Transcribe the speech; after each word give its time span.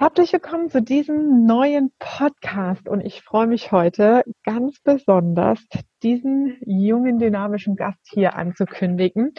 Herzlich 0.00 0.32
willkommen 0.32 0.70
zu 0.70 0.80
diesem 0.80 1.44
neuen 1.44 1.92
Podcast 1.98 2.88
und 2.88 3.00
ich 3.00 3.20
freue 3.22 3.48
mich 3.48 3.72
heute 3.72 4.22
ganz 4.44 4.78
besonders, 4.80 5.58
diesen 6.04 6.56
jungen, 6.64 7.18
dynamischen 7.18 7.74
Gast 7.74 7.98
hier 8.08 8.36
anzukündigen, 8.36 9.34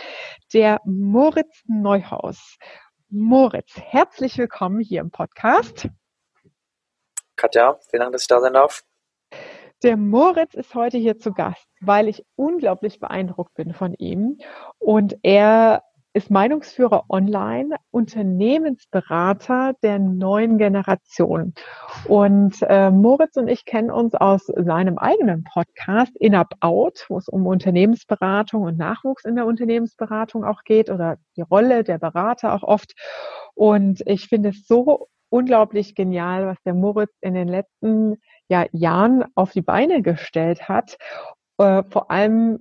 der 0.54 0.82
Moritz 0.84 1.64
Neuhaus. 1.66 2.58
Moritz, 3.08 3.72
herzlich 3.78 4.38
willkommen 4.38 4.82
hier 4.82 5.00
im 5.00 5.12
Podcast. 5.12 5.88
Katja, 7.38 7.80
vielen 7.89 8.02
Dank, 8.02 8.12
dass 8.12 8.23
ich 8.23 8.28
da 8.28 8.41
sein 8.41 8.52
darf. 8.52 8.84
Der 9.82 9.96
Moritz 9.96 10.55
ist 10.55 10.76
heute 10.76 10.98
hier 10.98 11.18
zu 11.18 11.32
Gast, 11.32 11.70
weil 11.80 12.10
ich 12.10 12.26
unglaublich 12.36 13.00
beeindruckt 13.00 13.54
bin 13.54 13.73
von 13.73 13.94
ihm 13.94 14.39
und 14.78 15.16
er 15.23 15.84
ist 16.20 16.29
Meinungsführer 16.29 17.05
online, 17.07 17.77
Unternehmensberater 17.91 19.73
der 19.81 19.99
neuen 19.99 20.57
Generation. 20.57 21.54
Und 22.10 22.57
äh, 22.61 22.91
Moritz 22.91 23.37
und 23.37 23.47
ich 23.47 23.64
kennen 23.64 23.89
uns 23.89 24.15
aus 24.15 24.47
seinem 24.47 24.97
eigenen 24.97 25.46
Podcast 25.46 26.11
In 26.18 26.36
Up 26.36 26.55
Out, 26.60 27.05
wo 27.07 27.18
es 27.18 27.29
um 27.29 27.47
Unternehmensberatung 27.47 28.63
und 28.63 28.77
Nachwuchs 28.77 29.24
in 29.24 29.36
der 29.36 29.46
Unternehmensberatung 29.46 30.43
auch 30.43 30.63
geht 30.65 30.89
oder 30.89 31.15
die 31.37 31.41
Rolle 31.41 31.86
der 31.86 32.00
Berater 32.00 32.53
auch 32.53 32.63
oft. 32.63 32.95
Und 33.55 34.03
ich 34.05 34.27
finde 34.27 34.49
es 34.49 34.67
so 34.67 35.08
unglaublich 35.30 35.95
genial, 35.95 36.47
was 36.47 36.58
der 36.66 36.73
Moritz 36.73 37.16
in 37.22 37.33
den 37.33 37.47
letzten 37.47 38.17
ja, 38.49 38.66
Jahren 38.73 39.23
auf 39.36 39.53
die 39.53 39.61
Beine 39.61 40.02
gestellt 40.02 40.67
hat. 40.67 40.97
Äh, 41.59 41.83
vor 41.89 42.11
allem 42.11 42.59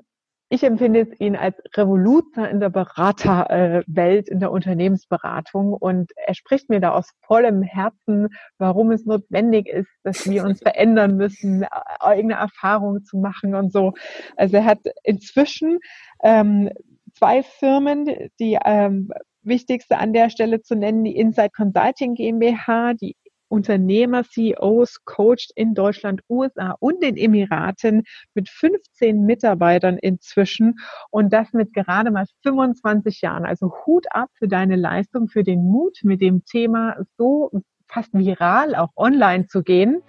ich 0.50 0.62
empfinde 0.62 1.08
ihn 1.18 1.36
als 1.36 1.56
Revoluzer 1.76 2.48
in 2.48 2.60
der 2.60 2.70
Beraterwelt, 2.70 4.28
in 4.28 4.40
der 4.40 4.50
Unternehmensberatung. 4.50 5.74
Und 5.74 6.10
er 6.16 6.34
spricht 6.34 6.70
mir 6.70 6.80
da 6.80 6.92
aus 6.92 7.10
vollem 7.26 7.62
Herzen, 7.62 8.28
warum 8.56 8.90
es 8.90 9.04
notwendig 9.04 9.68
ist, 9.68 9.90
dass 10.04 10.28
wir 10.28 10.44
uns 10.44 10.60
verändern 10.60 11.16
müssen, 11.16 11.66
eigene 12.00 12.34
Erfahrungen 12.34 13.04
zu 13.04 13.18
machen 13.18 13.54
und 13.54 13.72
so. 13.72 13.92
Also 14.36 14.56
er 14.56 14.64
hat 14.64 14.80
inzwischen 15.02 15.80
ähm, 16.22 16.70
zwei 17.14 17.42
Firmen, 17.42 18.30
die 18.40 18.58
ähm, 18.64 19.10
wichtigste 19.42 19.98
an 19.98 20.14
der 20.14 20.30
Stelle 20.30 20.62
zu 20.62 20.76
nennen, 20.76 21.04
die 21.04 21.16
Inside 21.16 21.50
Consulting 21.54 22.14
GmbH, 22.14 22.94
die 22.94 23.16
Unternehmer, 23.48 24.24
CEOs 24.24 25.04
coacht 25.04 25.50
in 25.54 25.74
Deutschland, 25.74 26.22
USA 26.28 26.76
und 26.80 27.02
den 27.02 27.16
Emiraten 27.16 28.04
mit 28.34 28.48
15 28.48 29.24
Mitarbeitern 29.24 29.98
inzwischen 29.98 30.76
und 31.10 31.32
das 31.32 31.52
mit 31.52 31.72
gerade 31.72 32.10
mal 32.10 32.26
25 32.42 33.20
Jahren. 33.22 33.44
Also 33.44 33.72
Hut 33.86 34.06
ab 34.10 34.28
für 34.34 34.48
deine 34.48 34.76
Leistung, 34.76 35.28
für 35.28 35.42
den 35.42 35.64
Mut, 35.64 35.98
mit 36.02 36.20
dem 36.20 36.44
Thema 36.44 36.96
so 37.16 37.50
fast 37.86 38.12
viral 38.12 38.74
auch 38.74 38.90
online 38.96 39.46
zu 39.46 39.62
gehen. 39.62 40.02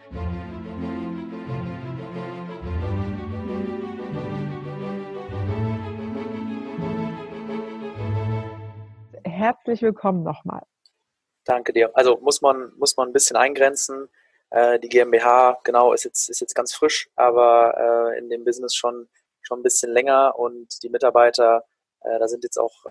Herzlich 9.23 9.81
willkommen 9.81 10.23
nochmal. 10.23 10.63
Danke 11.49 11.73
dir. 11.73 11.89
Also 11.95 12.19
muss 12.21 12.43
man, 12.43 12.71
muss 12.77 12.95
man 12.95 13.09
ein 13.09 13.13
bisschen 13.13 13.35
eingrenzen. 13.35 14.07
Äh, 14.51 14.79
die 14.79 14.87
GmbH, 14.87 15.57
genau, 15.63 15.93
ist 15.93 16.03
jetzt, 16.03 16.29
ist 16.29 16.41
jetzt 16.41 16.53
ganz 16.53 16.73
frisch, 16.73 17.09
aber 17.15 18.13
äh, 18.13 18.19
in 18.19 18.29
dem 18.29 18.45
Business 18.45 18.75
schon, 18.75 19.09
schon 19.41 19.59
ein 19.59 19.63
bisschen 19.63 19.91
länger 19.91 20.37
und 20.37 20.83
die 20.83 20.89
Mitarbeiter, 20.89 21.63
äh, 22.01 22.19
da 22.19 22.27
sind 22.27 22.43
jetzt 22.43 22.59
auch 22.59 22.85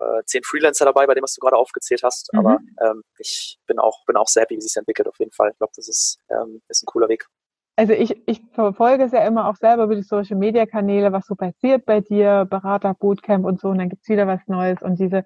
äh, 0.00 0.24
zehn 0.24 0.42
Freelancer 0.42 0.84
dabei, 0.84 1.06
bei 1.06 1.14
dem 1.14 1.22
was 1.22 1.34
du 1.34 1.40
gerade 1.40 1.56
aufgezählt 1.56 2.02
hast. 2.02 2.32
Mhm. 2.32 2.40
Aber 2.40 2.58
ähm, 2.84 3.04
ich 3.18 3.60
bin 3.68 3.78
auch, 3.78 4.04
bin 4.04 4.16
auch 4.16 4.26
sehr 4.26 4.42
happy, 4.42 4.54
wie 4.54 4.58
es 4.58 4.64
sich 4.64 4.76
entwickelt 4.76 5.06
auf 5.06 5.18
jeden 5.20 5.30
Fall. 5.30 5.50
Ich 5.52 5.58
glaube, 5.58 5.72
das 5.76 5.86
ist, 5.86 6.18
ähm, 6.28 6.60
ist 6.66 6.82
ein 6.82 6.86
cooler 6.86 7.08
Weg. 7.08 7.24
Also 7.76 7.92
ich, 7.92 8.20
ich 8.26 8.42
verfolge 8.52 9.04
es 9.04 9.12
ja 9.12 9.24
immer 9.24 9.48
auch 9.48 9.56
selber 9.56 9.84
über 9.84 9.94
die 9.94 10.02
Social 10.02 10.36
Media 10.36 10.66
Kanäle, 10.66 11.12
was 11.12 11.26
so 11.26 11.36
passiert 11.36 11.86
bei 11.86 12.00
dir, 12.00 12.48
Berater, 12.50 12.94
Bootcamp 12.94 13.44
und 13.44 13.60
so, 13.60 13.68
und 13.68 13.78
dann 13.78 13.88
gibt's 13.88 14.08
wieder 14.08 14.26
was 14.26 14.40
Neues 14.48 14.82
und 14.82 14.98
diese 14.98 15.24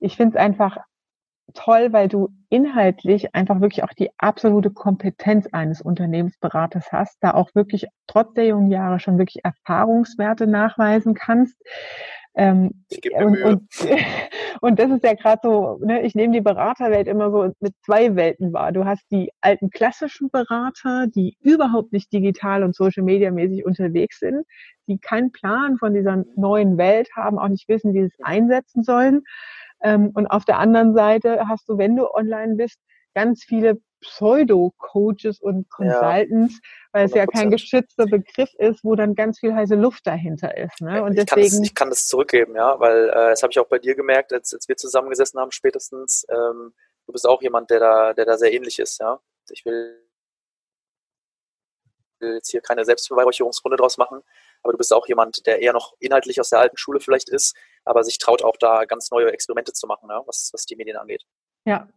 ich 0.00 0.16
finde 0.16 0.36
es 0.36 0.42
einfach 0.42 0.78
toll, 1.54 1.92
weil 1.92 2.08
du 2.08 2.28
inhaltlich 2.48 3.34
einfach 3.34 3.60
wirklich 3.60 3.84
auch 3.84 3.92
die 3.92 4.10
absolute 4.18 4.70
Kompetenz 4.70 5.46
eines 5.52 5.80
Unternehmensberaters 5.80 6.92
hast, 6.92 7.16
da 7.20 7.32
auch 7.34 7.54
wirklich 7.54 7.86
trotz 8.06 8.34
der 8.34 8.46
jungen 8.46 8.70
Jahre 8.70 9.00
schon 9.00 9.18
wirklich 9.18 9.44
Erfahrungswerte 9.44 10.46
nachweisen 10.46 11.14
kannst. 11.14 11.56
Ähm, 12.38 12.84
und, 13.14 13.42
und, 13.42 13.62
und, 14.60 14.78
das 14.78 14.90
ist 14.90 15.02
ja 15.02 15.14
gerade 15.14 15.40
so, 15.42 15.78
ne, 15.82 16.02
ich 16.02 16.14
nehme 16.14 16.34
die 16.34 16.42
Beraterwelt 16.42 17.08
immer 17.08 17.30
so 17.30 17.50
mit 17.60 17.74
zwei 17.82 18.14
Welten 18.14 18.52
wahr. 18.52 18.72
Du 18.72 18.84
hast 18.84 19.10
die 19.10 19.30
alten 19.40 19.70
klassischen 19.70 20.28
Berater, 20.28 21.06
die 21.06 21.38
überhaupt 21.40 21.94
nicht 21.94 22.12
digital 22.12 22.62
und 22.62 22.76
social 22.76 23.04
media 23.04 23.30
mäßig 23.30 23.64
unterwegs 23.64 24.18
sind, 24.18 24.44
die 24.86 24.98
keinen 24.98 25.32
Plan 25.32 25.78
von 25.78 25.94
dieser 25.94 26.24
neuen 26.36 26.76
Welt 26.76 27.08
haben, 27.16 27.38
auch 27.38 27.48
nicht 27.48 27.68
wissen, 27.70 27.94
wie 27.94 28.00
sie 28.00 28.12
es 28.12 28.20
einsetzen 28.22 28.82
sollen. 28.82 29.22
Ähm, 29.86 30.10
und 30.14 30.26
auf 30.26 30.44
der 30.44 30.58
anderen 30.58 30.94
Seite 30.94 31.46
hast 31.48 31.68
du, 31.68 31.78
wenn 31.78 31.94
du 31.94 32.12
online 32.12 32.56
bist, 32.56 32.78
ganz 33.14 33.44
viele 33.44 33.78
Pseudo-Coaches 34.00 35.40
und 35.40 35.70
Consultants, 35.70 36.54
ja, 36.54 36.88
weil 36.92 37.06
es 37.06 37.14
ja 37.14 37.26
kein 37.26 37.50
geschützter 37.50 38.06
Begriff 38.06 38.52
ist, 38.58 38.84
wo 38.84 38.94
dann 38.94 39.14
ganz 39.14 39.38
viel 39.38 39.54
heiße 39.54 39.74
Luft 39.74 40.06
dahinter 40.06 40.56
ist. 40.56 40.80
Ne? 40.80 41.02
Und 41.02 41.18
ich, 41.18 41.24
deswegen, 41.24 41.48
kann 41.48 41.60
das, 41.60 41.68
ich 41.68 41.74
kann 41.74 41.90
das 41.90 42.06
zurückgeben, 42.06 42.56
ja, 42.56 42.78
weil 42.78 43.08
äh, 43.08 43.30
das 43.30 43.42
habe 43.42 43.52
ich 43.52 43.58
auch 43.58 43.68
bei 43.68 43.78
dir 43.78 43.94
gemerkt, 43.94 44.32
als, 44.32 44.52
als 44.52 44.68
wir 44.68 44.76
zusammengesessen 44.76 45.40
haben 45.40 45.50
spätestens. 45.52 46.26
Ähm, 46.28 46.74
du 47.06 47.12
bist 47.12 47.26
auch 47.26 47.40
jemand, 47.42 47.70
der 47.70 47.80
da, 47.80 48.12
der 48.12 48.24
da 48.26 48.36
sehr 48.36 48.52
ähnlich 48.52 48.78
ist, 48.78 49.00
ja. 49.00 49.20
Ich 49.50 49.64
will 49.64 50.02
jetzt 52.20 52.50
hier 52.50 52.60
keine 52.60 52.84
Selbstbeweihräucherungsrunde 52.84 53.76
draus 53.76 53.98
machen, 53.98 54.22
aber 54.62 54.72
du 54.72 54.78
bist 54.78 54.92
auch 54.92 55.06
jemand, 55.06 55.46
der 55.46 55.62
eher 55.62 55.72
noch 55.72 55.94
inhaltlich 56.00 56.40
aus 56.40 56.50
der 56.50 56.60
alten 56.60 56.76
Schule 56.76 57.00
vielleicht 57.00 57.28
ist, 57.28 57.56
aber 57.86 58.04
sich 58.04 58.18
traut 58.18 58.44
auch 58.44 58.56
da 58.58 58.84
ganz 58.84 59.10
neue 59.10 59.32
Experimente 59.32 59.72
zu 59.72 59.86
machen, 59.86 60.08
ja, 60.10 60.22
was, 60.26 60.50
was 60.52 60.66
die 60.66 60.76
Medien 60.76 60.96
angeht. 60.96 61.24
Ja. 61.64 61.88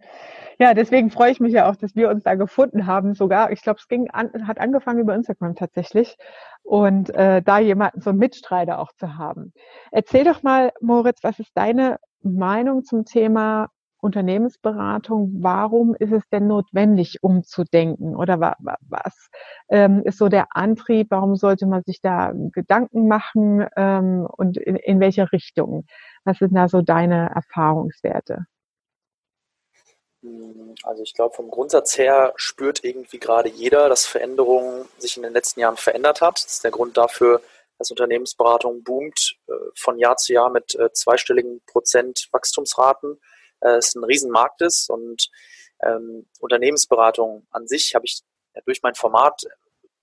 Ja, 0.61 0.73
deswegen 0.73 1.09
freue 1.09 1.31
ich 1.31 1.39
mich 1.39 1.53
ja 1.53 1.69
auch, 1.69 1.77
dass 1.77 1.95
wir 1.95 2.09
uns 2.09 2.23
da 2.23 2.35
gefunden 2.35 2.85
haben. 2.85 3.13
Sogar, 3.13 3.51
ich 3.51 3.61
glaube, 3.61 3.79
es 3.79 3.87
ging 3.87 4.09
an, 4.09 4.45
hat 4.45 4.59
angefangen 4.59 4.99
über 4.99 5.15
Instagram 5.15 5.55
tatsächlich. 5.55 6.17
Und 6.63 7.09
äh, 7.11 7.41
da 7.41 7.59
jemanden 7.59 8.01
so 8.01 8.09
einen 8.09 8.19
Mitstreiter 8.19 8.79
auch 8.79 8.91
zu 8.93 9.17
haben. 9.17 9.53
Erzähl 9.91 10.25
doch 10.25 10.43
mal, 10.43 10.71
Moritz, 10.81 11.19
was 11.23 11.39
ist 11.39 11.51
deine 11.55 11.97
Meinung 12.21 12.83
zum 12.83 13.05
Thema 13.05 13.69
Unternehmensberatung, 14.01 15.31
warum 15.41 15.95
ist 15.95 16.11
es 16.11 16.23
denn 16.31 16.47
notwendig, 16.47 17.19
umzudenken? 17.21 18.15
Oder 18.15 18.39
was 18.39 19.29
ähm, 19.69 20.01
ist 20.03 20.17
so 20.17 20.29
der 20.29 20.47
Antrieb? 20.55 21.07
Warum 21.09 21.35
sollte 21.35 21.65
man 21.65 21.83
sich 21.83 22.01
da 22.01 22.31
Gedanken 22.53 23.07
machen 23.07 23.67
ähm, 23.75 24.27
und 24.37 24.57
in, 24.57 24.75
in 24.77 24.99
welche 24.99 25.31
Richtung? 25.31 25.85
Was 26.23 26.37
sind 26.37 26.55
da 26.55 26.67
so 26.67 26.81
deine 26.81 27.29
Erfahrungswerte? 27.35 28.45
Also 30.83 31.03
ich 31.03 31.13
glaube, 31.13 31.35
vom 31.35 31.49
Grundsatz 31.49 31.97
her 31.97 32.33
spürt 32.35 32.83
irgendwie 32.83 33.19
gerade 33.19 33.49
jeder, 33.49 33.87
dass 33.87 34.05
Veränderung 34.05 34.85
sich 34.97 35.15
in 35.15 35.23
den 35.23 35.33
letzten 35.33 35.61
Jahren 35.61 35.77
verändert 35.77 36.21
hat. 36.21 36.43
Das 36.43 36.53
ist 36.53 36.63
der 36.63 36.71
Grund 36.71 36.97
dafür, 36.97 37.41
dass 37.77 37.91
Unternehmensberatung 37.91 38.83
boomt 38.83 39.35
äh, 39.47 39.53
von 39.75 39.97
Jahr 39.97 40.17
zu 40.17 40.33
Jahr 40.33 40.49
mit 40.49 40.75
äh, 40.75 40.91
zweistelligen 40.91 41.61
Prozent 41.65 42.27
Wachstumsraten 42.31 43.19
äh, 43.61 43.77
es 43.77 43.95
ein 43.95 44.03
Riesenmarkt 44.03 44.61
ist 44.61 44.89
und 44.89 45.29
ähm, 45.81 46.27
Unternehmensberatung 46.39 47.47
an 47.51 47.67
sich 47.67 47.95
habe 47.95 48.05
ich 48.05 48.21
ja, 48.55 48.61
durch 48.65 48.81
mein 48.81 48.95
Format 48.95 49.43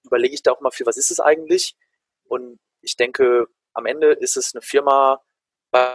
überlege 0.05 0.35
ich 0.35 0.43
da 0.43 0.53
auch 0.53 0.61
mal 0.61 0.71
viel, 0.71 0.87
was 0.87 0.97
ist 0.97 1.11
es 1.11 1.21
eigentlich? 1.21 1.77
Und 2.25 2.59
ich 2.81 2.97
denke, 2.97 3.49
am 3.75 3.87
Ende 3.87 4.13
ist 4.13 4.37
es 4.37 4.55
eine 4.55 4.63
Firma 4.63 5.23
bei 5.71 5.93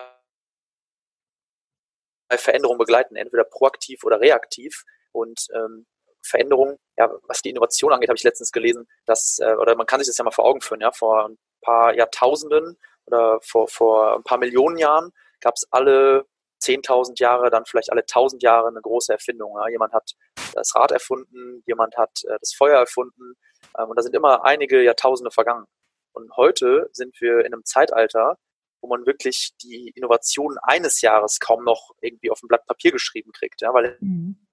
Veränderung 2.38 2.78
begleiten, 2.78 3.16
entweder 3.16 3.44
proaktiv 3.44 4.04
oder 4.04 4.20
reaktiv. 4.20 4.84
Und 5.12 5.48
ähm, 5.54 5.86
Veränderung, 6.22 6.80
ja, 6.98 7.12
was 7.24 7.42
die 7.42 7.50
Innovation 7.50 7.92
angeht, 7.92 8.10
habe 8.10 8.18
ich 8.18 8.24
letztens 8.24 8.52
gelesen, 8.52 8.88
dass, 9.06 9.40
äh, 9.40 9.56
oder 9.56 9.76
man 9.76 9.88
kann 9.88 10.00
sich 10.00 10.08
das 10.08 10.18
ja 10.18 10.24
mal 10.24 10.32
vor 10.32 10.46
Augen 10.46 10.62
führen, 10.62 10.82
ja, 10.82 10.92
vor 10.92 11.30
ein 11.30 11.38
paar 11.62 11.94
Jahrtausenden 11.96 12.78
oder 13.06 13.40
vor, 13.42 13.68
vor 13.68 14.16
ein 14.16 14.24
paar 14.24 14.38
Millionen 14.38 14.78
Jahren 14.78 15.12
gab 15.40 15.56
es 15.56 15.68
alle 15.72 16.26
10.000 16.62 17.20
Jahre, 17.20 17.50
dann 17.50 17.66
vielleicht 17.66 17.92
alle 17.92 18.02
1.000 18.02 18.42
Jahre 18.42 18.68
eine 18.68 18.82
große 18.82 19.12
Erfindung. 19.12 19.56
Ja. 19.58 19.68
Jemand 19.70 19.94
hat 19.94 20.12
das 20.54 20.76
Rad 20.76 20.92
erfunden, 20.92 21.64
jemand 21.66 21.98
hat 21.98 22.22
äh, 22.26 22.38
das 22.40 22.54
Feuer 22.54 22.80
erfunden 22.80 23.34
ähm, 23.78 23.90
und 23.90 23.98
da 23.98 24.02
sind 24.04 24.16
immer 24.16 24.44
einige 24.46 24.84
Jahrtausende 24.84 25.32
vergangen. 25.32 25.66
Und 26.14 26.36
heute 26.36 26.90
sind 26.92 27.20
wir 27.22 27.40
in 27.40 27.54
einem 27.54 27.64
Zeitalter, 27.64 28.38
wo 28.82 28.88
man 28.88 29.06
wirklich 29.06 29.52
die 29.62 29.92
Innovation 29.96 30.58
eines 30.62 31.02
Jahres 31.02 31.40
kaum 31.40 31.64
noch 31.64 31.92
irgendwie 32.02 32.32
auf 32.32 32.42
ein 32.44 32.48
Blatt 32.48 32.66
Papier 32.66 32.92
geschrieben 32.92 33.32
kriegt, 33.32 33.62
ja, 33.62 33.74
weil 33.74 33.98
mhm. 34.02 34.48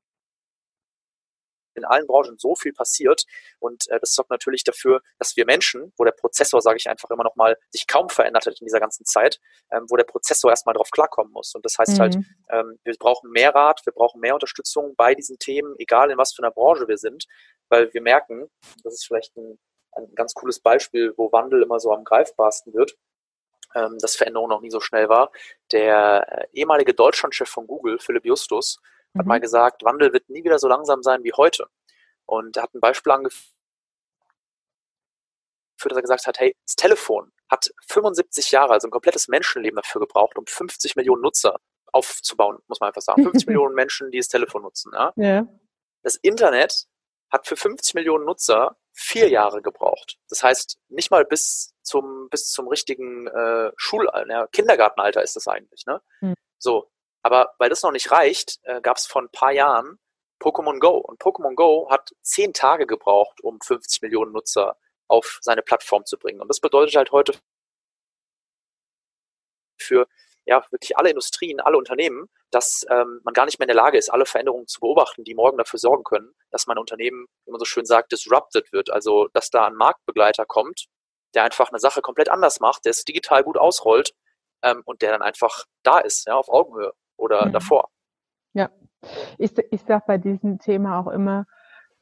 In 1.78 1.84
allen 1.84 2.06
Branchen 2.06 2.36
so 2.38 2.54
viel 2.54 2.72
passiert 2.72 3.24
und 3.58 3.88
äh, 3.88 3.98
das 4.00 4.14
sorgt 4.14 4.30
natürlich 4.30 4.64
dafür, 4.64 5.00
dass 5.18 5.36
wir 5.36 5.46
Menschen, 5.46 5.92
wo 5.96 6.04
der 6.04 6.12
Prozessor, 6.12 6.60
sage 6.60 6.76
ich 6.76 6.88
einfach 6.88 7.10
immer 7.10 7.24
noch 7.24 7.36
mal, 7.36 7.56
sich 7.70 7.86
kaum 7.86 8.08
verändert 8.08 8.46
hat 8.46 8.60
in 8.60 8.66
dieser 8.66 8.80
ganzen 8.80 9.04
Zeit, 9.04 9.40
ähm, 9.70 9.86
wo 9.88 9.96
der 9.96 10.04
Prozessor 10.04 10.50
erstmal 10.50 10.74
drauf 10.74 10.90
klarkommen 10.90 11.32
muss. 11.32 11.54
Und 11.54 11.64
das 11.64 11.78
heißt 11.78 11.98
halt, 11.98 12.16
mhm. 12.16 12.24
halt, 12.48 12.66
ähm, 12.66 12.78
wir 12.84 12.94
brauchen 12.98 13.30
mehr 13.30 13.54
Rat, 13.54 13.80
wir 13.84 13.92
brauchen 13.92 14.20
mehr 14.20 14.34
Unterstützung 14.34 14.94
bei 14.96 15.14
diesen 15.14 15.38
Themen, 15.38 15.74
egal 15.78 16.10
in 16.10 16.18
was 16.18 16.32
für 16.32 16.42
einer 16.42 16.52
Branche 16.52 16.88
wir 16.88 16.98
sind, 16.98 17.26
weil 17.68 17.92
wir 17.92 18.02
merken, 18.02 18.50
das 18.82 18.94
ist 18.94 19.06
vielleicht 19.06 19.36
ein, 19.36 19.58
ein 19.92 20.14
ganz 20.14 20.34
cooles 20.34 20.60
Beispiel, 20.60 21.12
wo 21.16 21.32
Wandel 21.32 21.62
immer 21.62 21.80
so 21.80 21.92
am 21.92 22.04
greifbarsten 22.04 22.74
wird, 22.74 22.96
ähm, 23.74 23.98
dass 24.00 24.16
Veränderung 24.16 24.48
noch 24.48 24.60
nie 24.60 24.70
so 24.70 24.80
schnell 24.80 25.08
war. 25.08 25.30
Der 25.72 26.26
äh, 26.28 26.46
ehemalige 26.52 26.94
Deutschlandchef 26.94 27.48
von 27.48 27.66
Google, 27.66 27.98
Philipp 27.98 28.24
Justus, 28.24 28.80
hat 29.16 29.24
mhm. 29.24 29.28
mal 29.28 29.40
gesagt, 29.40 29.84
Wandel 29.84 30.12
wird 30.12 30.28
nie 30.28 30.44
wieder 30.44 30.58
so 30.58 30.68
langsam 30.68 31.02
sein 31.02 31.24
wie 31.24 31.32
heute. 31.32 31.66
Und 32.26 32.56
er 32.56 32.64
hat 32.64 32.74
ein 32.74 32.80
Beispiel 32.80 33.12
angeführt, 33.12 33.44
dass 35.82 35.96
er 35.96 36.02
gesagt 36.02 36.26
hat, 36.26 36.38
hey, 36.40 36.54
das 36.66 36.76
Telefon 36.76 37.32
hat 37.50 37.70
75 37.86 38.50
Jahre, 38.50 38.72
also 38.72 38.88
ein 38.88 38.90
komplettes 38.90 39.28
Menschenleben 39.28 39.76
dafür 39.76 40.00
gebraucht, 40.00 40.36
um 40.36 40.46
50 40.46 40.96
Millionen 40.96 41.22
Nutzer 41.22 41.58
aufzubauen, 41.92 42.58
muss 42.68 42.80
man 42.80 42.88
einfach 42.88 43.02
sagen. 43.02 43.22
50 43.22 43.46
Millionen 43.46 43.74
Menschen, 43.74 44.10
die 44.10 44.18
das 44.18 44.28
Telefon 44.28 44.62
nutzen. 44.62 44.92
Ja? 44.94 45.12
ja. 45.16 45.48
Das 46.02 46.16
Internet 46.16 46.86
hat 47.30 47.46
für 47.46 47.56
50 47.56 47.94
Millionen 47.94 48.24
Nutzer 48.24 48.76
vier 48.92 49.28
Jahre 49.28 49.62
gebraucht. 49.62 50.18
Das 50.28 50.42
heißt, 50.42 50.78
nicht 50.88 51.10
mal 51.10 51.24
bis 51.24 51.74
zum, 51.82 52.28
bis 52.30 52.50
zum 52.50 52.68
richtigen 52.68 53.26
äh, 53.28 53.70
Schul 53.76 54.08
ja, 54.28 54.46
Kindergartenalter 54.48 55.22
ist 55.22 55.36
das 55.36 55.46
eigentlich. 55.46 55.84
Ne? 55.86 56.02
Mhm. 56.20 56.34
So, 56.58 56.90
aber 57.28 57.54
weil 57.58 57.68
das 57.68 57.82
noch 57.82 57.92
nicht 57.92 58.10
reicht, 58.10 58.58
äh, 58.62 58.80
gab 58.80 58.96
es 58.96 59.06
vor 59.06 59.20
ein 59.20 59.28
paar 59.28 59.52
Jahren 59.52 59.98
Pokémon 60.40 60.78
Go. 60.78 60.96
Und 60.96 61.20
Pokémon 61.20 61.54
Go 61.54 61.90
hat 61.90 62.10
zehn 62.22 62.54
Tage 62.54 62.86
gebraucht, 62.86 63.42
um 63.42 63.60
50 63.60 64.00
Millionen 64.00 64.32
Nutzer 64.32 64.78
auf 65.08 65.38
seine 65.42 65.62
Plattform 65.62 66.06
zu 66.06 66.18
bringen. 66.18 66.40
Und 66.40 66.48
das 66.48 66.60
bedeutet 66.60 66.96
halt 66.96 67.12
heute 67.12 67.38
für 69.78 70.08
ja, 70.46 70.64
wirklich 70.70 70.96
alle 70.96 71.10
Industrien, 71.10 71.60
alle 71.60 71.76
Unternehmen, 71.76 72.30
dass 72.50 72.86
ähm, 72.88 73.20
man 73.24 73.34
gar 73.34 73.44
nicht 73.44 73.58
mehr 73.58 73.66
in 73.66 73.74
der 73.74 73.82
Lage 73.82 73.98
ist, 73.98 74.08
alle 74.08 74.24
Veränderungen 74.24 74.66
zu 74.66 74.80
beobachten, 74.80 75.22
die 75.22 75.34
morgen 75.34 75.58
dafür 75.58 75.78
sorgen 75.78 76.04
können, 76.04 76.34
dass 76.50 76.66
mein 76.66 76.78
Unternehmen, 76.78 77.26
wie 77.44 77.50
man 77.50 77.58
so 77.58 77.66
schön 77.66 77.84
sagt, 77.84 78.10
disrupted 78.12 78.72
wird. 78.72 78.88
Also, 78.88 79.28
dass 79.34 79.50
da 79.50 79.66
ein 79.66 79.74
Marktbegleiter 79.74 80.46
kommt, 80.46 80.86
der 81.34 81.44
einfach 81.44 81.68
eine 81.68 81.78
Sache 81.78 82.00
komplett 82.00 82.30
anders 82.30 82.60
macht, 82.60 82.86
der 82.86 82.90
es 82.92 83.04
digital 83.04 83.44
gut 83.44 83.58
ausrollt 83.58 84.14
ähm, 84.62 84.80
und 84.86 85.02
der 85.02 85.12
dann 85.12 85.20
einfach 85.20 85.66
da 85.82 85.98
ist, 85.98 86.26
ja, 86.26 86.34
auf 86.36 86.48
Augenhöhe 86.48 86.94
oder 87.18 87.46
mhm. 87.46 87.52
davor. 87.52 87.88
Ja, 88.54 88.70
ich, 89.36 89.52
ich 89.70 89.82
sage 89.82 90.04
bei 90.06 90.18
diesem 90.18 90.58
Thema 90.58 90.98
auch 90.98 91.08
immer, 91.08 91.44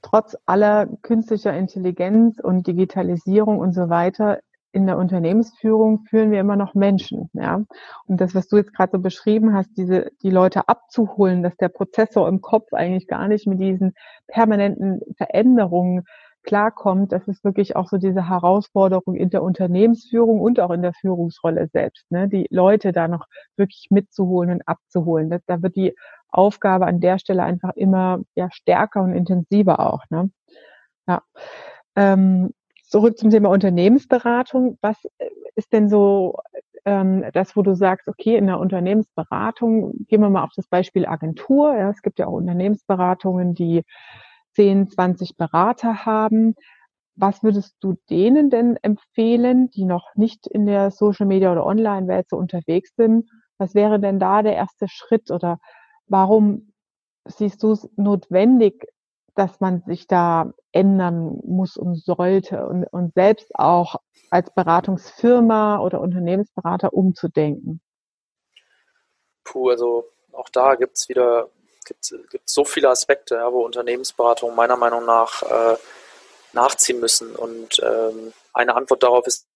trotz 0.02 0.36
aller 0.46 0.86
künstlicher 1.02 1.52
Intelligenz 1.52 2.38
und 2.38 2.66
Digitalisierung 2.66 3.58
und 3.58 3.72
so 3.72 3.88
weiter, 3.88 4.40
in 4.76 4.86
der 4.86 4.98
Unternehmensführung 4.98 6.04
führen 6.04 6.30
wir 6.30 6.40
immer 6.40 6.56
noch 6.56 6.74
Menschen, 6.74 7.30
ja. 7.32 7.64
Und 8.06 8.20
das, 8.20 8.34
was 8.34 8.46
du 8.46 8.58
jetzt 8.58 8.74
gerade 8.74 8.92
so 8.92 8.98
beschrieben 8.98 9.54
hast, 9.54 9.70
diese, 9.78 10.10
die 10.22 10.28
Leute 10.28 10.68
abzuholen, 10.68 11.42
dass 11.42 11.56
der 11.56 11.70
Prozessor 11.70 12.28
im 12.28 12.42
Kopf 12.42 12.74
eigentlich 12.74 13.06
gar 13.06 13.26
nicht 13.26 13.46
mit 13.46 13.58
diesen 13.58 13.94
permanenten 14.26 15.00
Veränderungen 15.16 16.04
klarkommt, 16.46 17.12
das 17.12 17.28
ist 17.28 17.44
wirklich 17.44 17.76
auch 17.76 17.88
so 17.88 17.98
diese 17.98 18.30
Herausforderung 18.30 19.16
in 19.16 19.28
der 19.30 19.42
Unternehmensführung 19.42 20.40
und 20.40 20.60
auch 20.60 20.70
in 20.70 20.80
der 20.80 20.94
Führungsrolle 20.94 21.68
selbst, 21.72 22.10
ne? 22.10 22.28
die 22.28 22.46
Leute 22.50 22.92
da 22.92 23.08
noch 23.08 23.26
wirklich 23.56 23.88
mitzuholen 23.90 24.50
und 24.50 24.62
abzuholen. 24.66 25.28
Das, 25.28 25.42
da 25.46 25.60
wird 25.60 25.76
die 25.76 25.94
Aufgabe 26.30 26.86
an 26.86 27.00
der 27.00 27.18
Stelle 27.18 27.42
einfach 27.42 27.74
immer 27.74 28.20
ja, 28.34 28.48
stärker 28.52 29.02
und 29.02 29.12
intensiver 29.12 29.80
auch. 29.80 30.04
Ne? 30.08 30.30
Ja. 31.06 31.22
Ähm, 31.96 32.52
zurück 32.84 33.18
zum 33.18 33.30
Thema 33.30 33.50
Unternehmensberatung. 33.50 34.78
Was 34.80 35.04
äh, 35.18 35.28
ist 35.56 35.72
denn 35.72 35.88
so 35.88 36.38
ähm, 36.84 37.24
das, 37.32 37.56
wo 37.56 37.62
du 37.62 37.74
sagst, 37.74 38.06
okay, 38.06 38.36
in 38.36 38.46
der 38.46 38.60
Unternehmensberatung, 38.60 40.06
gehen 40.06 40.20
wir 40.20 40.30
mal 40.30 40.44
auf 40.44 40.52
das 40.54 40.68
Beispiel 40.68 41.06
Agentur. 41.06 41.74
Ja, 41.76 41.90
es 41.90 42.02
gibt 42.02 42.20
ja 42.20 42.28
auch 42.28 42.34
Unternehmensberatungen, 42.34 43.54
die 43.54 43.82
10, 44.56 44.88
20 44.90 45.36
Berater 45.36 46.04
haben. 46.04 46.54
Was 47.14 47.42
würdest 47.42 47.76
du 47.80 47.94
denen 48.10 48.50
denn 48.50 48.76
empfehlen, 48.82 49.70
die 49.70 49.84
noch 49.84 50.14
nicht 50.16 50.46
in 50.46 50.66
der 50.66 50.90
Social 50.90 51.26
Media 51.26 51.52
oder 51.52 51.64
Online-Welt 51.64 52.28
so 52.28 52.36
unterwegs 52.36 52.94
sind? 52.96 53.30
Was 53.58 53.74
wäre 53.74 54.00
denn 54.00 54.18
da 54.18 54.42
der 54.42 54.54
erste 54.54 54.88
Schritt 54.88 55.30
oder 55.30 55.58
warum 56.08 56.72
siehst 57.26 57.62
du 57.62 57.72
es 57.72 57.88
notwendig, 57.96 58.86
dass 59.34 59.60
man 59.60 59.82
sich 59.86 60.06
da 60.06 60.52
ändern 60.72 61.40
muss 61.44 61.76
und 61.76 61.96
sollte 61.96 62.66
und, 62.66 62.84
und 62.84 63.14
selbst 63.14 63.54
auch 63.54 63.96
als 64.30 64.52
Beratungsfirma 64.54 65.78
oder 65.80 66.00
Unternehmensberater 66.00 66.92
umzudenken? 66.92 67.80
Puh, 69.44 69.70
also 69.70 70.04
auch 70.32 70.48
da 70.48 70.74
gibt 70.74 70.96
es 70.96 71.08
wieder 71.08 71.48
gibt's, 71.86 72.14
gibt 72.30 72.48
so 72.48 72.64
viele 72.64 72.90
Aspekte, 72.90 73.36
ja, 73.36 73.52
wo 73.52 73.64
Unternehmensberatungen 73.64 74.54
meiner 74.54 74.76
Meinung 74.76 75.04
nach 75.06 75.42
äh, 75.42 75.76
nachziehen 76.52 77.00
müssen. 77.00 77.34
Und 77.34 77.80
ähm, 77.82 78.32
eine 78.52 78.74
Antwort 78.74 79.02
darauf 79.02 79.26
ist, 79.26 79.46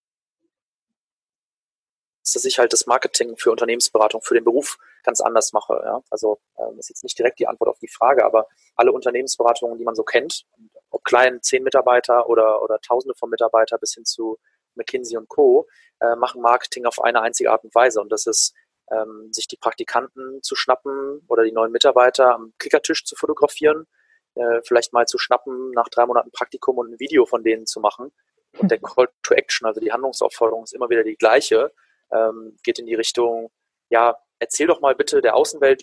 dass 2.34 2.44
ich 2.44 2.58
halt 2.58 2.72
das 2.72 2.86
Marketing 2.86 3.36
für 3.36 3.50
Unternehmensberatung, 3.50 4.22
für 4.22 4.34
den 4.34 4.44
Beruf 4.44 4.78
ganz 5.02 5.20
anders 5.20 5.52
mache. 5.52 5.80
Ja? 5.84 6.00
Also 6.10 6.38
ähm, 6.58 6.78
ist 6.78 6.88
jetzt 6.88 7.02
nicht 7.02 7.18
direkt 7.18 7.38
die 7.38 7.48
Antwort 7.48 7.70
auf 7.70 7.78
die 7.78 7.88
Frage, 7.88 8.24
aber 8.24 8.46
alle 8.76 8.92
Unternehmensberatungen, 8.92 9.78
die 9.78 9.84
man 9.84 9.94
so 9.94 10.04
kennt, 10.04 10.44
ob 10.90 11.04
klein, 11.04 11.42
zehn 11.42 11.62
Mitarbeiter 11.62 12.28
oder, 12.28 12.62
oder 12.62 12.78
Tausende 12.80 13.14
von 13.14 13.30
Mitarbeiter 13.30 13.78
bis 13.78 13.94
hin 13.94 14.04
zu 14.04 14.38
McKinsey 14.74 15.16
und 15.16 15.28
Co., 15.28 15.66
äh, 16.00 16.16
machen 16.16 16.40
Marketing 16.40 16.86
auf 16.86 17.02
eine 17.02 17.20
einzige 17.20 17.50
Art 17.50 17.64
und 17.64 17.74
Weise. 17.74 18.00
Und 18.00 18.10
das 18.10 18.26
ist, 18.26 18.54
ähm, 18.90 19.32
sich 19.32 19.46
die 19.46 19.56
Praktikanten 19.56 20.42
zu 20.42 20.56
schnappen 20.56 21.22
oder 21.28 21.44
die 21.44 21.52
neuen 21.52 21.72
Mitarbeiter 21.72 22.34
am 22.34 22.52
Kickertisch 22.58 23.04
zu 23.04 23.16
fotografieren, 23.16 23.87
äh, 24.34 24.60
vielleicht 24.64 24.92
mal 24.92 25.06
zu 25.06 25.19
schnappen, 25.19 25.70
nach 25.72 25.88
drei 25.88 26.06
Monaten 26.06 26.31
Praktikum 26.31 26.78
und 26.78 26.92
ein 26.92 27.00
Video 27.00 27.26
von 27.26 27.42
denen 27.42 27.66
zu 27.66 27.81
machen. 27.81 28.12
Und 28.58 28.70
der 28.70 28.78
Call 28.82 29.08
to 29.22 29.34
Action, 29.34 29.66
also 29.66 29.81
die 29.81 29.92
Handlungsaufforderung, 29.92 30.64
ist 30.64 30.75
immer 30.75 30.90
wieder 30.90 31.04
die 31.04 31.16
gleiche 31.16 31.72
ähm, 32.12 32.56
geht 32.62 32.78
in 32.78 32.87
die 32.87 32.94
Richtung, 32.94 33.50
ja, 33.88 34.16
erzähl 34.38 34.66
doch 34.66 34.81
mal 34.81 34.94
bitte 34.94 35.20
der 35.20 35.37
Außenwelt 35.37 35.82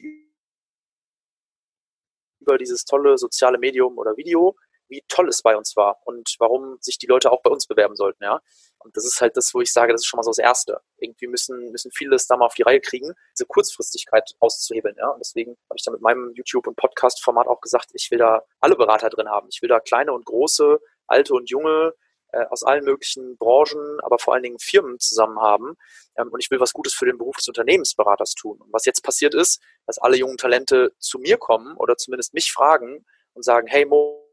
über 2.39 2.57
dieses 2.57 2.86
tolle 2.86 3.18
soziale 3.18 3.57
Medium 3.57 3.98
oder 3.98 4.18
Video, 4.18 4.56
wie 4.88 5.04
toll 5.07 5.27
es 5.27 5.42
bei 5.42 5.57
uns 5.57 5.75
war 5.75 5.98
und 6.06 6.36
warum 6.39 6.77
sich 6.81 6.98
die 6.98 7.07
Leute 7.07 7.31
auch 7.31 7.42
bei 7.42 7.50
uns 7.50 7.68
bewerben 7.68 7.95
sollten, 7.95 8.24
ja. 8.24 8.42
Und 8.79 8.95
das 8.95 9.06
ist 9.06 9.21
halt 9.21 9.35
das, 9.38 9.53
wo 9.53 9.62
ich 9.62 9.71
sage, 9.74 9.91
das 9.91 10.01
ist 10.01 10.07
schon 10.07 10.18
mal 10.18 10.24
so 10.24 10.29
das 10.29 10.38
Erste. 10.38 10.81
Irgendwie 10.97 11.27
müssen, 11.27 11.71
müssen 11.71 11.91
viele 11.91 12.12
das 12.12 12.27
da 12.27 12.38
mal 12.38 12.45
auf 12.45 12.53
die 12.53 12.63
Reihe 12.63 12.81
kriegen, 12.81 13.13
diese 13.35 13.45
Kurzfristigkeit 13.45 14.35
auszuhebeln, 14.39 14.95
ja. 14.97 15.09
Und 15.09 15.19
deswegen 15.19 15.51
habe 15.69 15.77
ich 15.77 15.83
da 15.83 15.91
mit 15.91 16.01
meinem 16.01 16.33
YouTube- 16.33 16.68
und 16.68 16.75
Podcast-Format 16.75 17.47
auch 17.47 17.61
gesagt, 17.61 17.90
ich 17.94 18.09
will 18.11 18.19
da 18.19 18.44
alle 18.59 18.75
Berater 18.75 19.09
drin 19.09 19.30
haben. 19.30 19.47
Ich 19.52 19.61
will 19.61 19.69
da 19.69 19.80
kleine 19.80 20.13
und 20.13 20.25
große, 20.25 20.80
alte 21.07 21.33
und 21.33 21.49
junge, 21.49 21.94
äh, 22.33 22.45
aus 22.49 22.63
allen 22.63 22.83
möglichen 22.83 23.37
Branchen, 23.37 23.99
aber 24.02 24.19
vor 24.19 24.33
allen 24.33 24.44
Dingen 24.44 24.59
Firmen 24.59 24.99
zusammen 24.99 25.40
haben. 25.40 25.75
Ähm, 26.18 26.30
und 26.30 26.40
ich 26.42 26.52
will 26.52 26.59
was 26.59 26.73
Gutes 26.73 26.94
für 26.94 27.06
den 27.06 27.18
Beruf 27.18 27.37
des 27.37 27.47
Unternehmensberaters 27.47 28.33
tun. 28.33 28.59
Und 28.61 28.71
was 28.73 28.85
jetzt 28.85 29.02
passiert 29.02 29.33
ist, 29.33 29.61
dass 29.85 29.97
alle 29.97 30.18
jungen 30.18 30.37
Talente 30.37 30.94
zu 30.99 31.19
mir 31.19 31.37
kommen 31.37 31.75
oder 31.78 31.97
zumindest 31.97 32.33
mich 32.33 32.52
fragen 32.52 33.06
und 33.33 33.44
sagen, 33.44 33.68
hey 33.68 33.85
Mo, 33.85 34.23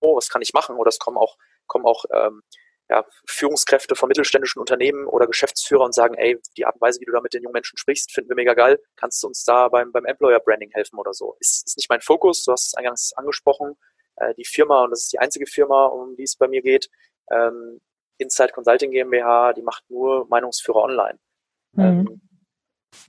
was 0.00 0.28
kann 0.28 0.42
ich 0.42 0.52
machen? 0.52 0.76
Oder 0.76 0.90
es 0.90 0.98
kommen 0.98 1.16
auch, 1.16 1.36
kommen 1.68 1.86
auch 1.86 2.04
ähm, 2.12 2.42
ja, 2.90 3.04
Führungskräfte 3.26 3.94
von 3.94 4.08
mittelständischen 4.08 4.60
Unternehmen 4.60 5.06
oder 5.06 5.26
Geschäftsführer 5.26 5.84
und 5.84 5.94
sagen, 5.94 6.14
ey, 6.14 6.40
die 6.56 6.64
Art 6.64 6.74
und 6.76 6.80
Weise, 6.80 7.00
wie 7.00 7.04
du 7.04 7.12
da 7.12 7.20
mit 7.20 7.34
den 7.34 7.42
jungen 7.42 7.52
Menschen 7.52 7.76
sprichst, 7.76 8.12
finden 8.12 8.30
wir 8.30 8.36
mega 8.36 8.54
geil. 8.54 8.80
Kannst 8.96 9.22
du 9.22 9.26
uns 9.26 9.44
da 9.44 9.68
beim, 9.68 9.92
beim 9.92 10.06
Employer 10.06 10.40
Branding 10.40 10.70
helfen 10.72 10.98
oder 10.98 11.12
so? 11.12 11.36
Ist, 11.38 11.66
ist 11.66 11.76
nicht 11.76 11.90
mein 11.90 12.00
Fokus, 12.00 12.44
du 12.44 12.52
hast 12.52 12.68
es 12.68 12.74
eingangs 12.74 13.12
angesprochen. 13.14 13.76
Äh, 14.16 14.34
die 14.34 14.46
Firma, 14.46 14.84
und 14.84 14.90
das 14.90 15.02
ist 15.02 15.12
die 15.12 15.18
einzige 15.18 15.46
Firma, 15.46 15.86
um 15.86 16.16
die 16.16 16.22
es 16.22 16.36
bei 16.36 16.48
mir 16.48 16.62
geht, 16.62 16.88
ähm, 17.30 17.80
Inside 18.16 18.52
Consulting 18.52 18.90
GmbH, 18.90 19.52
die 19.52 19.62
macht 19.62 19.84
nur 19.90 20.26
Meinungsführer 20.28 20.82
online. 20.82 21.18
Mhm. 21.72 21.82
Ähm, 21.82 22.20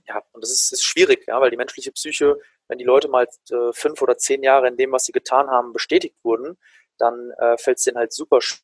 ja, 0.06 0.22
und 0.32 0.42
das 0.42 0.50
ist, 0.50 0.72
ist 0.72 0.84
schwierig, 0.84 1.26
ja, 1.26 1.40
weil 1.40 1.50
die 1.50 1.56
menschliche 1.56 1.90
Psyche, 1.92 2.36
wenn 2.68 2.78
die 2.78 2.84
Leute 2.84 3.08
mal 3.08 3.26
äh, 3.50 3.72
fünf 3.72 4.02
oder 4.02 4.18
zehn 4.18 4.42
Jahre 4.42 4.68
in 4.68 4.76
dem, 4.76 4.92
was 4.92 5.04
sie 5.04 5.12
getan 5.12 5.48
haben, 5.48 5.72
bestätigt 5.72 6.16
wurden, 6.22 6.58
dann 7.00 7.30
äh, 7.38 7.56
fällt 7.58 7.78
es 7.78 7.84
denen 7.84 7.98
halt 7.98 8.12
super 8.12 8.40
schwer, 8.40 8.60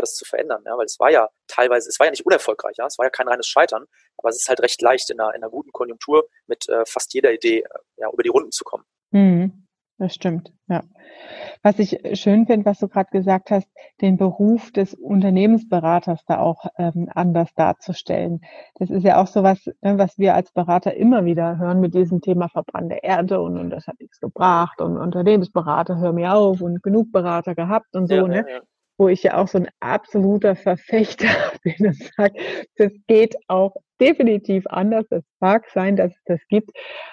das 0.00 0.14
zu 0.14 0.24
verändern, 0.24 0.62
ja, 0.66 0.76
weil 0.76 0.86
es 0.86 1.00
war 1.00 1.10
ja 1.10 1.28
teilweise, 1.46 1.88
es 1.88 1.98
war 1.98 2.06
ja 2.06 2.10
nicht 2.10 2.26
unerfolgreich, 2.26 2.76
ja, 2.76 2.86
es 2.86 2.98
war 2.98 3.06
ja 3.06 3.10
kein 3.10 3.28
reines 3.28 3.46
Scheitern, 3.46 3.86
aber 4.16 4.28
es 4.28 4.36
ist 4.36 4.48
halt 4.48 4.60
recht 4.60 4.80
leicht, 4.82 5.10
in 5.10 5.20
einer, 5.20 5.34
in 5.34 5.42
einer 5.42 5.50
guten 5.50 5.72
Konjunktur 5.72 6.28
mit 6.46 6.68
äh, 6.68 6.84
fast 6.86 7.14
jeder 7.14 7.32
Idee 7.32 7.60
äh, 7.60 7.68
ja, 7.96 8.10
über 8.10 8.22
die 8.22 8.28
Runden 8.28 8.52
zu 8.52 8.64
kommen. 8.64 8.84
Mhm. 9.10 9.67
Das 9.98 10.14
stimmt, 10.14 10.52
ja. 10.68 10.82
Was 11.64 11.80
ich 11.80 11.98
schön 12.14 12.46
finde, 12.46 12.66
was 12.66 12.78
du 12.78 12.86
gerade 12.86 13.10
gesagt 13.10 13.50
hast, 13.50 13.68
den 14.00 14.16
Beruf 14.16 14.70
des 14.70 14.94
Unternehmensberaters 14.94 16.24
da 16.24 16.38
auch 16.38 16.66
ähm, 16.78 17.08
anders 17.12 17.52
darzustellen. 17.54 18.40
Das 18.76 18.90
ist 18.90 19.02
ja 19.02 19.20
auch 19.20 19.26
so 19.26 19.42
was, 19.42 19.66
ne, 19.80 19.98
was 19.98 20.16
wir 20.16 20.34
als 20.34 20.52
Berater 20.52 20.94
immer 20.94 21.24
wieder 21.24 21.58
hören 21.58 21.80
mit 21.80 21.94
diesem 21.94 22.20
Thema 22.20 22.48
verbrannte 22.48 23.00
Erde 23.02 23.40
und, 23.40 23.58
und 23.58 23.70
das 23.70 23.88
hat 23.88 23.98
nichts 23.98 24.20
gebracht 24.20 24.80
und 24.80 24.96
Unternehmensberater, 24.96 25.98
hör 25.98 26.12
mir 26.12 26.32
auf 26.32 26.60
und 26.60 26.80
genug 26.80 27.10
Berater 27.10 27.56
gehabt 27.56 27.96
und 27.96 28.06
so, 28.06 28.14
ja, 28.14 28.28
ne? 28.28 28.44
Ja, 28.48 28.60
Wo 28.98 29.08
ich 29.08 29.24
ja 29.24 29.36
auch 29.36 29.48
so 29.48 29.58
ein 29.58 29.68
absoluter 29.80 30.54
Verfechter 30.54 31.26
bin 31.64 31.88
und 31.88 31.96
sage, 32.16 32.38
das 32.76 32.92
geht 33.08 33.34
auch 33.48 33.74
definitiv 34.00 34.66
anders. 34.68 35.06
Es 35.10 35.24
mag 35.40 35.66
sein, 35.72 35.96
dass 35.96 36.12
es 36.12 36.22
das 36.24 36.40
gibt, 36.48 36.70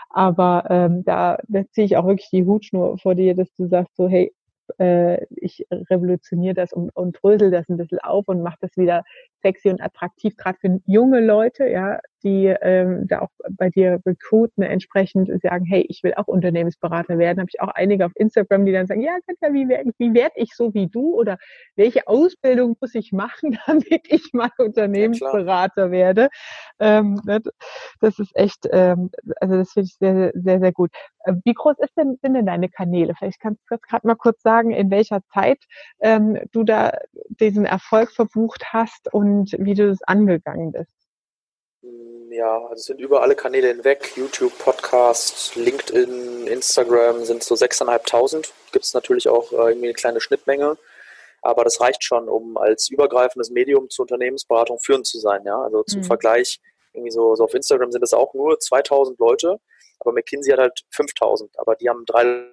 aber 0.09 0.65
ähm, 0.69 1.03
da, 1.05 1.37
da 1.47 1.63
ziehe 1.71 1.85
ich 1.85 1.97
auch 1.97 2.05
wirklich 2.05 2.29
die 2.31 2.45
Hutschnur 2.45 2.97
vor 2.97 3.15
dir, 3.15 3.35
dass 3.35 3.53
du 3.55 3.67
sagst 3.67 3.95
so, 3.95 4.07
hey, 4.07 4.33
äh, 4.79 5.25
ich 5.29 5.65
revolutioniere 5.71 6.55
das 6.55 6.73
und, 6.73 6.89
und 6.95 7.17
drösel 7.21 7.51
das 7.51 7.67
ein 7.69 7.77
bisschen 7.77 7.99
auf 7.99 8.27
und 8.27 8.41
mache 8.41 8.57
das 8.61 8.75
wieder 8.77 9.03
sexy 9.41 9.69
und 9.69 9.81
attraktiv, 9.81 10.35
gerade 10.37 10.57
für 10.59 10.79
junge 10.85 11.21
Leute, 11.21 11.67
ja, 11.67 11.99
die 12.25 12.47
ähm, 12.47 13.07
da 13.07 13.21
auch 13.21 13.29
bei 13.51 13.69
dir 13.69 14.01
recruiten, 14.05 14.63
entsprechend 14.63 15.29
sagen, 15.41 15.63
hey, 15.65 15.85
ich 15.87 16.01
will 16.03 16.15
auch 16.15 16.27
Unternehmensberater 16.27 17.19
werden. 17.19 17.39
Habe 17.39 17.49
ich 17.53 17.61
auch 17.61 17.69
einige 17.69 18.05
auf 18.05 18.11
Instagram, 18.15 18.65
die 18.65 18.71
dann 18.71 18.87
sagen, 18.87 19.01
ja, 19.01 19.15
Katja, 19.27 19.53
wie 19.53 19.69
werde 19.69 19.91
wie 19.99 20.13
werd 20.13 20.33
ich 20.35 20.55
so 20.55 20.73
wie 20.73 20.87
du 20.87 21.13
oder 21.13 21.37
welche 21.75 22.07
Ausbildung 22.07 22.75
muss 22.81 22.95
ich 22.95 23.11
machen, 23.11 23.57
damit 23.67 24.07
ich 24.07 24.33
mal 24.33 24.49
Unternehmensberater 24.57 25.85
ja, 25.85 25.91
werde? 25.91 26.29
Ähm, 26.79 27.21
ne, 27.25 27.41
das 28.01 28.17
ist 28.17 28.35
echt, 28.35 28.67
ähm, 28.71 29.11
also 29.39 29.55
das 29.57 29.71
finde 29.71 29.87
ich 29.87 29.95
sehr, 29.99 30.31
sehr, 30.33 30.59
sehr 30.59 30.71
gut. 30.71 30.91
Äh, 31.25 31.33
wie 31.43 31.53
groß 31.53 31.77
ist 31.79 31.95
denn, 31.95 32.17
sind 32.23 32.33
denn 32.33 32.47
deine 32.47 32.69
Kanäle? 32.69 33.13
Vielleicht 33.17 33.39
kannst 33.39 33.61
du 33.69 33.77
gerade 33.77 34.07
mal 34.07 34.15
kurz 34.15 34.41
sagen, 34.41 34.71
in 34.71 34.89
welcher 34.89 35.21
Zeit 35.31 35.59
ähm, 35.99 36.39
du 36.51 36.63
da 36.63 36.97
diesen 37.39 37.65
Erfolg 37.65 38.11
verbucht 38.11 38.73
hast 38.73 39.13
und 39.13 39.55
wie 39.59 39.75
du 39.75 39.87
das 39.87 40.01
angegangen 40.01 40.71
bist. 40.71 41.04
Ja, 42.35 42.65
also 42.67 42.83
sind 42.83 42.99
über 42.99 43.21
alle 43.21 43.33
Kanäle 43.33 43.69
hinweg, 43.69 44.11
YouTube, 44.17 44.57
Podcast, 44.59 45.55
LinkedIn, 45.55 46.47
Instagram 46.47 47.23
sind 47.23 47.41
so 47.43 47.55
6.500. 47.55 48.51
Gibt 48.73 48.83
es 48.83 48.93
natürlich 48.93 49.29
auch 49.29 49.53
äh, 49.53 49.69
irgendwie 49.69 49.87
eine 49.87 49.93
kleine 49.93 50.19
Schnittmenge, 50.19 50.77
aber 51.41 51.63
das 51.63 51.79
reicht 51.79 52.03
schon, 52.03 52.27
um 52.27 52.57
als 52.57 52.89
übergreifendes 52.89 53.51
Medium 53.51 53.89
zur 53.89 54.03
Unternehmensberatung 54.03 54.79
führend 54.79 55.07
zu 55.07 55.17
sein. 55.17 55.45
Ja? 55.45 55.61
Also 55.61 55.83
zum 55.83 56.01
mhm. 56.01 56.05
Vergleich, 56.05 56.59
irgendwie 56.91 57.11
so, 57.11 57.35
so 57.35 57.45
auf 57.45 57.53
Instagram 57.53 57.93
sind 57.93 58.03
es 58.03 58.11
auch 58.11 58.33
nur 58.33 58.57
2.000 58.57 59.15
Leute, 59.17 59.61
aber 60.01 60.11
McKinsey 60.11 60.51
hat 60.51 60.59
halt 60.59 60.81
5.000, 60.93 61.51
aber 61.55 61.75
die 61.77 61.87
haben 61.87 62.05
drei 62.05 62.51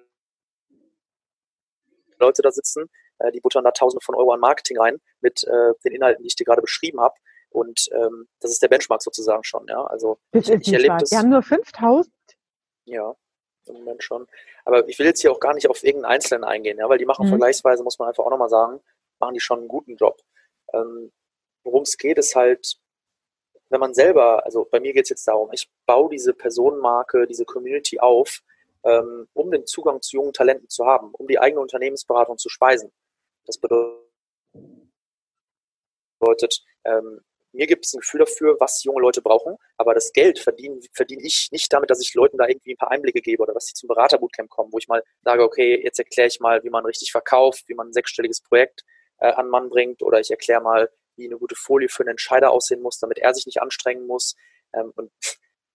Leute 2.19 2.41
da 2.41 2.51
sitzen, 2.51 2.89
äh, 3.19 3.33
die 3.33 3.41
buttern 3.41 3.65
da 3.65 3.71
Tausende 3.71 4.01
von 4.01 4.15
Euro 4.15 4.31
an 4.31 4.39
Marketing 4.39 4.79
rein 4.79 5.01
mit 5.19 5.43
äh, 5.43 5.73
den 5.83 5.91
Inhalten, 5.91 6.23
die 6.23 6.27
ich 6.27 6.37
dir 6.37 6.45
gerade 6.45 6.61
beschrieben 6.61 7.01
habe. 7.01 7.15
Und 7.53 7.87
ähm, 7.93 8.27
das 8.39 8.51
ist 8.51 8.61
der 8.61 8.67
Benchmark 8.67 9.01
sozusagen 9.01 9.43
schon, 9.43 9.65
ja. 9.67 9.83
Also 9.85 10.17
das 10.31 10.49
ich, 10.49 10.67
ich 10.67 10.73
erlebe 10.73 10.97
das. 10.99 11.11
Wir 11.11 11.19
haben 11.19 11.29
nur 11.29 11.43
5000? 11.43 12.13
Ja, 12.85 13.15
im 13.67 13.75
Moment 13.75 14.03
schon. 14.03 14.27
Aber 14.65 14.87
ich 14.87 14.99
will 14.99 15.05
jetzt 15.05 15.21
hier 15.21 15.31
auch 15.31 15.39
gar 15.39 15.53
nicht 15.53 15.69
auf 15.69 15.83
irgendeinen 15.83 16.13
Einzelnen 16.13 16.43
eingehen, 16.43 16.79
ja, 16.79 16.89
weil 16.89 16.97
die 16.97 17.05
machen 17.05 17.25
mhm. 17.25 17.29
vergleichsweise, 17.29 17.83
muss 17.83 17.99
man 17.99 18.09
einfach 18.09 18.25
auch 18.25 18.29
nochmal 18.29 18.49
sagen, 18.49 18.81
machen 19.19 19.35
die 19.35 19.39
schon 19.39 19.59
einen 19.59 19.67
guten 19.67 19.95
Job. 19.95 20.19
Ähm, 20.73 21.11
Worum 21.63 21.83
es 21.83 21.97
geht, 21.97 22.17
ist 22.17 22.35
halt, 22.35 22.77
wenn 23.69 23.79
man 23.79 23.93
selber, 23.93 24.45
also 24.45 24.65
bei 24.69 24.79
mir 24.79 24.93
geht 24.93 25.03
es 25.03 25.09
jetzt 25.09 25.27
darum, 25.27 25.49
ich 25.53 25.69
baue 25.85 26.09
diese 26.09 26.33
Personenmarke, 26.33 27.25
diese 27.25 27.45
Community 27.45 27.99
auf, 27.99 28.41
ähm, 28.83 29.27
um 29.33 29.49
den 29.49 29.65
Zugang 29.65 30.01
zu 30.01 30.17
jungen 30.17 30.33
Talenten 30.33 30.69
zu 30.69 30.85
haben, 30.85 31.13
um 31.13 31.27
die 31.27 31.39
eigene 31.39 31.61
Unternehmensberatung 31.61 32.37
zu 32.37 32.49
speisen. 32.49 32.91
Das 33.45 33.57
bedeutet, 33.57 34.03
ähm, 36.83 37.21
mir 37.53 37.67
gibt 37.67 37.85
es 37.85 37.93
ein 37.93 37.99
Gefühl 37.99 38.19
dafür, 38.19 38.57
was 38.59 38.83
junge 38.83 39.01
Leute 39.01 39.21
brauchen, 39.21 39.57
aber 39.77 39.93
das 39.93 40.11
Geld 40.11 40.39
verdiene, 40.39 40.79
verdiene 40.93 41.23
ich 41.23 41.49
nicht 41.51 41.71
damit, 41.71 41.89
dass 41.89 42.01
ich 42.01 42.13
Leuten 42.13 42.37
da 42.37 42.47
irgendwie 42.47 42.73
ein 42.73 42.77
paar 42.77 42.91
Einblicke 42.91 43.21
gebe 43.21 43.43
oder 43.43 43.53
dass 43.53 43.67
sie 43.67 43.73
zum 43.73 43.87
Beraterbootcamp 43.87 44.49
kommen, 44.49 44.71
wo 44.73 44.77
ich 44.79 44.87
mal 44.87 45.03
sage, 45.23 45.43
okay, 45.43 45.79
jetzt 45.83 45.99
erkläre 45.99 46.27
ich 46.27 46.39
mal, 46.39 46.63
wie 46.63 46.69
man 46.69 46.85
richtig 46.85 47.11
verkauft, 47.11 47.63
wie 47.67 47.75
man 47.75 47.87
ein 47.87 47.93
sechsstelliges 47.93 48.41
Projekt 48.41 48.83
äh, 49.19 49.31
an 49.31 49.49
Mann 49.49 49.69
bringt 49.69 50.01
oder 50.01 50.19
ich 50.19 50.31
erkläre 50.31 50.61
mal, 50.61 50.89
wie 51.15 51.25
eine 51.25 51.37
gute 51.37 51.55
Folie 51.55 51.89
für 51.89 52.03
einen 52.03 52.11
Entscheider 52.11 52.51
aussehen 52.51 52.81
muss, 52.81 52.99
damit 52.99 53.19
er 53.19 53.33
sich 53.33 53.45
nicht 53.45 53.61
anstrengen 53.61 54.07
muss. 54.07 54.35
Ähm, 54.73 54.91
und 54.95 55.11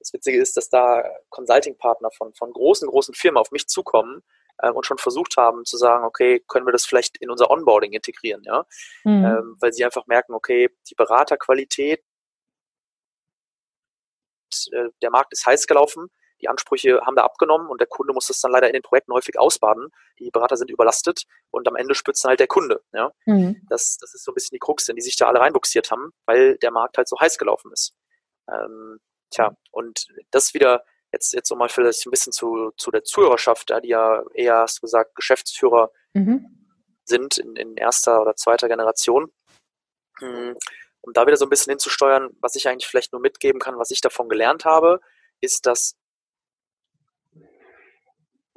das 0.00 0.12
Witzige 0.12 0.40
ist, 0.40 0.56
dass 0.56 0.68
da 0.68 1.04
Consulting-Partner 1.30 2.10
von, 2.10 2.34
von 2.34 2.52
großen, 2.52 2.88
großen 2.88 3.14
Firmen 3.14 3.38
auf 3.38 3.50
mich 3.52 3.68
zukommen 3.68 4.22
äh, 4.58 4.70
und 4.70 4.86
schon 4.86 4.98
versucht 4.98 5.36
haben 5.36 5.64
zu 5.64 5.76
sagen, 5.76 6.04
okay, 6.04 6.40
können 6.48 6.66
wir 6.66 6.72
das 6.72 6.86
vielleicht 6.86 7.16
in 7.18 7.30
unser 7.30 7.50
Onboarding 7.50 7.92
integrieren, 7.92 8.42
ja? 8.44 8.66
Mhm. 9.04 9.24
Ähm, 9.24 9.56
weil 9.60 9.72
sie 9.72 9.84
einfach 9.84 10.06
merken, 10.06 10.34
okay, 10.34 10.70
die 10.88 10.94
Beraterqualität, 10.94 12.02
äh, 14.72 14.88
der 15.02 15.10
Markt 15.10 15.32
ist 15.32 15.46
heiß 15.46 15.66
gelaufen, 15.66 16.10
die 16.40 16.48
Ansprüche 16.48 17.00
haben 17.04 17.16
da 17.16 17.24
abgenommen 17.24 17.68
und 17.68 17.80
der 17.80 17.88
Kunde 17.88 18.12
muss 18.12 18.28
das 18.28 18.40
dann 18.40 18.52
leider 18.52 18.68
in 18.68 18.72
den 18.72 18.82
Projekten 18.82 19.12
häufig 19.12 19.38
ausbaden. 19.38 19.88
Die 20.18 20.30
Berater 20.30 20.56
sind 20.56 20.70
überlastet 20.70 21.24
und 21.50 21.66
am 21.66 21.76
Ende 21.76 21.94
spürt 21.94 22.16
halt 22.24 22.40
der 22.40 22.46
Kunde. 22.46 22.80
Ja? 22.92 23.12
Mhm. 23.26 23.60
Das, 23.68 23.98
das 24.00 24.14
ist 24.14 24.24
so 24.24 24.30
ein 24.30 24.34
bisschen 24.34 24.54
die 24.54 24.60
Krux, 24.60 24.88
in 24.88 24.96
die 24.96 25.02
sich 25.02 25.16
da 25.16 25.26
alle 25.26 25.40
reinbuxiert 25.40 25.90
haben, 25.90 26.12
weil 26.26 26.56
der 26.58 26.70
Markt 26.70 26.96
halt 26.96 27.08
so 27.08 27.18
heiß 27.18 27.38
gelaufen 27.38 27.72
ist. 27.72 27.94
Ähm, 28.48 28.98
tja, 29.30 29.56
und 29.72 30.06
das 30.30 30.54
wieder 30.54 30.84
Jetzt, 31.12 31.32
jetzt 31.32 31.50
um 31.50 31.58
mal 31.58 31.68
vielleicht 31.68 32.06
ein 32.06 32.10
bisschen 32.10 32.32
zu, 32.32 32.72
zu 32.76 32.90
der 32.90 33.04
Zuhörerschaft, 33.04 33.72
die 33.82 33.88
ja 33.88 34.22
eher, 34.34 34.58
hast 34.58 34.78
du 34.78 34.80
gesagt, 34.82 35.14
Geschäftsführer 35.14 35.90
mhm. 36.12 36.46
sind 37.04 37.38
in, 37.38 37.56
in 37.56 37.76
erster 37.76 38.20
oder 38.20 38.36
zweiter 38.36 38.68
Generation. 38.68 39.32
Hm, 40.18 40.56
um 41.00 41.12
da 41.12 41.26
wieder 41.26 41.36
so 41.36 41.46
ein 41.46 41.50
bisschen 41.50 41.70
hinzusteuern, 41.70 42.30
was 42.40 42.54
ich 42.56 42.68
eigentlich 42.68 42.86
vielleicht 42.86 43.12
nur 43.12 43.22
mitgeben 43.22 43.60
kann, 43.60 43.78
was 43.78 43.90
ich 43.90 44.00
davon 44.00 44.28
gelernt 44.28 44.64
habe, 44.64 45.00
ist, 45.40 45.66
dass 45.66 45.96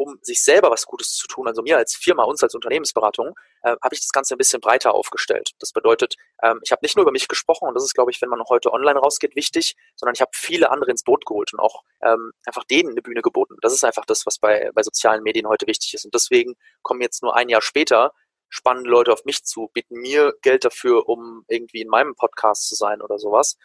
um 0.01 0.17
sich 0.21 0.43
selber 0.43 0.71
was 0.71 0.85
Gutes 0.85 1.13
zu 1.13 1.27
tun, 1.27 1.47
also 1.47 1.61
mir 1.61 1.77
als 1.77 1.95
Firma, 1.95 2.23
uns 2.23 2.41
als 2.41 2.55
Unternehmensberatung, 2.55 3.35
äh, 3.63 3.75
habe 3.81 3.93
ich 3.93 4.01
das 4.01 4.11
Ganze 4.11 4.35
ein 4.35 4.37
bisschen 4.37 4.61
breiter 4.61 4.93
aufgestellt. 4.93 5.51
Das 5.59 5.71
bedeutet, 5.71 6.15
ähm, 6.41 6.59
ich 6.63 6.71
habe 6.71 6.79
nicht 6.83 6.95
nur 6.95 7.03
über 7.03 7.11
mich 7.11 7.27
gesprochen, 7.27 7.67
und 7.67 7.75
das 7.75 7.83
ist, 7.83 7.93
glaube 7.93 8.11
ich, 8.11 8.21
wenn 8.21 8.29
man 8.29 8.41
heute 8.49 8.73
online 8.73 8.99
rausgeht, 8.99 9.35
wichtig, 9.35 9.75
sondern 9.95 10.15
ich 10.15 10.21
habe 10.21 10.31
viele 10.33 10.71
andere 10.71 10.91
ins 10.91 11.03
Boot 11.03 11.25
geholt 11.25 11.53
und 11.53 11.59
auch 11.59 11.83
ähm, 12.01 12.31
einfach 12.45 12.63
denen 12.63 12.91
eine 12.91 13.01
Bühne 13.01 13.21
geboten. 13.21 13.55
Das 13.61 13.73
ist 13.73 13.83
einfach 13.83 14.05
das, 14.05 14.25
was 14.25 14.39
bei, 14.39 14.71
bei 14.73 14.83
sozialen 14.83 15.23
Medien 15.23 15.47
heute 15.47 15.67
wichtig 15.67 15.93
ist. 15.93 16.05
Und 16.05 16.13
deswegen 16.13 16.55
kommen 16.81 17.01
jetzt 17.01 17.21
nur 17.21 17.35
ein 17.35 17.49
Jahr 17.49 17.61
später 17.61 18.13
spannende 18.49 18.89
Leute 18.89 19.13
auf 19.13 19.23
mich 19.25 19.43
zu, 19.45 19.69
bieten 19.73 19.95
mir 19.95 20.33
Geld 20.41 20.65
dafür, 20.65 21.07
um 21.07 21.45
irgendwie 21.47 21.81
in 21.81 21.87
meinem 21.87 22.15
Podcast 22.15 22.67
zu 22.67 22.75
sein 22.75 23.01
oder 23.01 23.17
sowas. 23.17 23.57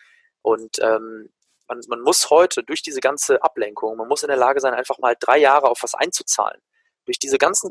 Und 0.43 0.79
ähm, 0.81 1.31
man, 1.69 1.81
man 1.89 2.01
muss 2.01 2.31
heute 2.31 2.63
durch 2.63 2.83
diese 2.83 3.01
ganze 3.01 3.43
Ablenkung, 3.43 3.97
man 3.97 4.09
muss 4.09 4.23
in 4.23 4.29
der 4.29 4.37
Lage 4.37 4.61
sein, 4.61 4.75
einfach 4.75 4.99
mal 4.99 5.17
drei 5.19 5.39
Jahre 5.39 5.69
auf 5.69 5.83
was 5.83 5.95
einzuzahlen. 5.95 6.61
Durch 7.05 7.19
diese 7.19 7.39
ganzen 7.39 7.71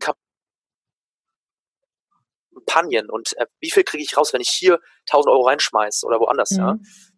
Kampagnen 2.51 3.09
und 3.09 3.37
äh, 3.37 3.47
wie 3.59 3.71
viel 3.71 3.83
kriege 3.83 4.03
ich 4.03 4.17
raus, 4.17 4.33
wenn 4.33 4.41
ich 4.41 4.49
hier 4.49 4.79
1000 5.09 5.31
Euro 5.31 5.47
reinschmeiße 5.47 6.05
oder 6.05 6.19
woanders, 6.19 6.51
mhm. 6.51 6.57
ja, 6.57 6.77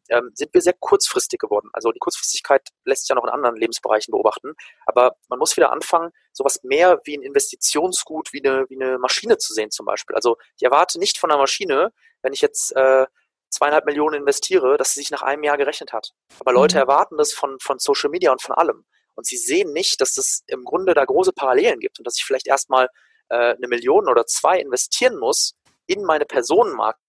ähm, 0.10 0.32
sind 0.34 0.54
wir 0.54 0.62
sehr 0.62 0.74
kurzfristig 0.74 1.40
geworden. 1.40 1.70
Also 1.74 1.92
die 1.92 2.00
Kurzfristigkeit 2.00 2.70
lässt 2.86 3.04
sich 3.04 3.10
ja 3.10 3.16
noch 3.16 3.26
in 3.26 3.30
anderen 3.30 3.56
Lebensbereichen 3.56 4.12
beobachten, 4.12 4.54
aber 4.86 5.16
man 5.28 5.40
muss 5.40 5.58
wieder 5.58 5.72
anfangen, 5.72 6.12
sowas 6.32 6.64
mehr 6.64 7.02
wie 7.04 7.18
ein 7.18 7.22
Investitionsgut, 7.22 8.34
wie 8.34 8.44
eine, 8.44 8.66
wie 8.70 8.82
eine 8.82 8.98
Maschine 9.00 9.38
zu 9.38 9.54
sehen 9.54 9.72
zum 9.72 9.86
Beispiel. 9.86 10.16
Also 10.16 10.38
ich 10.56 10.64
erwarte 10.64 11.00
nicht 11.00 11.18
von 11.18 11.30
einer 11.30 11.40
Maschine, 11.40 11.92
wenn 12.22 12.34
ich 12.34 12.42
jetzt 12.42 12.76
äh, 12.76 13.06
zweieinhalb 13.50 13.86
Millionen 13.86 14.16
investiere, 14.16 14.78
dass 14.78 14.94
sie 14.94 15.00
sich 15.02 15.12
nach 15.12 15.22
einem 15.22 15.44
Jahr 15.44 15.58
gerechnet 15.58 15.94
hat. 15.94 16.14
Aber 16.40 16.54
Leute 16.54 16.76
mhm. 16.76 16.82
erwarten 16.82 17.18
das 17.18 17.34
von, 17.34 17.58
von 17.60 17.80
Social 17.80 18.10
Media 18.10 18.32
und 18.32 18.42
von 18.42 18.56
allem. 18.56 18.86
Und 19.16 19.26
sie 19.26 19.38
sehen 19.38 19.74
nicht, 19.74 20.00
dass 20.02 20.18
es 20.18 20.44
im 20.48 20.64
Grunde 20.64 20.94
da 20.94 21.04
große 21.04 21.34
Parallelen 21.34 21.80
gibt 21.80 22.00
und 22.00 22.06
dass 22.06 22.18
ich 22.18 22.26
vielleicht 22.26 22.48
erstmal 22.48 22.88
äh, 23.30 23.56
eine 23.56 23.68
Million 23.68 24.08
oder 24.08 24.26
zwei 24.26 24.60
investieren 24.60 25.18
muss 25.18 25.56
in 25.88 26.04
meine 26.04 26.26
Personenmarke, 26.26 27.00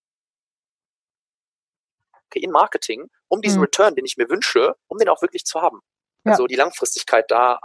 in 2.35 2.51
Marketing, 2.51 3.11
um 3.29 3.43
diesen 3.43 3.59
mhm. 3.59 3.65
Return, 3.65 3.95
den 3.95 4.05
ich 4.05 4.17
mir 4.17 4.29
wünsche, 4.29 4.77
um 4.87 4.99
den 4.99 5.09
auch 5.09 5.23
wirklich 5.23 5.45
zu 5.45 5.61
haben. 5.61 5.81
Ja. 6.25 6.33
Also 6.33 6.47
die 6.47 6.57
Langfristigkeit 6.57 7.31
da 7.31 7.61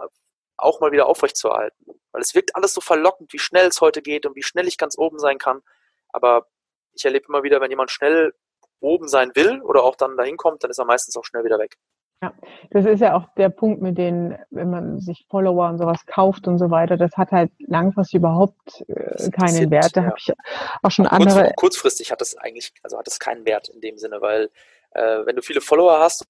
auch 0.57 0.79
mal 0.79 0.91
wieder 0.91 1.07
aufrechtzuerhalten. 1.07 1.85
Weil 2.11 2.21
es 2.21 2.35
wirkt 2.35 2.55
alles 2.55 2.73
so 2.73 2.81
verlockend, 2.81 3.33
wie 3.33 3.39
schnell 3.39 3.67
es 3.67 3.81
heute 3.81 4.01
geht 4.01 4.25
und 4.25 4.35
wie 4.35 4.43
schnell 4.43 4.67
ich 4.67 4.77
ganz 4.77 4.97
oben 4.97 5.19
sein 5.19 5.37
kann. 5.37 5.61
Aber 6.09 6.47
ich 6.93 7.05
erlebe 7.05 7.25
immer 7.27 7.43
wieder, 7.43 7.59
wenn 7.59 7.71
jemand 7.71 7.91
schnell 7.91 8.33
oben 8.83 9.07
sein 9.07 9.31
will 9.35 9.61
oder 9.61 9.83
auch 9.83 9.95
dann 9.95 10.17
dahin 10.17 10.37
kommt, 10.37 10.63
dann 10.63 10.71
ist 10.71 10.79
er 10.79 10.85
meistens 10.85 11.17
auch 11.17 11.25
schnell 11.25 11.43
wieder 11.43 11.59
weg. 11.59 11.77
Ja, 12.21 12.33
das 12.71 12.85
ist 12.85 13.01
ja 13.01 13.15
auch 13.15 13.27
der 13.35 13.49
Punkt 13.49 13.81
mit 13.81 13.97
denen, 13.97 14.37
wenn 14.49 14.69
man 14.69 15.01
sich 15.01 15.25
Follower 15.29 15.67
und 15.67 15.77
sowas 15.77 16.05
kauft 16.05 16.47
und 16.47 16.57
so 16.57 16.71
weiter, 16.71 16.95
das 16.95 17.11
hat 17.17 17.31
halt 17.31 17.51
langfristig 17.59 18.19
überhaupt 18.19 18.81
äh, 18.87 19.29
keinen 19.31 19.49
sind, 19.49 19.71
Wert. 19.71 19.95
Da 19.97 20.01
ja. 20.01 20.07
habe 20.07 20.15
ich 20.17 20.31
auch 20.81 20.91
schon 20.91 21.05
auch 21.05 21.11
andere. 21.11 21.41
Kurz, 21.41 21.55
kurzfristig 21.55 22.11
hat 22.11 22.21
das 22.21 22.37
eigentlich, 22.37 22.71
also 22.81 22.97
hat 22.97 23.07
das 23.07 23.19
keinen 23.19 23.45
Wert 23.45 23.67
in 23.67 23.81
dem 23.81 23.97
Sinne, 23.97 24.21
weil 24.21 24.49
äh, 24.91 25.25
wenn 25.25 25.35
du 25.35 25.41
viele 25.41 25.59
Follower 25.59 25.99
hast 25.99 26.25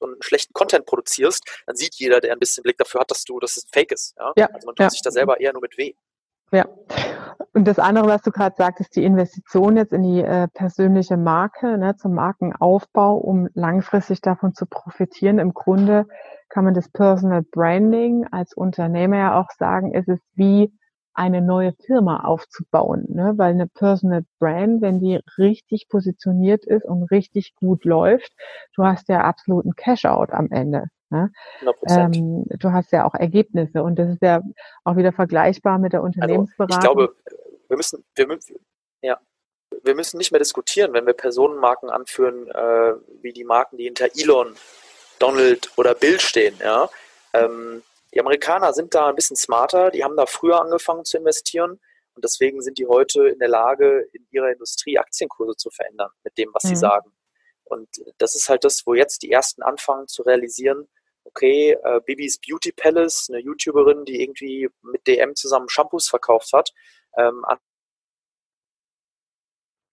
einen 0.00 0.22
schlechten 0.22 0.52
Content 0.52 0.86
produzierst, 0.86 1.62
dann 1.66 1.76
sieht 1.76 1.94
jeder, 1.94 2.20
der 2.20 2.32
ein 2.32 2.38
bisschen 2.38 2.62
Blick 2.62 2.76
dafür 2.78 3.00
hat, 3.00 3.10
dass 3.10 3.24
du, 3.24 3.40
dass 3.40 3.56
es 3.56 3.66
fake 3.72 3.92
ist. 3.92 4.14
Ja? 4.18 4.32
ja 4.36 4.46
also 4.52 4.66
man 4.66 4.74
tut 4.74 4.84
ja. 4.84 4.90
sich 4.90 5.02
da 5.02 5.10
selber 5.10 5.40
eher 5.40 5.52
nur 5.52 5.62
mit 5.62 5.78
weh. 5.78 5.94
Ja. 6.52 6.66
Und 7.52 7.66
das 7.66 7.78
andere, 7.78 8.06
was 8.06 8.22
du 8.22 8.30
gerade 8.30 8.54
sagtest, 8.56 8.96
die 8.96 9.04
Investition 9.04 9.76
jetzt 9.76 9.92
in 9.92 10.02
die 10.02 10.20
äh, 10.20 10.46
persönliche 10.48 11.16
Marke, 11.16 11.78
ne, 11.78 11.96
zum 11.96 12.14
Markenaufbau, 12.14 13.16
um 13.16 13.48
langfristig 13.54 14.20
davon 14.20 14.54
zu 14.54 14.66
profitieren. 14.66 15.38
Im 15.38 15.54
Grunde 15.54 16.06
kann 16.50 16.64
man 16.64 16.74
das 16.74 16.88
Personal 16.90 17.42
Branding 17.42 18.26
als 18.30 18.52
Unternehmer 18.52 19.16
ja 19.16 19.40
auch 19.40 19.50
sagen, 19.58 19.94
ist 19.94 20.08
es 20.08 20.20
wie 20.34 20.72
eine 21.16 21.40
neue 21.40 21.72
Firma 21.86 22.24
aufzubauen, 22.24 23.06
ne? 23.08 23.32
weil 23.36 23.52
eine 23.52 23.66
Personal 23.66 24.24
Brand, 24.38 24.82
wenn 24.82 25.00
die 25.00 25.18
richtig 25.38 25.88
positioniert 25.88 26.66
ist 26.66 26.84
und 26.84 27.04
richtig 27.04 27.54
gut 27.56 27.84
läuft, 27.84 28.32
du 28.74 28.84
hast 28.84 29.08
ja 29.08 29.22
absoluten 29.22 29.74
Cash-out 29.74 30.30
am 30.32 30.48
Ende. 30.50 30.88
Ne? 31.10 31.30
Ähm, 31.88 32.44
du 32.58 32.72
hast 32.72 32.92
ja 32.92 33.04
auch 33.04 33.14
Ergebnisse 33.14 33.82
und 33.82 33.96
das 33.96 34.10
ist 34.10 34.22
ja 34.22 34.40
auch 34.84 34.96
wieder 34.96 35.12
vergleichbar 35.12 35.78
mit 35.78 35.92
der 35.92 36.02
Unternehmensberatung. 36.02 36.76
Also 36.76 36.88
ich 36.88 36.96
glaube, 36.96 37.16
wir 37.68 37.76
müssen, 37.76 38.04
wir, 38.14 38.38
ja, 39.02 39.20
wir 39.82 39.94
müssen 39.94 40.18
nicht 40.18 40.32
mehr 40.32 40.40
diskutieren, 40.40 40.92
wenn 40.92 41.06
wir 41.06 41.14
Personenmarken 41.14 41.90
anführen, 41.90 42.48
äh, 42.48 42.94
wie 43.22 43.32
die 43.32 43.44
Marken, 43.44 43.76
die 43.76 43.84
hinter 43.84 44.08
Elon, 44.16 44.54
Donald 45.18 45.70
oder 45.76 45.94
Bill 45.94 46.18
stehen. 46.18 46.56
Ja? 46.60 46.88
Ähm, 47.32 47.82
die 48.12 48.20
Amerikaner 48.20 48.72
sind 48.72 48.94
da 48.94 49.08
ein 49.08 49.14
bisschen 49.14 49.36
smarter, 49.36 49.90
die 49.90 50.02
haben 50.02 50.16
da 50.16 50.26
früher 50.26 50.60
angefangen 50.60 51.04
zu 51.04 51.18
investieren 51.18 51.80
und 52.14 52.24
deswegen 52.24 52.62
sind 52.62 52.78
die 52.78 52.86
heute 52.86 53.28
in 53.28 53.38
der 53.38 53.48
Lage, 53.48 54.08
in 54.12 54.26
ihrer 54.30 54.50
Industrie 54.50 54.98
Aktienkurse 54.98 55.54
zu 55.56 55.70
verändern 55.70 56.10
mit 56.24 56.36
dem, 56.38 56.50
was 56.52 56.64
mhm. 56.64 56.68
sie 56.68 56.76
sagen. 56.76 57.12
Und 57.64 57.88
das 58.18 58.34
ist 58.34 58.48
halt 58.48 58.64
das, 58.64 58.86
wo 58.86 58.94
jetzt 58.94 59.22
die 59.22 59.30
ersten 59.30 59.62
anfangen 59.62 60.06
zu 60.08 60.22
realisieren, 60.22 60.88
okay, 61.26 61.76
äh, 61.82 62.00
Bibis 62.04 62.38
Beauty 62.38 62.72
Palace, 62.72 63.28
eine 63.30 63.40
YouTuberin, 63.40 64.04
die 64.04 64.22
irgendwie 64.22 64.68
mit 64.82 65.06
DM 65.06 65.34
zusammen 65.34 65.68
Shampoos 65.68 66.08
verkauft 66.08 66.52
hat, 66.52 66.72
ähm, 67.16 67.44
an 67.44 67.58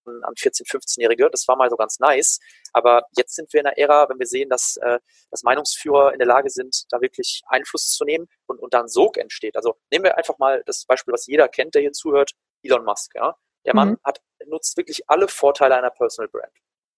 an 0.05 0.33
14-, 0.33 0.69
15-Jährige. 0.69 1.29
Das 1.29 1.47
war 1.47 1.55
mal 1.55 1.69
so 1.69 1.77
ganz 1.77 1.99
nice. 1.99 2.39
Aber 2.73 3.03
jetzt 3.17 3.35
sind 3.35 3.51
wir 3.53 3.61
in 3.61 3.67
einer 3.67 3.77
Ära, 3.77 4.09
wenn 4.09 4.19
wir 4.19 4.25
sehen, 4.25 4.49
dass, 4.49 4.77
äh, 4.77 4.99
dass 5.31 5.43
Meinungsführer 5.43 6.13
in 6.13 6.19
der 6.19 6.27
Lage 6.27 6.49
sind, 6.49 6.85
da 6.89 7.01
wirklich 7.01 7.41
Einfluss 7.47 7.89
zu 7.89 8.03
nehmen 8.03 8.27
und, 8.45 8.59
und 8.59 8.73
dann 8.73 8.87
Sog 8.87 9.17
entsteht. 9.17 9.55
Also 9.55 9.75
nehmen 9.91 10.03
wir 10.05 10.17
einfach 10.17 10.37
mal 10.39 10.63
das 10.65 10.85
Beispiel, 10.85 11.13
was 11.13 11.27
jeder 11.27 11.47
kennt, 11.47 11.75
der 11.75 11.81
hier 11.81 11.93
zuhört, 11.93 12.33
Elon 12.63 12.85
Musk. 12.85 13.15
Ja? 13.15 13.35
Der 13.65 13.75
Mann 13.75 13.91
mhm. 13.91 13.99
hat, 14.03 14.21
nutzt 14.45 14.77
wirklich 14.77 15.09
alle 15.09 15.27
Vorteile 15.27 15.77
einer 15.77 15.91
Personal 15.91 16.29
Brand. 16.29 16.53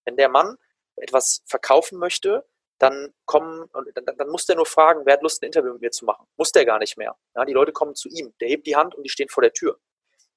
Wenn 0.06 0.18
der 0.18 0.30
Mann 0.30 0.58
etwas 0.96 1.42
verkaufen 1.46 2.00
möchte, 2.00 2.46
dann 2.78 3.14
kommen, 3.26 3.70
dann, 3.94 4.18
dann 4.18 4.30
muss 4.30 4.46
der 4.46 4.56
nur 4.56 4.66
fragen, 4.66 5.06
wer 5.06 5.14
hat 5.14 5.22
Lust, 5.22 5.42
ein 5.42 5.48
Interview 5.48 5.74
mit 5.74 5.82
mir 5.82 5.92
zu 5.92 6.06
machen. 6.06 6.28
Muss 6.36 6.52
der 6.52 6.66
gar 6.66 6.80
nicht 6.80 6.98
mehr. 6.98 7.16
Ja, 7.36 7.46
die 7.46 7.54
Leute 7.54 7.72
kommen 7.72 7.96
zu 7.96 8.10
ihm. 8.10 8.34
Der 8.42 8.50
hebt 8.50 8.68
die 8.68 8.76
Hand 8.76 8.96
und 8.96 9.04
die 9.04 9.10
stehen 9.10 9.30
vor 9.30 9.42
der 9.42 9.54
Tür. 9.54 9.80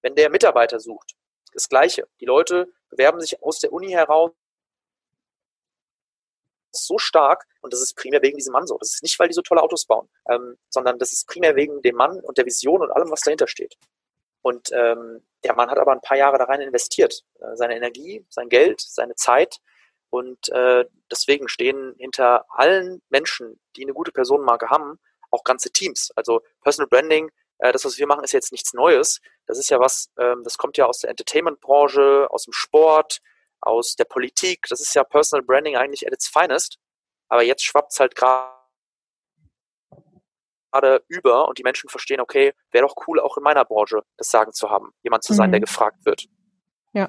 Wenn 0.02 0.14
der 0.14 0.30
Mitarbeiter 0.30 0.78
sucht, 0.78 1.16
das 1.52 1.68
Gleiche. 1.68 2.06
Die 2.20 2.26
Leute 2.26 2.72
bewerben 2.90 3.20
sich 3.20 3.42
aus 3.42 3.58
der 3.58 3.72
Uni 3.72 3.90
heraus 3.90 4.32
so 6.70 6.98
stark 6.98 7.46
und 7.60 7.72
das 7.72 7.80
ist 7.80 7.96
primär 7.96 8.22
wegen 8.22 8.36
diesem 8.36 8.52
Mann 8.52 8.66
so. 8.66 8.76
Das 8.78 8.94
ist 8.94 9.02
nicht, 9.02 9.18
weil 9.18 9.28
die 9.28 9.34
so 9.34 9.42
tolle 9.42 9.62
Autos 9.62 9.86
bauen, 9.86 10.08
ähm, 10.28 10.56
sondern 10.68 10.98
das 10.98 11.12
ist 11.12 11.26
primär 11.26 11.56
wegen 11.56 11.82
dem 11.82 11.96
Mann 11.96 12.20
und 12.20 12.38
der 12.38 12.46
Vision 12.46 12.82
und 12.82 12.90
allem, 12.90 13.10
was 13.10 13.22
dahinter 13.22 13.48
steht. 13.48 13.76
Und 14.42 14.70
ähm, 14.72 15.24
der 15.44 15.54
Mann 15.54 15.70
hat 15.70 15.78
aber 15.78 15.92
ein 15.92 16.00
paar 16.00 16.16
Jahre 16.16 16.38
da 16.38 16.44
rein 16.44 16.60
investiert. 16.60 17.24
Äh, 17.40 17.56
seine 17.56 17.76
Energie, 17.76 18.24
sein 18.28 18.48
Geld, 18.48 18.80
seine 18.80 19.14
Zeit. 19.14 19.60
Und 20.10 20.48
äh, 20.50 20.84
deswegen 21.10 21.48
stehen 21.48 21.94
hinter 21.98 22.46
allen 22.48 23.02
Menschen, 23.10 23.60
die 23.76 23.82
eine 23.82 23.92
gute 23.92 24.12
Personenmarke 24.12 24.70
haben, 24.70 24.98
auch 25.30 25.44
ganze 25.44 25.70
Teams. 25.70 26.10
Also 26.16 26.40
Personal 26.62 26.88
Branding 26.88 27.30
äh, 27.58 27.72
das, 27.72 27.84
was 27.84 27.98
wir 27.98 28.06
machen, 28.06 28.24
ist 28.24 28.32
jetzt 28.32 28.52
nichts 28.52 28.72
Neues. 28.72 29.20
Das 29.46 29.58
ist 29.58 29.68
ja 29.70 29.80
was, 29.80 30.10
ähm, 30.18 30.42
das 30.44 30.56
kommt 30.58 30.76
ja 30.76 30.86
aus 30.86 31.00
der 31.00 31.10
Entertainment-Branche, 31.10 32.28
aus 32.30 32.44
dem 32.44 32.52
Sport, 32.52 33.20
aus 33.60 33.96
der 33.96 34.04
Politik. 34.04 34.66
Das 34.68 34.80
ist 34.80 34.94
ja 34.94 35.04
Personal 35.04 35.44
Branding 35.44 35.76
eigentlich 35.76 36.06
at 36.06 36.12
its 36.12 36.28
finest. 36.28 36.78
Aber 37.28 37.42
jetzt 37.42 37.64
schwappt 37.64 37.92
es 37.92 38.00
halt 38.00 38.14
gerade 38.14 38.54
über 41.08 41.48
und 41.48 41.58
die 41.58 41.64
Menschen 41.64 41.90
verstehen, 41.90 42.20
okay, 42.20 42.54
wäre 42.70 42.86
doch 42.86 42.94
cool, 43.06 43.20
auch 43.20 43.36
in 43.36 43.42
meiner 43.42 43.64
Branche 43.64 44.02
das 44.16 44.30
Sagen 44.30 44.52
zu 44.52 44.70
haben, 44.70 44.92
jemand 45.02 45.24
zu 45.24 45.34
sein, 45.34 45.50
mhm. 45.50 45.52
der 45.52 45.60
gefragt 45.60 46.04
wird. 46.04 46.26
Ja. 46.92 47.08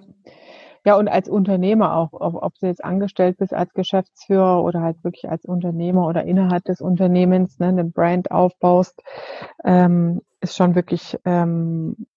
Ja, 0.86 0.95
und 0.98 1.07
als 1.07 1.29
Unternehmer 1.29 1.95
auch, 1.95 2.09
ob, 2.13 2.36
ob 2.41 2.53
du 2.59 2.67
jetzt 2.67 2.83
angestellt 2.83 3.38
bist 3.38 3.53
als 3.53 3.74
Geschäftsführer 3.74 4.63
oder 4.63 4.81
halt 4.81 5.03
wirklich 5.03 5.29
als 5.29 5.45
Unternehmer 5.45 6.07
oder 6.07 6.24
innerhalb 6.24 6.63
des 6.65 6.81
Unternehmens 6.81 7.59
ne, 7.59 7.67
eine 7.67 7.83
Brand 7.83 8.31
aufbaust, 8.31 9.01
ähm, 9.65 10.21
ist 10.41 10.56
schon 10.56 10.75
wirklich 10.75 11.17
ähm, 11.25 12.08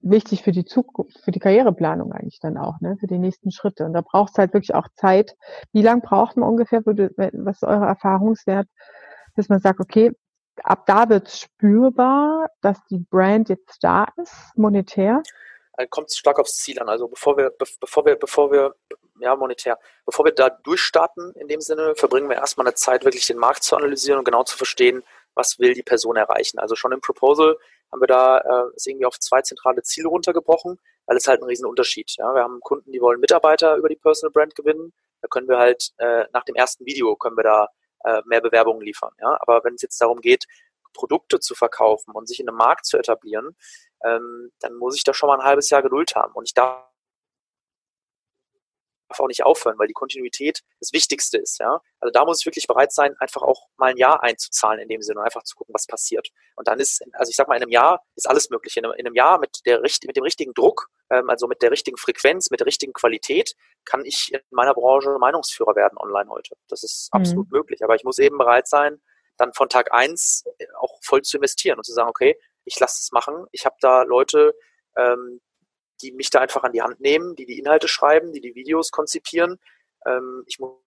wichtig 0.00 0.42
für 0.42 0.52
die 0.52 0.64
Zukunft, 0.64 1.18
für 1.24 1.30
die 1.30 1.38
Karriereplanung 1.38 2.12
eigentlich 2.12 2.40
dann 2.40 2.56
auch, 2.58 2.80
ne, 2.80 2.96
für 2.98 3.06
die 3.06 3.18
nächsten 3.18 3.50
Schritte. 3.50 3.84
Und 3.84 3.92
da 3.92 4.02
braucht 4.02 4.32
es 4.32 4.38
halt 4.38 4.52
wirklich 4.52 4.74
auch 4.74 4.88
Zeit. 4.94 5.36
Wie 5.72 5.82
lange 5.82 6.00
braucht 6.00 6.36
man 6.36 6.48
ungefähr, 6.48 6.82
was 6.84 7.56
ist 7.56 7.64
eure 7.64 7.86
Erfahrungswert, 7.86 8.68
bis 9.34 9.48
man 9.48 9.60
sagt, 9.60 9.80
okay, 9.80 10.12
ab 10.62 10.84
da 10.86 11.08
wird 11.08 11.30
spürbar, 11.30 12.48
dass 12.60 12.78
die 12.90 12.98
Brand 12.98 13.48
jetzt 13.48 13.82
da 13.82 14.06
ist, 14.16 14.34
monetär? 14.56 15.22
Kommt 15.86 16.08
es 16.08 16.16
stark 16.16 16.38
aufs 16.38 16.56
Ziel 16.56 16.78
an. 16.80 16.88
Also 16.88 17.08
bevor 17.08 17.36
wir, 17.36 17.50
bevor 17.80 18.04
wir, 18.04 18.16
bevor 18.16 18.50
wir, 18.52 18.74
ja, 19.20 19.36
monetär, 19.36 19.78
bevor 20.04 20.24
wir 20.24 20.32
da 20.32 20.50
durchstarten, 20.50 21.32
in 21.34 21.48
dem 21.48 21.60
Sinne, 21.60 21.94
verbringen 21.94 22.28
wir 22.28 22.36
erstmal 22.36 22.66
eine 22.66 22.74
Zeit, 22.74 23.04
wirklich 23.04 23.26
den 23.26 23.38
Markt 23.38 23.62
zu 23.62 23.76
analysieren 23.76 24.18
und 24.18 24.24
genau 24.24 24.44
zu 24.44 24.56
verstehen, 24.56 25.02
was 25.34 25.58
will 25.58 25.74
die 25.74 25.82
Person 25.82 26.16
erreichen. 26.16 26.58
Also 26.58 26.74
schon 26.74 26.92
im 26.92 27.00
Proposal 27.00 27.56
haben 27.90 28.00
wir 28.00 28.06
da 28.06 28.38
äh, 28.38 28.74
ist 28.74 28.86
irgendwie 28.86 29.06
auf 29.06 29.18
zwei 29.18 29.42
zentrale 29.42 29.82
Ziele 29.82 30.08
runtergebrochen, 30.08 30.78
weil 31.06 31.16
es 31.16 31.26
halt 31.26 31.40
ein 31.40 31.46
riesen 31.46 31.66
Unterschied. 31.66 32.10
Ja? 32.18 32.34
Wir 32.34 32.42
haben 32.42 32.60
Kunden, 32.60 32.90
die 32.92 33.00
wollen 33.00 33.20
Mitarbeiter 33.20 33.76
über 33.76 33.88
die 33.88 33.96
Personal 33.96 34.32
Brand 34.32 34.54
gewinnen. 34.54 34.92
Da 35.20 35.28
können 35.28 35.48
wir 35.48 35.58
halt 35.58 35.92
äh, 35.98 36.24
nach 36.32 36.44
dem 36.44 36.54
ersten 36.54 36.84
Video 36.86 37.16
können 37.16 37.36
wir 37.36 37.44
da 37.44 37.68
äh, 38.04 38.22
mehr 38.24 38.40
Bewerbungen 38.40 38.82
liefern. 38.82 39.12
Ja? 39.20 39.36
Aber 39.40 39.62
wenn 39.64 39.74
es 39.74 39.82
jetzt 39.82 40.00
darum 40.00 40.20
geht, 40.20 40.46
Produkte 40.92 41.40
zu 41.40 41.54
verkaufen 41.54 42.12
und 42.12 42.28
sich 42.28 42.40
in 42.40 42.48
einem 42.48 42.58
Markt 42.58 42.86
zu 42.86 42.98
etablieren, 42.98 43.56
ähm, 44.04 44.52
dann 44.60 44.74
muss 44.74 44.96
ich 44.96 45.04
da 45.04 45.14
schon 45.14 45.28
mal 45.28 45.38
ein 45.38 45.44
halbes 45.44 45.70
Jahr 45.70 45.82
Geduld 45.82 46.14
haben. 46.14 46.32
Und 46.34 46.44
ich 46.44 46.54
darf 46.54 46.84
auch 49.18 49.28
nicht 49.28 49.44
aufhören, 49.44 49.78
weil 49.78 49.88
die 49.88 49.92
Kontinuität 49.92 50.62
das 50.80 50.92
Wichtigste 50.92 51.38
ist. 51.38 51.58
Ja? 51.58 51.80
Also 52.00 52.10
da 52.12 52.24
muss 52.24 52.40
ich 52.40 52.46
wirklich 52.46 52.66
bereit 52.66 52.92
sein, 52.92 53.14
einfach 53.18 53.42
auch 53.42 53.68
mal 53.76 53.90
ein 53.90 53.96
Jahr 53.96 54.22
einzuzahlen 54.22 54.80
in 54.80 54.88
dem 54.88 55.02
Sinne 55.02 55.20
und 55.20 55.24
einfach 55.24 55.42
zu 55.44 55.54
gucken, 55.56 55.74
was 55.74 55.86
passiert. 55.86 56.28
Und 56.56 56.68
dann 56.68 56.80
ist, 56.80 57.02
also 57.12 57.30
ich 57.30 57.36
sag 57.36 57.48
mal, 57.48 57.56
in 57.56 57.62
einem 57.62 57.72
Jahr 57.72 58.02
ist 58.16 58.28
alles 58.28 58.50
möglich. 58.50 58.76
In 58.76 58.84
einem, 58.84 58.94
in 58.94 59.06
einem 59.06 59.14
Jahr 59.14 59.38
mit, 59.38 59.60
der, 59.66 59.80
mit 59.80 60.16
dem 60.16 60.22
richtigen 60.22 60.54
Druck, 60.54 60.88
ähm, 61.10 61.28
also 61.28 61.46
mit 61.46 61.62
der 61.62 61.70
richtigen 61.70 61.96
Frequenz, 61.96 62.50
mit 62.50 62.60
der 62.60 62.66
richtigen 62.66 62.92
Qualität, 62.92 63.54
kann 63.84 64.04
ich 64.04 64.30
in 64.32 64.40
meiner 64.50 64.74
Branche 64.74 65.16
Meinungsführer 65.18 65.76
werden 65.76 65.98
online 65.98 66.30
heute. 66.30 66.54
Das 66.68 66.82
ist 66.82 67.10
mhm. 67.12 67.20
absolut 67.20 67.50
möglich. 67.50 67.84
Aber 67.84 67.94
ich 67.94 68.04
muss 68.04 68.18
eben 68.18 68.38
bereit 68.38 68.66
sein, 68.66 69.00
dann 69.38 69.52
von 69.54 69.68
Tag 69.68 69.92
eins 69.92 70.44
auch 70.78 70.98
voll 71.02 71.22
zu 71.22 71.38
investieren 71.38 71.78
und 71.78 71.84
zu 71.84 71.92
sagen, 71.92 72.08
okay, 72.08 72.38
ich 72.64 72.78
lasse 72.80 73.00
es 73.00 73.12
machen. 73.12 73.46
Ich 73.52 73.64
habe 73.66 73.76
da 73.80 74.02
Leute, 74.02 74.54
ähm, 74.96 75.40
die 76.00 76.12
mich 76.12 76.30
da 76.30 76.40
einfach 76.40 76.62
an 76.64 76.72
die 76.72 76.82
Hand 76.82 77.00
nehmen, 77.00 77.36
die 77.36 77.46
die 77.46 77.58
Inhalte 77.58 77.88
schreiben, 77.88 78.32
die 78.32 78.40
die 78.40 78.54
Videos 78.54 78.90
konzipieren. 78.90 79.58
Ähm, 80.06 80.44
ich 80.46 80.58
muss 80.58 80.80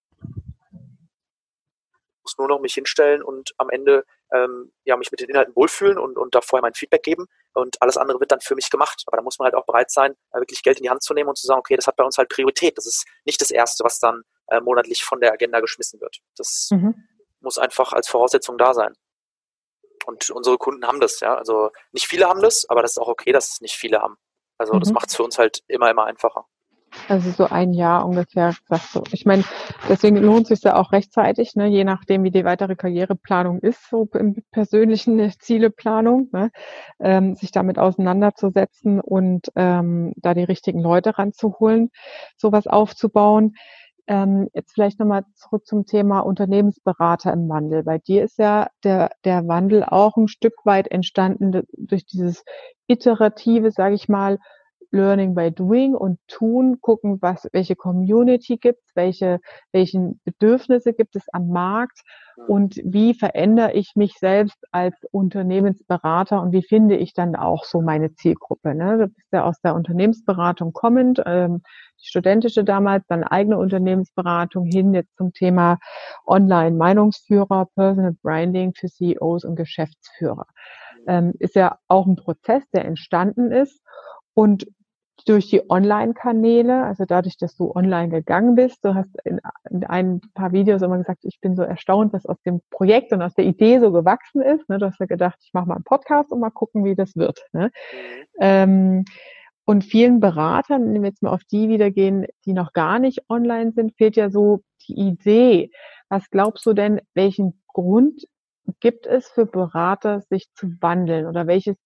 nur 2.38 2.48
noch 2.48 2.60
mich 2.60 2.74
hinstellen 2.74 3.22
und 3.22 3.54
am 3.56 3.70
Ende 3.70 4.04
ähm, 4.32 4.72
ja, 4.84 4.96
mich 4.96 5.10
mit 5.10 5.20
den 5.20 5.28
Inhalten 5.28 5.54
wohlfühlen 5.54 5.98
und, 5.98 6.18
und 6.18 6.34
da 6.34 6.40
vorher 6.40 6.62
mein 6.62 6.74
Feedback 6.74 7.02
geben 7.02 7.26
und 7.54 7.80
alles 7.80 7.96
andere 7.96 8.20
wird 8.20 8.32
dann 8.32 8.40
für 8.40 8.54
mich 8.54 8.70
gemacht. 8.70 9.04
Aber 9.06 9.16
da 9.16 9.22
muss 9.22 9.38
man 9.38 9.46
halt 9.46 9.54
auch 9.54 9.64
bereit 9.64 9.90
sein, 9.90 10.16
wirklich 10.32 10.62
Geld 10.62 10.78
in 10.78 10.82
die 10.82 10.90
Hand 10.90 11.02
zu 11.02 11.14
nehmen 11.14 11.28
und 11.28 11.38
zu 11.38 11.46
sagen, 11.46 11.60
okay, 11.60 11.76
das 11.76 11.86
hat 11.86 11.96
bei 11.96 12.04
uns 12.04 12.18
halt 12.18 12.28
Priorität. 12.28 12.76
Das 12.76 12.86
ist 12.86 13.06
nicht 13.24 13.40
das 13.40 13.50
Erste, 13.50 13.84
was 13.84 14.00
dann 14.00 14.22
äh, 14.48 14.60
monatlich 14.60 15.04
von 15.04 15.20
der 15.20 15.32
Agenda 15.32 15.60
geschmissen 15.60 16.00
wird. 16.00 16.18
Das 16.36 16.68
mhm. 16.72 16.94
muss 17.40 17.58
einfach 17.58 17.92
als 17.92 18.08
Voraussetzung 18.08 18.58
da 18.58 18.74
sein. 18.74 18.92
Und 20.06 20.30
unsere 20.30 20.56
Kunden 20.56 20.86
haben 20.86 21.00
das, 21.00 21.20
ja. 21.20 21.34
Also 21.34 21.70
nicht 21.92 22.06
viele 22.06 22.26
haben 22.26 22.40
das, 22.40 22.68
aber 22.68 22.82
das 22.82 22.92
ist 22.92 22.98
auch 22.98 23.08
okay, 23.08 23.32
dass 23.32 23.54
es 23.54 23.60
nicht 23.60 23.76
viele 23.76 24.00
haben. 24.00 24.16
Also 24.56 24.74
mhm. 24.74 24.80
das 24.80 24.92
macht 24.92 25.08
es 25.08 25.16
für 25.16 25.24
uns 25.24 25.38
halt 25.38 25.62
immer, 25.68 25.90
immer 25.90 26.04
einfacher. 26.04 26.46
Also 27.08 27.30
so 27.30 27.44
ein 27.44 27.72
Jahr 27.72 28.06
ungefähr, 28.06 28.54
sagst 28.68 28.94
du. 28.94 29.02
Ich 29.12 29.26
meine, 29.26 29.44
deswegen 29.88 30.16
lohnt 30.16 30.50
es 30.50 30.60
sich 30.60 30.62
ja 30.62 30.76
auch 30.76 30.92
rechtzeitig, 30.92 31.54
ne, 31.54 31.66
je 31.66 31.84
nachdem, 31.84 32.24
wie 32.24 32.30
die 32.30 32.44
weitere 32.44 32.74
Karriereplanung 32.74 33.60
ist, 33.60 33.90
so 33.90 34.08
im 34.14 34.42
persönlichen 34.50 35.30
Zieleplanung, 35.38 36.28
ne, 36.32 36.50
ähm, 36.98 37.34
sich 37.34 37.50
damit 37.50 37.78
auseinanderzusetzen 37.78 39.00
und 39.00 39.48
ähm, 39.56 40.14
da 40.16 40.34
die 40.34 40.44
richtigen 40.44 40.80
Leute 40.80 41.18
ranzuholen, 41.18 41.90
sowas 42.36 42.66
aufzubauen. 42.66 43.54
Ähm, 44.08 44.48
jetzt 44.54 44.72
vielleicht 44.72 45.00
nochmal 45.00 45.24
zurück 45.34 45.66
zum 45.66 45.84
Thema 45.84 46.20
Unternehmensberater 46.20 47.32
im 47.32 47.48
Wandel. 47.48 47.82
Bei 47.82 47.98
dir 47.98 48.24
ist 48.24 48.38
ja 48.38 48.68
der, 48.84 49.10
der 49.24 49.48
Wandel 49.48 49.84
auch 49.84 50.16
ein 50.16 50.28
Stück 50.28 50.54
weit 50.64 50.88
entstanden 50.90 51.62
durch 51.76 52.06
dieses 52.06 52.44
iterative, 52.86 53.70
sage 53.72 53.94
ich 53.94 54.08
mal, 54.08 54.38
Learning 54.96 55.34
by 55.34 55.52
Doing 55.52 55.94
und 55.94 56.18
Tun, 56.26 56.80
gucken, 56.80 57.18
was, 57.20 57.48
welche 57.52 57.76
Community 57.76 58.56
gibt 58.56 58.80
es, 58.86 58.96
welche, 58.96 59.40
welchen 59.72 60.20
Bedürfnisse 60.24 60.92
gibt 60.92 61.14
es 61.16 61.26
am 61.32 61.48
Markt 61.48 62.00
und 62.48 62.80
wie 62.84 63.14
verändere 63.14 63.72
ich 63.72 63.92
mich 63.96 64.14
selbst 64.18 64.58
als 64.70 64.94
Unternehmensberater 65.10 66.40
und 66.40 66.52
wie 66.52 66.62
finde 66.62 66.96
ich 66.96 67.14
dann 67.14 67.34
auch 67.34 67.64
so 67.64 67.80
meine 67.80 68.14
Zielgruppe. 68.14 68.74
Ne? 68.74 68.98
Du 68.98 69.08
bist 69.08 69.32
ja 69.32 69.44
aus 69.44 69.60
der 69.60 69.74
Unternehmensberatung 69.74 70.72
kommend, 70.72 71.22
ähm, 71.24 71.62
die 72.00 72.06
studentische 72.06 72.62
damals, 72.62 73.04
dann 73.08 73.24
eigene 73.24 73.58
Unternehmensberatung 73.58 74.66
hin 74.66 74.92
jetzt 74.94 75.16
zum 75.16 75.32
Thema 75.32 75.78
Online-Meinungsführer, 76.26 77.68
Personal 77.74 78.14
Branding 78.22 78.74
für 78.74 78.88
CEOs 78.88 79.44
und 79.44 79.56
Geschäftsführer. 79.56 80.46
Ähm, 81.06 81.32
ist 81.38 81.54
ja 81.54 81.78
auch 81.88 82.06
ein 82.06 82.16
Prozess, 82.16 82.68
der 82.70 82.84
entstanden 82.84 83.50
ist 83.50 83.80
und 84.34 84.66
durch 85.26 85.48
die 85.50 85.68
Online-Kanäle, 85.68 86.84
also 86.84 87.04
dadurch, 87.04 87.36
dass 87.36 87.56
du 87.56 87.74
online 87.74 88.08
gegangen 88.08 88.54
bist, 88.54 88.84
du 88.84 88.94
hast 88.94 89.10
in, 89.24 89.40
in, 89.68 89.84
ein 89.84 90.20
paar 90.34 90.52
Videos 90.52 90.82
immer 90.82 90.98
gesagt, 90.98 91.24
ich 91.24 91.40
bin 91.40 91.56
so 91.56 91.62
erstaunt, 91.62 92.12
was 92.12 92.26
aus 92.26 92.40
dem 92.42 92.60
Projekt 92.70 93.12
und 93.12 93.20
aus 93.20 93.34
der 93.34 93.44
Idee 93.44 93.80
so 93.80 93.90
gewachsen 93.90 94.40
ist. 94.40 94.68
Ne? 94.68 94.78
Du 94.78 94.86
hast 94.86 95.00
ja 95.00 95.06
gedacht, 95.06 95.36
ich 95.42 95.52
mache 95.52 95.66
mal 95.66 95.74
einen 95.74 95.84
Podcast 95.84 96.30
und 96.30 96.38
mal 96.38 96.50
gucken, 96.50 96.84
wie 96.84 96.94
das 96.94 97.16
wird. 97.16 97.44
Ne? 97.52 97.66
Mhm. 97.66 98.26
Ähm, 98.40 99.04
und 99.64 99.82
vielen 99.82 100.20
Beratern, 100.20 100.94
wenn 100.94 101.02
wir 101.02 101.08
jetzt 101.08 101.24
mal 101.24 101.32
auf 101.32 101.42
die 101.50 101.68
wieder 101.68 101.90
gehen, 101.90 102.26
die 102.44 102.52
noch 102.52 102.72
gar 102.72 103.00
nicht 103.00 103.28
online 103.28 103.72
sind, 103.72 103.96
fehlt 103.96 104.14
ja 104.14 104.30
so 104.30 104.60
die 104.86 104.94
Idee. 104.94 105.70
Was 106.08 106.30
glaubst 106.30 106.64
du 106.66 106.72
denn, 106.72 107.00
welchen 107.14 107.60
Grund 107.66 108.26
gibt 108.78 109.08
es 109.08 109.28
für 109.28 109.44
Berater, 109.44 110.20
sich 110.20 110.46
zu 110.54 110.68
wandeln 110.80 111.26
oder 111.26 111.48
welches 111.48 111.76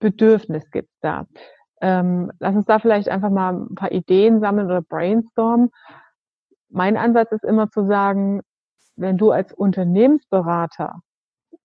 Bedürfnis 0.00 0.70
gibt 0.70 0.90
es 0.90 1.00
da? 1.00 1.26
Ähm, 1.80 2.30
lass 2.38 2.54
uns 2.54 2.66
da 2.66 2.78
vielleicht 2.78 3.08
einfach 3.08 3.30
mal 3.30 3.54
ein 3.54 3.74
paar 3.74 3.92
Ideen 3.92 4.40
sammeln 4.40 4.66
oder 4.66 4.82
brainstormen. 4.82 5.70
Mein 6.68 6.96
Ansatz 6.96 7.32
ist 7.32 7.44
immer 7.44 7.70
zu 7.70 7.86
sagen, 7.86 8.42
wenn 8.96 9.16
du 9.16 9.30
als 9.30 9.52
Unternehmensberater 9.52 11.00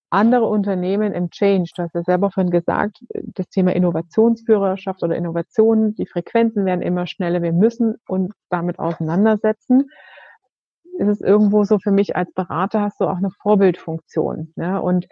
andere 0.09 0.45
Unternehmen 0.45 1.13
im 1.13 1.29
Change, 1.29 1.71
du 1.75 1.83
hast 1.83 1.93
ja 1.93 2.03
selber 2.03 2.31
vorhin 2.31 2.51
gesagt, 2.51 3.03
das 3.13 3.49
Thema 3.49 3.75
Innovationsführerschaft 3.75 5.03
oder 5.03 5.15
Innovationen, 5.15 5.93
die 5.95 6.05
Frequenzen 6.05 6.65
werden 6.65 6.81
immer 6.81 7.05
schneller, 7.05 7.41
wir 7.41 7.51
müssen 7.51 7.95
uns 8.07 8.33
damit 8.49 8.79
auseinandersetzen. 8.79 9.89
Ist 10.97 11.09
es 11.09 11.21
irgendwo 11.21 11.65
so 11.65 11.79
für 11.79 11.91
mich 11.91 12.15
als 12.15 12.31
Berater 12.31 12.81
hast 12.81 13.01
du 13.01 13.05
auch 13.05 13.17
eine 13.17 13.31
Vorbildfunktion. 13.41 14.53
Ne? 14.55 14.81
Und 14.81 15.07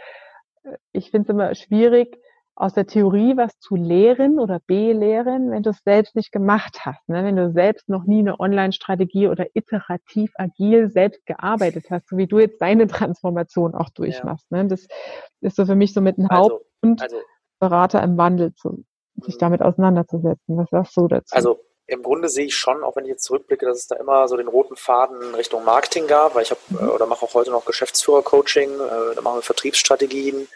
ich 0.94 1.12
finde 1.12 1.24
es 1.24 1.30
immer 1.30 1.54
schwierig, 1.56 2.18
aus 2.56 2.74
der 2.74 2.86
Theorie 2.86 3.36
was 3.36 3.58
zu 3.60 3.76
lehren 3.76 4.40
oder 4.40 4.60
belehren, 4.68 5.52
wenn 5.52 5.64
du 5.64 5.72
es 5.72 5.80
selbst 5.84 6.16
nicht 6.16 6.32
gemacht 6.32 6.82
hast. 6.86 7.08
Ne? 7.10 7.24
Wenn 7.24 7.36
du 7.36 7.52
selbst 7.52 7.90
noch 7.90 8.04
nie 8.04 8.20
eine 8.20 8.40
Online-Strategie 8.40 9.28
oder 9.28 9.48
iterativ 9.56 10.32
agil 10.36 10.90
selbst 10.90 11.26
gearbeitet 11.26 11.86
hast, 11.90 12.10
so 12.10 12.18
wie 12.18 12.28
du 12.28 12.40
jetzt 12.40 12.62
deine 12.62 12.88
Transformation 12.88 13.74
auch 13.74 13.90
durchmachst. 13.90 14.46
Ja. 14.52 14.64
Ne? 14.64 14.68
Das 14.68 14.86
ist 15.42 15.56
so 15.56 15.66
für 15.66 15.76
mich 15.76 15.94
so 15.94 16.02
mit 16.02 16.18
einem 16.18 16.30
also, 16.30 16.44
Hauptgrund, 16.44 17.02
also, 17.02 17.18
Berater 17.60 18.04
im 18.04 18.18
Wandel 18.18 18.54
zu, 18.54 18.84
sich 19.22 19.36
mhm. 19.36 19.40
damit 19.40 19.62
auseinanderzusetzen. 19.62 20.58
Was 20.58 20.70
sagst 20.70 20.96
du 20.96 21.08
dazu? 21.08 21.36
Also 21.36 21.60
im 21.88 22.04
Grunde 22.04 22.30
sehe 22.30 22.46
ich 22.46 22.56
schon, 22.56 22.84
auch 22.84 22.96
wenn 22.96 23.06
ich 23.06 23.12
jetzt 23.12 23.24
zurückblicke, 23.24 23.66
dass 23.66 23.80
es 23.80 23.88
da 23.88 23.96
immer 23.96 24.28
so 24.28 24.38
den 24.38 24.48
roten 24.48 24.76
Faden 24.76 25.36
Richtung 25.36 25.66
Marketing 25.66 26.08
gab, 26.08 26.36
weil 26.36 26.44
ich 26.44 26.52
habe 26.52 26.62
mhm. 26.70 26.90
oder 26.92 27.08
mache 27.08 27.26
auch 27.26 27.34
heute 27.34 27.52
noch 27.52 27.66
Geschäftsführer-Coaching, 27.66 28.70
äh, 28.70 29.16
da 29.16 29.22
machen 29.22 29.38
wir 29.38 29.42
Vertriebsstrategien, 29.42 30.48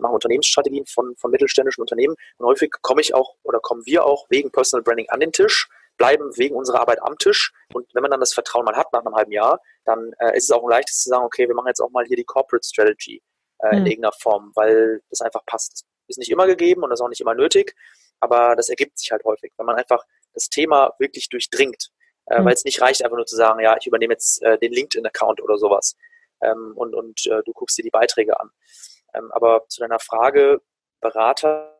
machen 0.00 0.14
Unternehmensstrategien 0.14 0.86
von, 0.86 1.16
von 1.16 1.30
mittelständischen 1.30 1.82
Unternehmen. 1.82 2.14
Und 2.36 2.46
häufig 2.46 2.70
komme 2.82 3.00
ich 3.00 3.14
auch 3.14 3.34
oder 3.42 3.60
kommen 3.60 3.84
wir 3.86 4.04
auch 4.04 4.26
wegen 4.30 4.50
Personal 4.50 4.82
Branding 4.82 5.08
an 5.10 5.20
den 5.20 5.32
Tisch, 5.32 5.68
bleiben 5.96 6.30
wegen 6.36 6.54
unserer 6.54 6.80
Arbeit 6.80 7.02
am 7.02 7.18
Tisch. 7.18 7.52
Und 7.74 7.86
wenn 7.94 8.02
man 8.02 8.10
dann 8.10 8.20
das 8.20 8.32
Vertrauen 8.32 8.64
mal 8.64 8.76
hat 8.76 8.92
nach 8.92 9.04
einem 9.04 9.14
halben 9.14 9.32
Jahr, 9.32 9.60
dann 9.84 10.12
äh, 10.20 10.36
ist 10.36 10.44
es 10.44 10.50
auch 10.50 10.62
ein 10.62 10.70
leichtes 10.70 11.02
zu 11.02 11.08
sagen, 11.10 11.24
okay, 11.24 11.48
wir 11.48 11.54
machen 11.54 11.68
jetzt 11.68 11.80
auch 11.80 11.90
mal 11.90 12.04
hier 12.04 12.16
die 12.16 12.24
Corporate 12.24 12.66
Strategy 12.66 13.22
äh, 13.58 13.76
in 13.76 13.80
mhm. 13.80 13.86
irgendeiner 13.86 14.12
Form, 14.12 14.52
weil 14.54 15.02
das 15.10 15.20
einfach 15.20 15.44
passt. 15.44 15.84
Das 16.06 16.16
ist 16.16 16.18
nicht 16.18 16.30
immer 16.30 16.46
gegeben 16.46 16.82
und 16.82 16.90
das 16.90 17.00
ist 17.00 17.04
auch 17.04 17.08
nicht 17.08 17.20
immer 17.20 17.34
nötig, 17.34 17.74
aber 18.20 18.56
das 18.56 18.68
ergibt 18.68 18.98
sich 18.98 19.10
halt 19.12 19.24
häufig, 19.24 19.52
wenn 19.58 19.66
man 19.66 19.76
einfach 19.76 20.04
das 20.32 20.48
Thema 20.48 20.94
wirklich 20.98 21.28
durchdringt. 21.28 21.90
Äh, 22.26 22.40
mhm. 22.40 22.44
Weil 22.46 22.54
es 22.54 22.64
nicht 22.64 22.80
reicht, 22.80 23.02
einfach 23.02 23.16
nur 23.16 23.26
zu 23.26 23.36
sagen, 23.36 23.60
ja, 23.60 23.76
ich 23.78 23.86
übernehme 23.86 24.14
jetzt 24.14 24.42
äh, 24.42 24.58
den 24.58 24.72
LinkedIn-Account 24.72 25.40
oder 25.40 25.58
sowas. 25.58 25.96
Ähm, 26.40 26.72
und 26.76 26.94
und 26.94 27.26
äh, 27.26 27.42
du 27.44 27.52
guckst 27.52 27.76
dir 27.78 27.82
die 27.82 27.90
Beiträge 27.90 28.38
an. 28.38 28.50
Ähm, 29.14 29.30
aber 29.32 29.64
zu 29.68 29.80
deiner 29.80 29.98
Frage, 29.98 30.60
Berater 31.00 31.74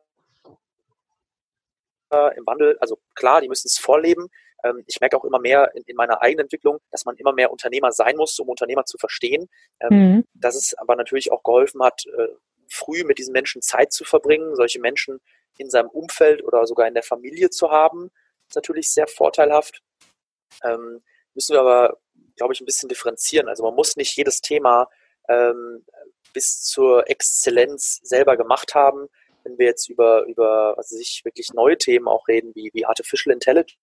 im 2.35 2.47
Wandel, 2.47 2.75
also 2.79 2.97
klar, 3.13 3.39
die 3.39 3.47
müssen 3.47 3.67
es 3.67 3.77
vorleben. 3.77 4.29
Ähm, 4.63 4.83
ich 4.87 4.99
merke 4.99 5.17
auch 5.17 5.25
immer 5.25 5.39
mehr 5.39 5.71
in, 5.75 5.83
in, 5.83 5.95
meiner 5.95 6.21
eigenen 6.21 6.45
Entwicklung, 6.45 6.79
dass 6.91 7.05
man 7.05 7.15
immer 7.17 7.33
mehr 7.33 7.51
Unternehmer 7.51 7.91
sein 7.91 8.15
muss, 8.15 8.39
um 8.39 8.49
Unternehmer 8.49 8.85
zu 8.85 8.97
verstehen. 8.97 9.47
Ähm, 9.79 9.93
mhm. 9.93 10.25
Dass 10.33 10.55
es 10.55 10.73
aber 10.77 10.95
natürlich 10.95 11.31
auch 11.31 11.43
geholfen 11.43 11.83
hat, 11.83 12.05
äh, 12.07 12.29
früh 12.67 13.03
mit 13.03 13.17
diesen 13.17 13.31
Menschen 13.31 13.61
Zeit 13.61 13.93
zu 13.93 14.03
verbringen, 14.05 14.55
solche 14.55 14.79
Menschen 14.79 15.19
in 15.57 15.69
seinem 15.69 15.89
Umfeld 15.89 16.43
oder 16.43 16.65
sogar 16.65 16.87
in 16.87 16.93
der 16.93 17.03
Familie 17.03 17.49
zu 17.49 17.69
haben, 17.71 18.11
ist 18.47 18.55
natürlich 18.55 18.91
sehr 18.91 19.07
vorteilhaft. 19.07 19.81
Müssen 21.33 21.53
wir 21.53 21.59
aber, 21.59 21.97
glaube 22.35 22.53
ich, 22.53 22.61
ein 22.61 22.65
bisschen 22.65 22.87
differenzieren. 22.87 23.49
Also 23.49 23.63
man 23.63 23.75
muss 23.75 23.97
nicht 23.97 24.15
jedes 24.15 24.41
Thema 24.41 24.87
ähm, 25.27 25.85
bis 26.33 26.61
zur 26.63 27.09
Exzellenz 27.09 27.99
selber 28.03 28.37
gemacht 28.37 28.75
haben. 28.75 29.07
Wenn 29.43 29.57
wir 29.57 29.67
jetzt 29.67 29.89
über, 29.89 30.25
über 30.25 30.73
was 30.77 30.91
weiß 30.91 30.99
ich, 30.99 31.21
wirklich 31.23 31.53
neue 31.53 31.77
Themen 31.77 32.07
auch 32.07 32.27
reden, 32.27 32.53
wie, 32.55 32.69
wie 32.73 32.85
Artificial 32.85 33.33
Intelligence 33.33 33.77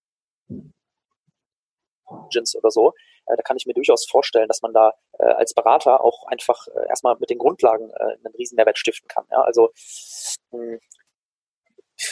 oder 2.54 2.70
so, 2.70 2.92
äh, 3.26 3.36
da 3.36 3.42
kann 3.42 3.56
ich 3.56 3.66
mir 3.66 3.74
durchaus 3.74 4.06
vorstellen, 4.08 4.48
dass 4.48 4.62
man 4.62 4.72
da 4.72 4.92
äh, 5.18 5.24
als 5.24 5.54
Berater 5.54 6.02
auch 6.02 6.26
einfach 6.26 6.66
äh, 6.68 6.88
erstmal 6.88 7.16
mit 7.18 7.30
den 7.30 7.38
Grundlagen 7.38 7.90
äh, 7.90 8.14
einen 8.24 8.34
riesen 8.38 8.56
Mehrwert 8.56 8.78
stiften 8.78 9.08
kann. 9.08 9.24
Ja? 9.30 9.42
Also 9.42 9.72
mh, 10.52 10.58
hm, 10.58 10.80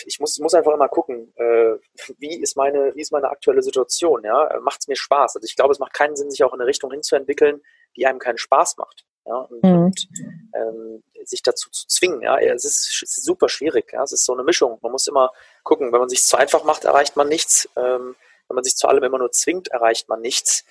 ich 0.06 0.18
muss, 0.18 0.38
muss 0.38 0.54
einfach 0.54 0.72
immer 0.72 0.88
gucken, 0.88 1.34
äh, 1.36 1.74
wie, 2.18 2.40
ist 2.40 2.56
meine, 2.56 2.94
wie 2.94 3.02
ist 3.02 3.12
meine 3.12 3.28
aktuelle 3.28 3.62
Situation. 3.62 4.24
Ja? 4.24 4.58
Macht 4.62 4.80
es 4.80 4.88
mir 4.88 4.96
Spaß? 4.96 5.36
Also 5.36 5.44
ich 5.44 5.56
glaube, 5.56 5.72
es 5.72 5.78
macht 5.78 5.92
keinen 5.92 6.16
Sinn, 6.16 6.30
sich 6.30 6.42
auch 6.42 6.54
in 6.54 6.60
eine 6.60 6.68
Richtung 6.68 6.90
hinzuentwickeln, 6.90 7.62
die 7.94 8.06
einem 8.06 8.18
keinen 8.18 8.38
Spaß 8.38 8.78
macht 8.78 9.04
ja, 9.26 9.36
und, 9.36 9.62
mhm. 9.62 9.84
und 9.84 10.08
ähm, 10.54 11.02
sich 11.24 11.42
dazu 11.42 11.70
zu 11.70 11.86
zwingen. 11.86 12.22
Ja, 12.22 12.38
es 12.38 12.64
ist, 12.64 13.02
es 13.02 13.16
ist, 13.16 13.24
super 13.24 13.48
schwierig. 13.48 13.92
Ja, 13.92 14.02
es 14.02 14.12
ist 14.12 14.24
so 14.24 14.34
eine 14.34 14.44
Mischung. 14.44 14.78
Man 14.82 14.92
muss 14.92 15.06
immer 15.06 15.30
gucken, 15.62 15.92
wenn 15.92 16.00
man 16.00 16.08
sich 16.08 16.22
zu 16.22 16.36
einfach 16.36 16.64
macht, 16.64 16.84
erreicht 16.84 17.16
man 17.16 17.28
nichts. 17.28 17.68
Ähm, 17.76 18.14
wenn 18.48 18.54
man 18.54 18.64
sich 18.64 18.76
zu 18.76 18.88
allem 18.88 19.02
immer 19.02 19.18
nur 19.18 19.30
zwingt, 19.32 19.68
erreicht 19.68 20.08
man 20.08 20.20
nichts. 20.20 20.64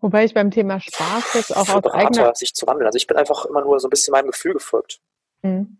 Wobei 0.00 0.24
ich 0.24 0.34
beim 0.34 0.50
Thema 0.50 0.80
Spaß 0.80 1.34
jetzt 1.34 1.56
auch 1.56 1.68
aus 1.68 1.92
eigener 1.92 2.34
sich 2.34 2.54
zu 2.54 2.66
wandeln. 2.66 2.86
Also 2.86 2.96
ich 2.96 3.06
bin 3.06 3.16
einfach 3.16 3.46
immer 3.46 3.62
nur 3.62 3.80
so 3.80 3.88
ein 3.88 3.90
bisschen 3.90 4.12
meinem 4.12 4.30
Gefühl 4.30 4.52
gefolgt. 4.52 5.00
Mhm. 5.42 5.78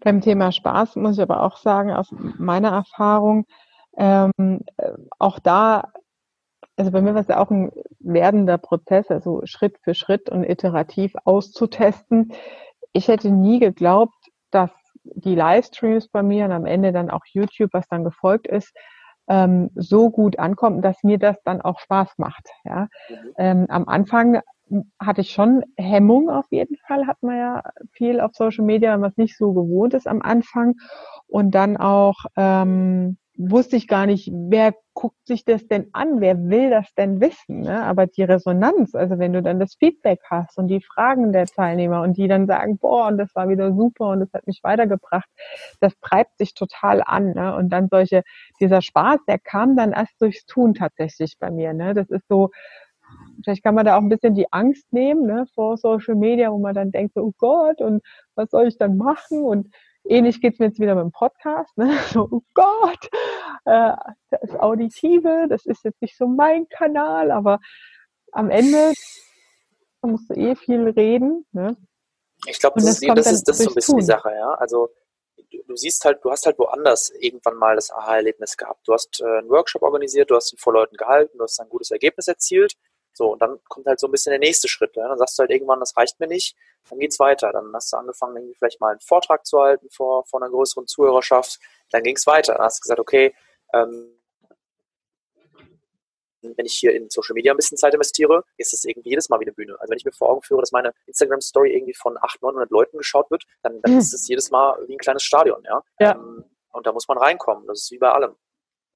Beim 0.00 0.20
Thema 0.20 0.52
Spaß 0.52 0.96
muss 0.96 1.16
ich 1.16 1.22
aber 1.22 1.42
auch 1.42 1.56
sagen, 1.56 1.90
aus 1.90 2.08
meiner 2.10 2.70
Erfahrung, 2.70 3.46
ähm, 3.96 4.60
äh, 4.76 4.92
auch 5.18 5.38
da 5.38 5.92
also 6.82 6.90
bei 6.90 7.00
mir 7.00 7.14
war 7.14 7.20
es 7.20 7.28
ja 7.28 7.38
auch 7.38 7.50
ein 7.52 7.70
werdender 8.00 8.58
Prozess, 8.58 9.08
also 9.08 9.42
Schritt 9.44 9.78
für 9.84 9.94
Schritt 9.94 10.28
und 10.28 10.42
iterativ 10.42 11.14
auszutesten. 11.24 12.32
Ich 12.92 13.06
hätte 13.06 13.30
nie 13.30 13.60
geglaubt, 13.60 14.16
dass 14.50 14.72
die 15.04 15.36
Livestreams 15.36 16.08
bei 16.08 16.24
mir 16.24 16.44
und 16.46 16.50
am 16.50 16.66
Ende 16.66 16.90
dann 16.90 17.08
auch 17.08 17.24
YouTube, 17.32 17.70
was 17.72 17.86
dann 17.86 18.02
gefolgt 18.02 18.48
ist, 18.48 18.74
ähm, 19.28 19.70
so 19.76 20.10
gut 20.10 20.40
ankommt, 20.40 20.84
dass 20.84 21.04
mir 21.04 21.18
das 21.18 21.40
dann 21.44 21.60
auch 21.60 21.78
Spaß 21.78 22.14
macht. 22.16 22.48
Ja? 22.64 22.88
Mhm. 23.08 23.16
Ähm, 23.38 23.66
am 23.68 23.86
Anfang 23.86 24.40
hatte 24.98 25.20
ich 25.20 25.30
schon 25.30 25.62
Hemmung 25.76 26.30
auf 26.30 26.46
jeden 26.50 26.78
Fall, 26.78 27.06
hat 27.06 27.22
man 27.22 27.36
ja 27.36 27.62
viel 27.92 28.20
auf 28.20 28.32
Social 28.34 28.64
Media, 28.64 29.00
was 29.00 29.16
nicht 29.16 29.38
so 29.38 29.52
gewohnt 29.52 29.94
ist 29.94 30.08
am 30.08 30.20
Anfang. 30.20 30.74
Und 31.28 31.52
dann 31.52 31.76
auch 31.76 32.24
ähm, 32.36 33.18
wusste 33.36 33.76
ich 33.76 33.88
gar 33.88 34.06
nicht, 34.06 34.30
wer 34.32 34.74
guckt 34.94 35.26
sich 35.26 35.44
das 35.44 35.66
denn 35.66 35.88
an? 35.92 36.20
Wer 36.20 36.36
will 36.50 36.70
das 36.70 36.92
denn 36.94 37.20
wissen? 37.20 37.60
Ne? 37.60 37.82
Aber 37.82 38.06
die 38.06 38.22
Resonanz, 38.22 38.94
also 38.94 39.18
wenn 39.18 39.32
du 39.32 39.42
dann 39.42 39.58
das 39.58 39.74
Feedback 39.74 40.20
hast 40.28 40.58
und 40.58 40.68
die 40.68 40.82
Fragen 40.82 41.32
der 41.32 41.46
Teilnehmer 41.46 42.02
und 42.02 42.16
die 42.18 42.28
dann 42.28 42.46
sagen, 42.46 42.78
boah, 42.78 43.06
und 43.06 43.18
das 43.18 43.34
war 43.34 43.48
wieder 43.48 43.72
super 43.74 44.08
und 44.08 44.20
das 44.20 44.32
hat 44.34 44.46
mich 44.46 44.60
weitergebracht, 44.62 45.28
das 45.80 45.98
treibt 46.00 46.36
sich 46.38 46.54
total 46.54 47.02
an. 47.04 47.32
Ne? 47.32 47.56
Und 47.56 47.70
dann 47.70 47.88
solche, 47.88 48.22
dieser 48.60 48.82
Spaß, 48.82 49.20
der 49.26 49.38
kam 49.38 49.76
dann 49.76 49.92
erst 49.92 50.20
durchs 50.20 50.44
Tun 50.44 50.74
tatsächlich 50.74 51.36
bei 51.38 51.50
mir. 51.50 51.72
Ne? 51.72 51.94
Das 51.94 52.10
ist 52.10 52.28
so, 52.28 52.50
vielleicht 53.42 53.62
kann 53.62 53.74
man 53.74 53.86
da 53.86 53.96
auch 53.96 54.02
ein 54.02 54.08
bisschen 54.08 54.34
die 54.34 54.52
Angst 54.52 54.92
nehmen 54.92 55.26
ne, 55.26 55.46
vor 55.54 55.76
Social 55.76 56.14
Media, 56.16 56.50
wo 56.52 56.58
man 56.58 56.74
dann 56.74 56.90
denkt, 56.90 57.14
so, 57.14 57.22
oh 57.22 57.32
Gott, 57.38 57.80
und 57.80 58.02
was 58.34 58.50
soll 58.50 58.68
ich 58.68 58.78
dann 58.78 58.96
machen? 58.96 59.42
Und 59.42 59.68
Ähnlich 60.04 60.40
geht's 60.40 60.58
mir 60.58 60.66
jetzt 60.66 60.80
wieder 60.80 60.94
mit 60.94 61.04
dem 61.04 61.12
Podcast. 61.12 61.76
Ne? 61.76 61.96
So, 62.12 62.28
oh 62.30 62.42
Gott, 62.54 63.08
äh, 63.64 63.92
das 64.30 64.54
Auditive, 64.58 65.46
das 65.48 65.66
ist 65.66 65.84
jetzt 65.84 66.02
nicht 66.02 66.16
so 66.16 66.26
mein 66.26 66.68
Kanal, 66.68 67.30
aber 67.30 67.60
am 68.32 68.50
Ende 68.50 68.92
musst 70.02 70.30
du 70.30 70.34
eh 70.34 70.56
viel 70.56 70.88
reden. 70.88 71.46
Ne? 71.52 71.76
Ich 72.46 72.58
glaube, 72.58 72.80
das, 72.80 73.00
das, 73.00 73.14
das, 73.14 73.32
ist, 73.32 73.48
das 73.48 73.60
ist 73.60 73.64
so 73.64 73.70
ein 73.70 73.74
bisschen 73.74 73.92
tun. 73.92 74.00
die 74.00 74.06
Sache, 74.06 74.30
ja. 74.34 74.54
Also 74.54 74.88
du, 75.36 75.62
du, 75.66 75.76
siehst 75.76 76.04
halt, 76.04 76.24
du 76.24 76.30
hast 76.30 76.46
halt 76.46 76.58
woanders 76.58 77.10
irgendwann 77.10 77.56
mal 77.56 77.76
das 77.76 77.90
Aha-Erlebnis 77.92 78.56
gehabt. 78.56 78.86
Du 78.86 78.92
hast 78.92 79.20
äh, 79.20 79.38
einen 79.38 79.48
Workshop 79.48 79.82
organisiert, 79.82 80.30
du 80.30 80.34
hast 80.34 80.52
ihn 80.52 80.58
vor 80.58 80.72
Leuten 80.72 80.96
gehalten, 80.96 81.38
du 81.38 81.44
hast 81.44 81.60
ein 81.60 81.68
gutes 81.68 81.90
Ergebnis 81.90 82.26
erzielt. 82.26 82.74
So, 83.14 83.32
und 83.32 83.42
dann 83.42 83.58
kommt 83.68 83.86
halt 83.86 84.00
so 84.00 84.08
ein 84.08 84.10
bisschen 84.10 84.30
der 84.30 84.38
nächste 84.38 84.68
Schritt. 84.68 84.96
Ja. 84.96 85.08
Dann 85.08 85.18
sagst 85.18 85.38
du 85.38 85.42
halt 85.42 85.50
irgendwann, 85.50 85.80
das 85.80 85.96
reicht 85.96 86.18
mir 86.20 86.26
nicht, 86.26 86.56
dann 86.88 86.98
geht's 86.98 87.18
weiter. 87.18 87.52
Dann 87.52 87.72
hast 87.74 87.92
du 87.92 87.96
angefangen, 87.96 88.36
irgendwie 88.36 88.54
vielleicht 88.54 88.80
mal 88.80 88.90
einen 88.90 89.00
Vortrag 89.00 89.46
zu 89.46 89.60
halten 89.60 89.88
vor, 89.90 90.24
vor 90.24 90.40
einer 90.42 90.50
größeren 90.50 90.86
Zuhörerschaft. 90.86 91.58
Dann 91.90 92.02
ging's 92.02 92.26
weiter. 92.26 92.54
Dann 92.54 92.64
hast 92.64 92.78
du 92.78 92.82
gesagt, 92.82 93.00
okay, 93.00 93.34
ähm, 93.74 94.12
wenn 96.42 96.66
ich 96.66 96.74
hier 96.74 96.94
in 96.94 97.08
Social 97.08 97.34
Media 97.34 97.52
ein 97.52 97.56
bisschen 97.56 97.78
Zeit 97.78 97.94
investiere, 97.94 98.44
ist 98.56 98.74
es 98.74 98.84
irgendwie 98.84 99.10
jedes 99.10 99.28
Mal 99.28 99.38
wie 99.40 99.44
eine 99.44 99.52
Bühne. 99.52 99.76
Also 99.78 99.90
wenn 99.90 99.98
ich 99.98 100.04
mir 100.04 100.12
vor 100.12 100.30
Augen 100.30 100.42
führe, 100.42 100.60
dass 100.60 100.72
meine 100.72 100.92
Instagram-Story 101.06 101.72
irgendwie 101.72 101.94
von 101.94 102.16
800, 102.16 102.42
900 102.42 102.70
Leuten 102.70 102.98
geschaut 102.98 103.30
wird, 103.30 103.44
dann, 103.62 103.80
dann 103.82 103.92
mhm. 103.92 103.98
ist 103.98 104.12
es 104.12 104.26
jedes 104.26 104.50
Mal 104.50 104.76
wie 104.86 104.94
ein 104.94 104.98
kleines 104.98 105.22
Stadion, 105.22 105.62
ja. 105.64 105.82
ja. 106.00 106.12
Ähm, 106.12 106.44
und 106.72 106.86
da 106.86 106.92
muss 106.92 107.06
man 107.06 107.18
reinkommen. 107.18 107.66
Das 107.66 107.82
ist 107.82 107.90
wie 107.90 107.98
bei 107.98 108.10
allem. 108.10 108.34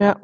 Ja. 0.01 0.21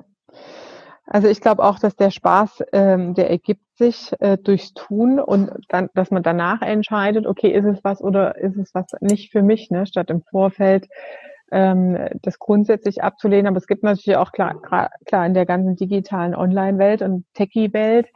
Also 1.07 1.29
ich 1.29 1.41
glaube 1.41 1.65
auch, 1.65 1.79
dass 1.79 1.97
der 1.97 2.11
Spaß, 2.11 2.63
ähm, 2.73 3.15
der 3.15 3.31
ergibt 3.31 3.77
sich 3.77 4.13
äh, 4.21 4.39
durchs 4.39 4.73
Tun 4.73 5.19
und 5.19 5.51
dann, 5.69 5.89
dass 5.95 6.11
man 6.11 6.23
danach 6.23 6.63
entscheidet, 6.63 7.27
okay, 7.27 7.51
ist 7.51 7.65
es 7.65 7.83
was 7.83 8.01
oder 8.03 8.37
ist 8.39 8.57
es 8.57 8.75
was 8.75 8.87
nicht 9.01 9.33
für 9.33 9.43
mich, 9.43 9.71
ne? 9.71 9.87
Statt 9.87 10.11
im 10.11 10.23
Vorfeld 10.23 10.89
ähm, 11.51 11.99
das 12.23 12.39
grundsätzlich 12.39 13.03
abzulehnen. 13.03 13.49
Aber 13.49 13.59
es 13.59 13.67
gibt 13.67 13.83
natürlich 13.83 14.17
auch 14.17 14.33
klar, 14.33 14.61
klar 15.05 15.27
in 15.27 15.35
der 15.35 15.47
ganzen 15.47 15.77
digitalen 15.77 16.35
Online-Welt 16.35 17.03
und 17.03 17.25
Techie-Welt 17.35 18.09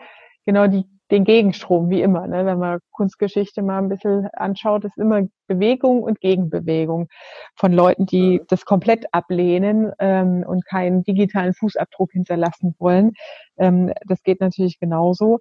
genau 0.47 0.69
die, 0.69 0.87
den 1.11 1.25
Gegenstrom, 1.25 1.89
wie 1.91 2.03
immer. 2.03 2.27
Ne? 2.27 2.45
Wenn 2.47 2.59
man 2.59 2.81
Kunstgeschichte 2.91 3.63
mal 3.63 3.79
ein 3.79 3.89
bisschen 3.89 4.29
anschaut, 4.33 4.85
ist 4.85 4.99
immer 4.99 5.23
Bewegung 5.47 6.03
und 6.03 6.21
Gegenbewegung 6.21 7.09
von 7.55 7.73
Leuten, 7.73 8.07
die 8.07 8.43
das 8.49 8.65
komplett 8.65 9.07
ablehnen 9.13 9.93
ähm, 9.99 10.45
und 10.47 10.67
keinen 10.67 11.05
digitalen 11.05 11.55
Fußabdruck 11.55 12.13
hinterlassen 12.13 12.75
wollen. 12.79 13.13
Ähm, 13.57 13.93
das 14.07 14.23
geht 14.23 14.41
natürlich 14.41 14.81
genauso. 14.81 15.39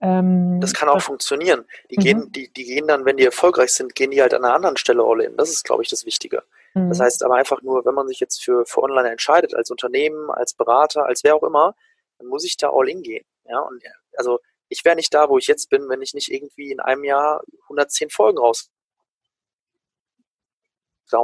Ähm, 0.00 0.60
das 0.60 0.74
kann 0.74 0.88
auch 0.88 0.94
das, 0.94 1.04
funktionieren. 1.04 1.64
Die, 1.90 1.96
mhm. 1.98 2.02
gehen, 2.02 2.32
die, 2.32 2.52
die 2.52 2.64
gehen 2.64 2.88
dann, 2.88 3.04
wenn 3.04 3.16
die 3.16 3.24
erfolgreich 3.24 3.72
sind, 3.72 3.94
gehen 3.94 4.10
die 4.10 4.20
halt 4.20 4.34
an 4.34 4.44
einer 4.44 4.54
anderen 4.54 4.76
Stelle 4.76 5.02
all 5.04 5.20
in. 5.20 5.36
Das 5.36 5.50
ist, 5.50 5.64
glaube 5.64 5.82
ich, 5.82 5.88
das 5.88 6.04
Wichtige. 6.04 6.42
Mhm. 6.74 6.88
Das 6.88 7.00
heißt 7.00 7.24
aber 7.24 7.36
einfach 7.36 7.62
nur, 7.62 7.84
wenn 7.86 7.94
man 7.94 8.08
sich 8.08 8.20
jetzt 8.20 8.42
für, 8.42 8.66
für 8.66 8.82
Online 8.82 9.10
entscheidet, 9.10 9.54
als 9.54 9.70
Unternehmen, 9.70 10.30
als 10.30 10.54
Berater, 10.54 11.06
als 11.06 11.22
wer 11.22 11.36
auch 11.36 11.44
immer, 11.44 11.74
dann 12.18 12.28
muss 12.28 12.44
ich 12.44 12.56
da 12.56 12.70
all 12.72 12.88
in 12.88 13.02
gehen. 13.02 13.24
Ja, 13.48 13.60
und 13.60 13.82
also 14.16 14.40
ich 14.68 14.84
wäre 14.84 14.96
nicht 14.96 15.12
da, 15.14 15.28
wo 15.28 15.38
ich 15.38 15.46
jetzt 15.46 15.70
bin, 15.70 15.88
wenn 15.88 16.02
ich 16.02 16.14
nicht 16.14 16.30
irgendwie 16.30 16.70
in 16.70 16.80
einem 16.80 17.04
Jahr 17.04 17.42
110 17.64 18.10
Folgen 18.10 18.38
raus 18.38 18.70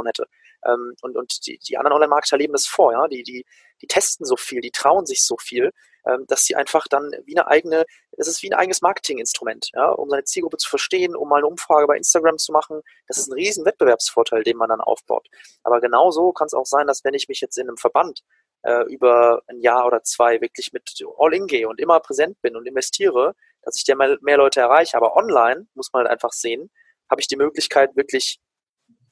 hätte. 0.06 0.26
Ähm, 0.64 0.94
und 1.02 1.16
und 1.16 1.46
die, 1.46 1.58
die 1.58 1.76
anderen 1.76 1.94
Online-Marketer 1.94 2.36
leben 2.36 2.52
das 2.52 2.66
vor, 2.66 2.92
ja. 2.92 3.08
Die, 3.08 3.22
die, 3.22 3.44
die 3.80 3.86
testen 3.86 4.24
so 4.24 4.36
viel, 4.36 4.60
die 4.60 4.70
trauen 4.70 5.06
sich 5.06 5.24
so 5.24 5.36
viel, 5.36 5.72
ähm, 6.06 6.24
dass 6.28 6.44
sie 6.44 6.56
einfach 6.56 6.86
dann 6.88 7.10
wie 7.24 7.36
eine 7.36 7.46
eigene, 7.48 7.84
es 8.12 8.28
ist 8.28 8.42
wie 8.42 8.50
ein 8.50 8.58
eigenes 8.58 8.82
Marketinginstrument, 8.82 9.70
ja, 9.74 9.88
um 9.90 10.08
seine 10.08 10.24
Zielgruppe 10.24 10.56
zu 10.58 10.68
verstehen, 10.68 11.16
um 11.16 11.28
mal 11.28 11.38
eine 11.38 11.46
Umfrage 11.46 11.86
bei 11.86 11.96
Instagram 11.96 12.38
zu 12.38 12.52
machen. 12.52 12.82
Das 13.08 13.18
ist 13.18 13.28
ein 13.28 13.34
riesen 13.34 13.64
Wettbewerbsvorteil, 13.64 14.42
den 14.44 14.56
man 14.56 14.68
dann 14.68 14.80
aufbaut. 14.80 15.28
Aber 15.62 15.80
genauso 15.80 16.32
kann 16.32 16.46
es 16.46 16.54
auch 16.54 16.66
sein, 16.66 16.86
dass 16.86 17.04
wenn 17.04 17.14
ich 17.14 17.28
mich 17.28 17.40
jetzt 17.40 17.58
in 17.58 17.68
einem 17.68 17.76
Verband 17.76 18.22
äh, 18.62 18.84
über 18.84 19.42
ein 19.46 19.60
Jahr 19.60 19.86
oder 19.86 20.02
zwei 20.02 20.40
wirklich 20.40 20.72
mit 20.72 20.98
All-In 21.18 21.46
gehe 21.46 21.68
und 21.68 21.80
immer 21.80 22.00
präsent 22.00 22.40
bin 22.42 22.56
und 22.56 22.66
investiere, 22.66 23.34
dass 23.62 23.76
ich 23.76 23.86
ja 23.86 23.94
mehr, 23.94 24.18
mehr 24.20 24.36
Leute 24.36 24.60
erreiche. 24.60 24.96
Aber 24.96 25.16
online 25.16 25.66
muss 25.74 25.92
man 25.92 26.02
halt 26.02 26.10
einfach 26.10 26.32
sehen, 26.32 26.70
habe 27.10 27.20
ich 27.20 27.28
die 27.28 27.36
Möglichkeit, 27.36 27.96
wirklich 27.96 28.40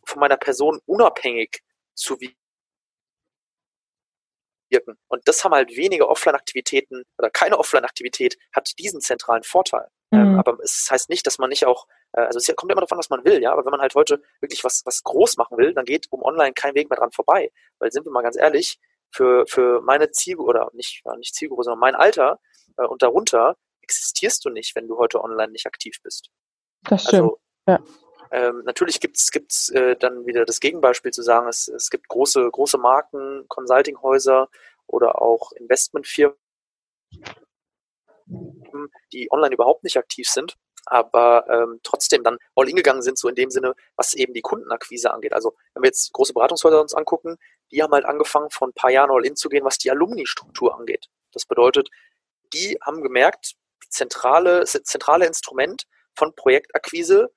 von 0.05 0.21
meiner 0.21 0.37
Person 0.37 0.81
unabhängig 0.87 1.63
zu 1.95 2.19
wirken. 4.71 4.97
Und 5.09 5.27
das 5.29 5.45
haben 5.45 5.53
halt 5.53 5.77
wenige 5.77 6.09
Offline-Aktivitäten 6.09 7.05
oder 7.19 7.31
keine 7.31 7.59
Offline-Aktivität 7.59 8.39
hat 8.55 8.73
diesen 8.79 9.01
zentralen 9.01 9.43
Vorteil. 9.43 9.89
Ähm, 10.13 10.33
mhm. 10.33 10.39
Aber 10.39 10.59
es 10.63 10.89
heißt 10.91 11.09
nicht, 11.09 11.27
dass 11.27 11.39
man 11.39 11.51
nicht 11.51 11.67
auch, 11.67 11.87
äh, 12.13 12.23
also 12.23 12.39
es 12.39 12.57
kommt 12.57 12.73
immer 12.73 12.83
an, 12.83 12.99
was 12.99 13.11
man 13.11 13.25
will, 13.25 13.43
ja, 13.43 13.53
aber 13.53 13.65
wenn 13.65 13.71
man 13.71 13.81
halt 13.81 13.95
heute 13.95 14.23
wirklich 14.41 14.65
was, 14.65 14.83
was 14.85 15.03
groß 15.03 15.37
machen 15.37 15.57
will, 15.59 15.75
dann 15.75 15.85
geht 15.85 16.07
um 16.11 16.23
online 16.23 16.53
kein 16.53 16.75
Weg 16.75 16.91
mehr 16.91 16.99
dran 16.99 17.13
vorbei. 17.13 17.53
Weil 17.79 17.93
sind 17.93 18.05
wir 18.07 18.13
mal 18.13 18.23
ganz 18.23 18.37
ehrlich, 18.37 18.81
für, 19.11 19.47
für 19.47 19.81
meine 19.83 20.11
Zielgruppe, 20.11 20.49
oder 20.51 20.71
nicht, 20.73 21.03
nicht 21.19 21.35
Zielgruppe, 21.35 21.65
sondern 21.65 21.81
mein 21.81 21.95
Alter 21.95 22.41
äh, 22.77 22.87
und 22.87 23.03
darunter 23.03 23.57
existierst 23.83 24.45
du 24.45 24.51
nicht, 24.51 24.77
wenn 24.77 24.89
du 24.89 24.99
heute 24.99 25.23
online 25.23 25.53
nicht 25.53 25.67
aktiv 25.67 25.97
bist. 26.03 26.31
Das 26.83 27.03
stimmt. 27.03 27.23
Also, 27.23 27.41
ja. 27.67 27.79
Ähm, 28.33 28.63
natürlich 28.65 29.01
gibt 29.01 29.17
es 29.17 29.71
äh, 29.71 29.97
dann 29.97 30.25
wieder 30.25 30.45
das 30.45 30.61
Gegenbeispiel 30.61 31.11
zu 31.11 31.23
sagen, 31.23 31.49
es, 31.49 31.67
es 31.67 31.91
gibt 31.91 32.09
große, 32.09 32.49
große 32.49 32.79
Marken, 32.79 33.45
Consultinghäuser 33.49 34.49
oder 34.87 35.21
auch 35.21 35.51
Investmentfirmen, 35.53 36.37
die 39.13 39.29
online 39.33 39.55
überhaupt 39.55 39.83
nicht 39.83 39.97
aktiv 39.97 40.29
sind, 40.29 40.57
aber 40.91 41.47
ähm, 41.49 41.81
trotzdem 41.83 42.25
dann 42.25 42.37
all 42.57 42.69
in 42.69 42.77
gegangen 42.77 43.03
sind, 43.03 43.17
so 43.17 43.29
in 43.29 43.37
dem 43.37 43.51
Sinne, 43.51 43.75
was 43.97 44.13
eben 44.15 44.35
die 44.35 44.43
Kundenakquise 44.43 45.13
angeht. 45.13 45.33
Also 45.33 45.55
wenn 45.73 45.85
wir 45.85 45.89
jetzt 45.89 46.13
große 46.13 46.35
Beratungshäuser 46.35 46.81
uns 46.81 46.95
angucken, 46.95 47.37
die 47.71 47.83
haben 47.83 47.93
halt 47.93 48.05
angefangen, 48.05 48.51
vor 48.51 48.69
ein 48.69 48.73
paar 48.73 48.91
Jahren 48.91 49.11
all 49.11 49.25
in 49.25 49.37
zu 49.37 49.49
gehen, 49.49 49.65
was 49.65 49.79
die 49.79 49.91
Alumni-Struktur 49.91 50.77
angeht. 50.77 51.07
Das 51.33 51.47
bedeutet, 51.47 51.89
die 52.53 52.77
haben 52.83 53.03
gemerkt, 53.03 53.55
zentrale, 53.89 54.65
zentrale 54.65 55.27
Instrument 55.27 55.85
von 56.17 56.35
Projektakquise 56.35 57.31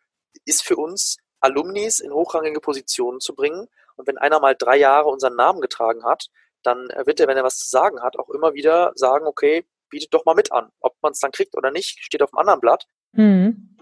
ist 0.46 0.64
für 0.64 0.76
uns, 0.76 1.18
Alumnis 1.40 2.00
in 2.00 2.12
hochrangige 2.12 2.60
Positionen 2.60 3.20
zu 3.20 3.36
bringen. 3.36 3.68
Und 3.96 4.08
wenn 4.08 4.18
einer 4.18 4.40
mal 4.40 4.56
drei 4.56 4.78
Jahre 4.78 5.10
unseren 5.10 5.36
Namen 5.36 5.62
getragen 5.62 6.04
hat, 6.06 6.28
dann 6.64 6.88
wird 7.06 7.20
er, 7.20 7.28
wenn 7.28 7.38
er 7.38 7.44
was 7.44 7.58
zu 7.60 7.70
sagen 7.70 8.02
hat, 8.02 8.18
auch 8.18 8.30
immer 8.30 8.54
wieder 8.56 8.94
sagen, 8.96 9.28
okay, 9.28 9.66
bietet 9.90 10.14
doch 10.14 10.26
mal 10.26 10.34
mit 10.34 10.52
an. 10.52 10.72
Ob 10.80 10.96
man 11.02 11.12
es 11.12 11.20
dann 11.20 11.32
kriegt 11.32 11.56
oder 11.56 11.70
nicht, 11.70 12.00
steht 12.04 12.24
auf 12.24 12.32
dem 12.32 12.40
anderen 12.40 12.62
Blatt. 12.62 12.88
Mhm. 13.14 13.78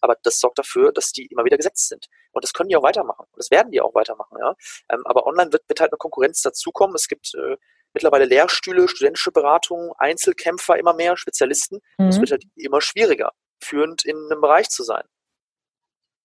Aber 0.00 0.16
das 0.22 0.40
sorgt 0.40 0.58
dafür, 0.58 0.92
dass 0.92 1.12
die 1.12 1.26
immer 1.26 1.44
wieder 1.44 1.56
gesetzt 1.56 1.88
sind. 1.88 2.06
Und 2.32 2.42
das 2.42 2.52
können 2.52 2.68
die 2.68 2.76
auch 2.76 2.82
weitermachen. 2.82 3.24
Und 3.30 3.38
das 3.38 3.50
werden 3.50 3.70
die 3.70 3.80
auch 3.80 3.94
weitermachen, 3.94 4.36
ja. 4.40 4.54
Ähm, 4.90 5.02
aber 5.04 5.26
online 5.26 5.52
wird, 5.52 5.62
wird 5.68 5.80
halt 5.80 5.92
eine 5.92 5.98
Konkurrenz 5.98 6.42
dazukommen. 6.42 6.96
Es 6.96 7.06
gibt 7.06 7.32
äh, 7.34 7.56
mittlerweile 7.94 8.24
Lehrstühle, 8.24 8.88
studentische 8.88 9.30
Beratungen, 9.30 9.92
Einzelkämpfer 9.98 10.76
immer 10.76 10.94
mehr, 10.94 11.16
Spezialisten. 11.16 11.78
Mhm. 11.98 12.06
Das 12.06 12.18
wird 12.18 12.32
halt 12.32 12.44
immer 12.56 12.80
schwieriger 12.80 13.32
führend 13.62 14.04
in 14.04 14.16
einem 14.30 14.40
Bereich 14.40 14.68
zu 14.70 14.82
sein. 14.82 15.04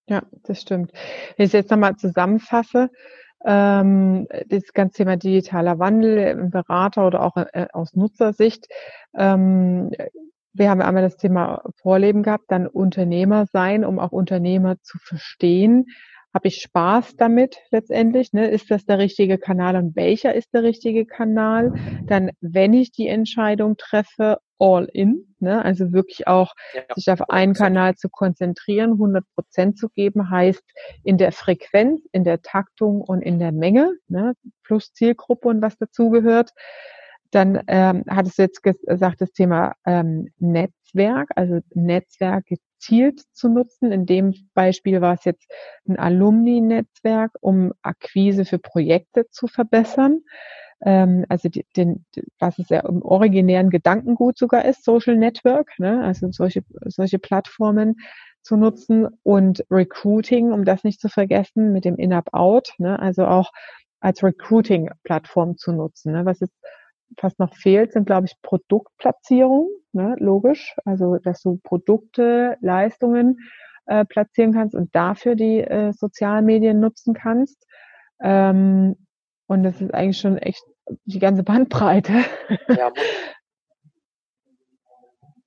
Ja, 0.10 0.24
das 0.44 0.62
stimmt. 0.62 0.92
Wenn 1.36 1.46
ich 1.46 1.50
es 1.50 1.54
jetzt 1.54 1.70
nochmal 1.70 1.98
zusammenfasse, 1.98 2.90
ähm, 3.46 4.28
das 4.48 4.64
ganze 4.74 4.98
Thema 4.98 5.18
digitaler 5.18 5.78
Wandel 5.80 6.18
im 6.18 6.50
Berater 6.50 7.06
oder 7.06 7.22
auch 7.22 7.36
äh, 7.38 7.68
aus 7.74 7.94
Nutzersicht. 7.94 8.68
Ähm, 9.16 9.92
wir 10.58 10.70
haben 10.70 10.82
einmal 10.82 11.04
das 11.04 11.18
Thema 11.18 11.62
Vorleben 11.82 12.24
gehabt, 12.24 12.46
dann 12.50 12.68
Unternehmer 12.68 13.46
sein, 13.46 13.86
um 13.86 14.00
auch 14.00 14.12
Unternehmer 14.12 14.82
zu 14.82 14.98
verstehen. 15.00 15.86
Habe 16.34 16.50
ich 16.50 16.62
Spaß 16.62 17.16
damit 17.16 17.58
letztendlich? 17.72 18.34
Ne? 18.34 18.48
Ist 18.50 18.70
das 18.70 18.86
der 18.86 19.00
richtige 19.00 19.38
Kanal 19.38 19.76
und 19.76 19.96
welcher 19.96 20.36
ist 20.36 20.54
der 20.54 20.64
richtige 20.64 21.06
Kanal? 21.06 21.74
Dann, 22.06 22.32
wenn 22.42 22.74
ich 22.74 22.92
die 22.92 23.08
Entscheidung 23.08 23.78
treffe, 23.78 24.38
all 24.60 24.88
in, 24.92 25.36
ne? 25.40 25.64
also 25.64 25.94
wirklich 25.94 26.28
auch 26.28 26.54
ja, 26.74 26.82
sich 26.96 27.10
auf 27.10 27.30
einen 27.30 27.54
Kanal 27.54 27.96
zu 27.96 28.10
konzentrieren, 28.10 28.94
100 28.94 29.24
Prozent 29.36 29.78
zu 29.78 29.90
geben, 29.90 30.30
heißt 30.30 30.64
in 31.04 31.18
der 31.18 31.32
Frequenz, 31.32 32.02
in 32.12 32.24
der 32.24 32.42
Taktung 32.42 33.02
und 33.02 33.22
in 33.22 33.40
der 33.40 33.52
Menge, 33.52 33.94
ne? 34.08 34.34
plus 34.64 34.94
Zielgruppe 34.94 35.48
und 35.48 35.62
was 35.62 35.78
dazugehört. 35.78 36.52
Dann 37.32 37.62
ähm, 37.68 38.04
hat 38.10 38.28
es 38.28 38.38
jetzt 38.38 38.64
gesagt, 38.64 39.22
das 39.22 39.32
Thema 39.32 39.74
ähm, 39.86 40.30
Netzwerk, 40.40 41.30
also 41.36 41.60
Netzwerk 41.74 42.46
gezielt 42.46 43.22
zu 43.34 43.50
nutzen. 43.50 43.92
In 43.92 44.06
dem 44.06 44.34
Beispiel 44.54 45.02
war 45.02 45.16
es 45.16 45.26
jetzt 45.26 45.50
ein 45.88 45.98
Alumni-Netzwerk, 45.98 47.32
um 47.42 47.74
Akquise 47.82 48.46
für 48.46 48.60
Projekte 48.60 49.26
zu 49.30 49.48
verbessern. 49.48 50.22
Ähm, 50.82 51.26
also 51.30 51.50
die, 51.50 51.66
den, 51.76 52.06
was 52.40 52.60
es 52.60 52.70
ja 52.70 52.82
im 52.82 53.02
originären 53.02 53.70
Gedankengut 53.70 54.38
sogar 54.38 54.66
ist, 54.66 54.84
Social 54.84 55.18
Network, 55.18 55.72
ne? 55.80 56.04
also 56.04 56.32
solche, 56.32 56.62
solche 56.86 57.20
Plattformen 57.20 57.96
zu 58.42 58.58
nutzen 58.58 59.08
und 59.24 59.66
Recruiting, 59.72 60.54
um 60.54 60.64
das 60.64 60.84
nicht 60.84 61.02
zu 61.02 61.10
vergessen, 61.10 61.74
mit 61.74 61.84
dem 61.84 61.96
In-Up-Out, 61.98 62.74
ne? 62.78 63.00
also 63.00 63.26
auch 63.26 63.52
als 64.00 64.24
Recruiting-Plattform 64.24 65.58
zu 65.58 65.72
nutzen. 65.72 66.14
Ne? 66.14 66.26
Was 66.26 66.40
jetzt 66.40 66.58
fast 67.20 67.40
noch 67.40 67.54
fehlt, 67.54 67.94
sind, 67.94 68.06
glaube 68.06 68.28
ich, 68.28 68.34
Produktplatzierungen, 68.42 69.70
ne? 69.94 70.16
logisch. 70.20 70.76
Also, 70.86 71.18
dass 71.18 71.42
du 71.42 71.60
Produkte, 71.64 72.58
Leistungen 72.62 73.40
äh, 73.86 74.06
platzieren 74.06 74.54
kannst 74.54 74.76
und 74.76 74.94
dafür 74.96 75.36
die 75.36 75.62
äh, 75.62 75.94
sozialen 75.94 76.46
Medien 76.46 76.80
nutzen 76.80 77.14
kannst. 77.14 77.66
Ähm, 78.22 78.96
und 79.48 79.64
das 79.64 79.82
ist 79.82 79.94
eigentlich 79.94 80.20
schon 80.20 80.38
echt 80.38 80.64
die 81.06 81.20
ganze 81.20 81.44
Bandbreite. 81.44 82.24
Ja, 82.68 82.92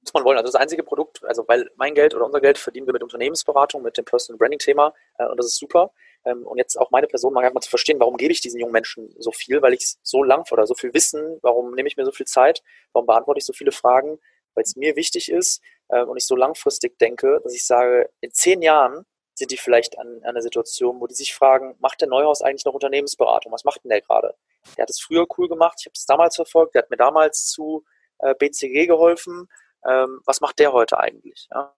muss 0.00 0.14
man 0.14 0.24
wollen. 0.24 0.38
Also 0.38 0.52
das 0.52 0.60
einzige 0.60 0.82
Produkt, 0.82 1.22
also 1.24 1.44
weil 1.46 1.70
mein 1.76 1.94
Geld 1.94 2.14
oder 2.14 2.26
unser 2.26 2.40
Geld 2.40 2.58
verdienen 2.58 2.86
wir 2.86 2.92
mit 2.92 3.02
Unternehmensberatung, 3.02 3.82
mit 3.82 3.96
dem 3.96 4.04
Personal 4.04 4.38
Branding 4.38 4.58
Thema 4.58 4.92
äh, 5.18 5.26
und 5.26 5.38
das 5.38 5.46
ist 5.46 5.58
super. 5.58 5.92
Ähm, 6.24 6.46
und 6.46 6.58
jetzt 6.58 6.76
auch 6.76 6.90
meine 6.90 7.06
Person 7.06 7.32
mal, 7.32 7.50
mal 7.52 7.60
zu 7.60 7.70
verstehen, 7.70 8.00
warum 8.00 8.16
gebe 8.16 8.32
ich 8.32 8.40
diesen 8.40 8.60
jungen 8.60 8.72
Menschen 8.72 9.14
so 9.18 9.32
viel, 9.32 9.62
weil 9.62 9.74
ich 9.74 9.96
so 10.02 10.22
lang 10.22 10.44
oder 10.50 10.66
so 10.66 10.74
viel 10.74 10.92
Wissen, 10.94 11.38
warum 11.42 11.74
nehme 11.74 11.88
ich 11.88 11.96
mir 11.96 12.04
so 12.04 12.12
viel 12.12 12.26
Zeit, 12.26 12.62
warum 12.92 13.06
beantworte 13.06 13.38
ich 13.38 13.46
so 13.46 13.52
viele 13.52 13.72
Fragen, 13.72 14.18
weil 14.54 14.64
es 14.64 14.76
mir 14.76 14.96
wichtig 14.96 15.30
ist 15.30 15.62
äh, 15.88 16.02
und 16.02 16.16
ich 16.16 16.26
so 16.26 16.36
langfristig 16.36 16.98
denke, 16.98 17.40
dass 17.42 17.54
ich 17.54 17.66
sage, 17.66 18.10
in 18.20 18.32
zehn 18.32 18.62
Jahren 18.62 19.06
sind 19.34 19.50
die 19.50 19.56
vielleicht 19.56 19.98
an, 19.98 20.06
an 20.22 20.30
einer 20.30 20.42
Situation, 20.42 21.00
wo 21.00 21.06
die 21.06 21.14
sich 21.14 21.34
fragen, 21.34 21.74
macht 21.78 22.00
der 22.00 22.08
Neuhaus 22.08 22.42
eigentlich 22.42 22.66
noch 22.66 22.74
Unternehmensberatung? 22.74 23.52
Was 23.52 23.64
macht 23.64 23.82
denn 23.82 23.88
der 23.88 24.02
gerade? 24.02 24.34
Der 24.76 24.82
hat 24.82 24.90
es 24.90 25.00
früher 25.00 25.26
cool 25.38 25.48
gemacht, 25.48 25.78
ich 25.80 25.86
habe 25.86 25.94
es 25.94 26.04
damals 26.04 26.36
verfolgt, 26.36 26.74
der 26.74 26.82
hat 26.82 26.90
mir 26.90 26.98
damals 26.98 27.46
zu 27.46 27.84
äh, 28.18 28.34
BCG 28.34 28.86
geholfen. 28.86 29.48
Ähm, 29.88 30.20
was 30.26 30.42
macht 30.42 30.58
der 30.58 30.72
heute 30.72 30.98
eigentlich? 30.98 31.48
Ja? 31.50 31.74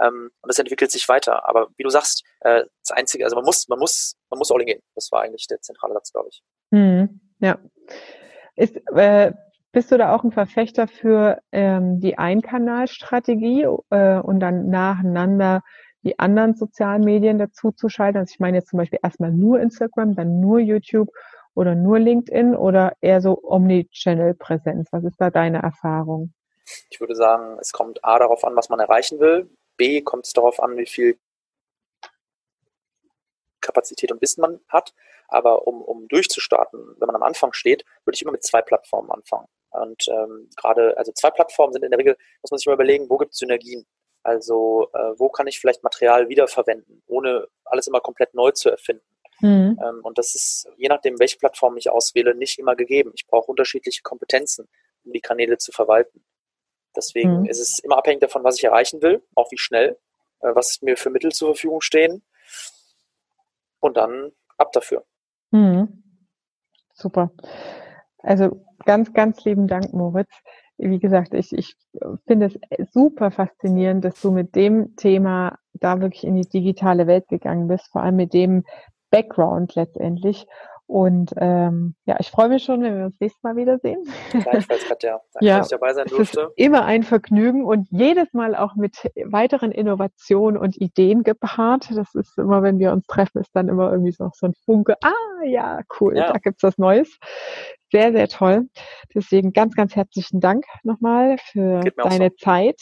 Ähm, 0.00 0.30
und 0.40 0.48
das 0.48 0.58
entwickelt 0.58 0.90
sich 0.90 1.08
weiter. 1.08 1.48
Aber 1.48 1.68
wie 1.76 1.82
du 1.82 1.90
sagst, 1.90 2.24
äh, 2.40 2.64
das 2.86 2.96
Einzige, 2.96 3.24
also 3.24 3.36
man 3.36 3.44
muss, 3.44 3.68
man 3.68 3.78
muss, 3.78 4.16
man 4.30 4.38
muss 4.38 4.50
all 4.50 4.60
in 4.60 4.66
gehen. 4.66 4.80
Das 4.94 5.08
war 5.12 5.22
eigentlich 5.22 5.46
der 5.46 5.60
zentrale 5.60 5.94
Satz, 5.94 6.12
glaube 6.12 6.28
ich. 6.30 6.42
Hm, 6.72 7.20
ja. 7.40 7.58
Ist, 8.56 8.76
äh, 8.94 9.32
bist 9.72 9.90
du 9.90 9.98
da 9.98 10.14
auch 10.14 10.24
ein 10.24 10.32
Verfechter 10.32 10.86
für 10.86 11.40
ähm, 11.50 12.00
die 12.00 12.16
Einkanalstrategie 12.16 13.66
äh, 13.90 14.20
und 14.20 14.40
dann 14.40 14.68
nacheinander 14.68 15.62
die 16.02 16.18
anderen 16.18 16.54
sozialen 16.54 17.02
Medien 17.02 17.38
dazu 17.38 17.72
zu 17.72 17.88
schalten? 17.88 18.18
Also 18.18 18.32
ich 18.32 18.40
meine 18.40 18.58
jetzt 18.58 18.70
zum 18.70 18.78
Beispiel 18.78 19.00
erstmal 19.02 19.32
nur 19.32 19.60
Instagram, 19.60 20.14
dann 20.14 20.40
nur 20.40 20.60
YouTube 20.60 21.10
oder 21.54 21.74
nur 21.74 21.98
LinkedIn 21.98 22.54
oder 22.54 22.92
eher 23.00 23.20
so 23.20 23.40
Omnichannel-Präsenz? 23.42 24.88
Was 24.92 25.04
ist 25.04 25.20
da 25.20 25.30
deine 25.30 25.62
Erfahrung? 25.62 26.32
Ich 26.90 27.00
würde 27.00 27.14
sagen, 27.14 27.58
es 27.60 27.72
kommt 27.72 28.04
A 28.04 28.18
darauf 28.18 28.44
an, 28.44 28.56
was 28.56 28.68
man 28.68 28.80
erreichen 28.80 29.20
will. 29.20 29.50
B 29.76 30.02
kommt 30.02 30.26
es 30.26 30.32
darauf 30.32 30.60
an, 30.60 30.76
wie 30.76 30.86
viel 30.86 31.18
Kapazität 33.60 34.12
und 34.12 34.22
Wissen 34.22 34.40
man 34.40 34.60
hat. 34.68 34.94
Aber 35.28 35.66
um, 35.66 35.82
um 35.82 36.06
durchzustarten, 36.08 36.96
wenn 36.98 37.06
man 37.06 37.16
am 37.16 37.22
Anfang 37.22 37.52
steht, 37.52 37.84
würde 38.04 38.14
ich 38.14 38.22
immer 38.22 38.32
mit 38.32 38.44
zwei 38.44 38.62
Plattformen 38.62 39.10
anfangen. 39.10 39.48
Und 39.70 40.06
ähm, 40.08 40.48
gerade, 40.56 40.96
also 40.96 41.12
zwei 41.12 41.30
Plattformen 41.30 41.72
sind 41.72 41.82
in 41.84 41.90
der 41.90 41.98
Regel, 41.98 42.16
muss 42.42 42.50
man 42.50 42.58
sich 42.58 42.66
mal 42.66 42.74
überlegen, 42.74 43.10
wo 43.10 43.16
gibt 43.16 43.32
es 43.32 43.38
Synergien? 43.38 43.86
Also 44.22 44.88
äh, 44.94 45.18
wo 45.18 45.28
kann 45.28 45.46
ich 45.46 45.58
vielleicht 45.58 45.82
Material 45.82 46.28
wiederverwenden, 46.28 47.02
ohne 47.06 47.48
alles 47.64 47.86
immer 47.88 48.00
komplett 48.00 48.34
neu 48.34 48.52
zu 48.52 48.70
erfinden? 48.70 49.04
Mhm. 49.40 49.78
Ähm, 49.82 50.00
und 50.02 50.16
das 50.16 50.34
ist, 50.34 50.68
je 50.76 50.88
nachdem, 50.88 51.18
welche 51.18 51.38
Plattform 51.38 51.76
ich 51.76 51.90
auswähle, 51.90 52.34
nicht 52.34 52.58
immer 52.58 52.76
gegeben. 52.76 53.12
Ich 53.14 53.26
brauche 53.26 53.50
unterschiedliche 53.50 54.02
Kompetenzen, 54.02 54.68
um 55.04 55.12
die 55.12 55.20
Kanäle 55.20 55.58
zu 55.58 55.72
verwalten. 55.72 56.24
Deswegen 56.96 57.40
mhm. 57.40 57.44
ist 57.46 57.60
es 57.60 57.78
immer 57.80 57.98
abhängig 57.98 58.20
davon, 58.20 58.44
was 58.44 58.58
ich 58.58 58.64
erreichen 58.64 59.02
will, 59.02 59.22
auch 59.34 59.50
wie 59.50 59.58
schnell, 59.58 59.98
äh, 60.40 60.54
was 60.54 60.80
mir 60.82 60.96
für 60.96 61.10
Mittel 61.10 61.32
zur 61.32 61.54
Verfügung 61.54 61.80
stehen. 61.80 62.22
Und 63.80 63.96
dann 63.96 64.32
ab 64.56 64.72
dafür. 64.72 65.04
Mhm. 65.50 66.02
Super. 66.94 67.30
Also 68.18 68.64
ganz, 68.84 69.12
ganz 69.12 69.44
lieben 69.44 69.66
Dank, 69.66 69.92
Moritz. 69.92 70.30
Wie 70.76 70.98
gesagt, 70.98 71.34
ich, 71.34 71.52
ich 71.52 71.76
finde 72.26 72.46
es 72.70 72.92
super 72.92 73.30
faszinierend, 73.30 74.04
dass 74.04 74.20
du 74.20 74.32
mit 74.32 74.56
dem 74.56 74.96
Thema 74.96 75.58
da 75.74 76.00
wirklich 76.00 76.24
in 76.24 76.34
die 76.34 76.48
digitale 76.48 77.06
Welt 77.06 77.28
gegangen 77.28 77.68
bist, 77.68 77.88
vor 77.92 78.02
allem 78.02 78.16
mit 78.16 78.32
dem 78.32 78.64
Background 79.10 79.74
letztendlich. 79.74 80.46
Und 80.94 81.34
ähm, 81.38 81.96
ja, 82.04 82.18
ich 82.20 82.30
freue 82.30 82.48
mich 82.48 82.62
schon, 82.62 82.80
wenn 82.80 82.96
wir 82.96 83.06
uns 83.06 83.16
nächstes 83.18 83.42
Mal 83.42 83.56
wiedersehen. 83.56 84.04
Gleichfalls, 84.30 84.84
Katja. 84.86 85.20
Danke, 85.32 85.44
ja, 85.44 85.58
dass 85.58 85.66
ich 85.66 85.70
dabei 85.72 85.92
sein 85.92 86.06
durfte. 86.06 86.52
Immer 86.54 86.84
ein 86.84 87.02
Vergnügen 87.02 87.64
und 87.64 87.88
jedes 87.90 88.32
Mal 88.32 88.54
auch 88.54 88.76
mit 88.76 89.10
weiteren 89.24 89.72
Innovationen 89.72 90.56
und 90.56 90.80
Ideen 90.80 91.24
gepaart. 91.24 91.88
Das 91.96 92.14
ist 92.14 92.38
immer, 92.38 92.62
wenn 92.62 92.78
wir 92.78 92.92
uns 92.92 93.08
treffen, 93.08 93.40
ist 93.40 93.50
dann 93.54 93.68
immer 93.68 93.90
irgendwie 93.90 94.12
so, 94.12 94.30
so 94.34 94.46
ein 94.46 94.54
Funke. 94.64 94.94
Ah, 95.02 95.42
ja, 95.44 95.80
cool, 95.98 96.16
ja. 96.16 96.30
da 96.30 96.38
gibt's 96.38 96.62
was 96.62 96.78
Neues. 96.78 97.18
Sehr, 97.90 98.12
sehr 98.12 98.28
toll. 98.28 98.68
Deswegen 99.16 99.52
ganz, 99.52 99.74
ganz 99.74 99.96
herzlichen 99.96 100.38
Dank 100.38 100.64
nochmal 100.84 101.38
für 101.38 101.80
deine 101.96 102.30
so. 102.30 102.36
Zeit. 102.36 102.80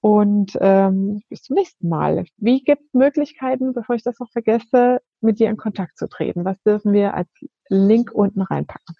Und 0.00 0.56
ähm, 0.60 1.22
bis 1.28 1.42
zum 1.42 1.56
nächsten 1.56 1.88
Mal. 1.88 2.24
Wie 2.36 2.62
gibt 2.62 2.82
es 2.82 2.94
Möglichkeiten, 2.94 3.72
bevor 3.72 3.96
ich 3.96 4.02
das 4.02 4.18
noch 4.18 4.30
vergesse, 4.30 5.00
mit 5.20 5.40
dir 5.40 5.48
in 5.48 5.56
Kontakt 5.56 5.98
zu 5.98 6.08
treten? 6.08 6.44
Was 6.44 6.62
dürfen 6.62 6.92
wir 6.92 7.14
als 7.14 7.28
Link 7.68 8.12
unten 8.12 8.42
reinpacken? 8.42 8.94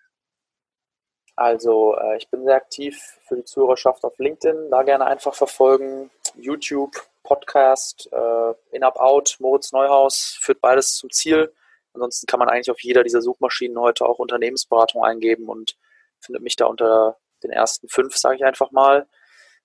Also 1.36 1.96
äh, 1.96 2.16
ich 2.16 2.28
bin 2.30 2.44
sehr 2.44 2.56
aktiv 2.56 2.98
für 3.28 3.36
die 3.36 3.44
Zuhörerschaft 3.44 4.04
auf 4.04 4.18
LinkedIn. 4.18 4.70
Da 4.70 4.82
gerne 4.82 5.06
einfach 5.06 5.34
verfolgen. 5.34 6.10
YouTube, 6.34 6.96
Podcast, 7.22 8.08
äh, 8.12 8.54
In-Up-Out, 8.74 9.36
Moritz 9.40 9.72
Neuhaus 9.72 10.38
führt 10.40 10.60
beides 10.60 10.94
zum 10.94 11.10
Ziel. 11.10 11.52
Ansonsten 11.92 12.26
kann 12.26 12.38
man 12.38 12.48
eigentlich 12.48 12.70
auf 12.70 12.82
jeder 12.82 13.02
dieser 13.02 13.20
Suchmaschinen 13.20 13.78
heute 13.78 14.06
auch 14.06 14.18
Unternehmensberatung 14.18 15.04
eingeben 15.04 15.48
und 15.48 15.76
findet 16.20 16.42
mich 16.42 16.56
da 16.56 16.66
unter 16.66 17.16
den 17.42 17.50
ersten 17.50 17.88
fünf, 17.88 18.16
sage 18.16 18.36
ich 18.36 18.44
einfach 18.44 18.70
mal. 18.70 19.06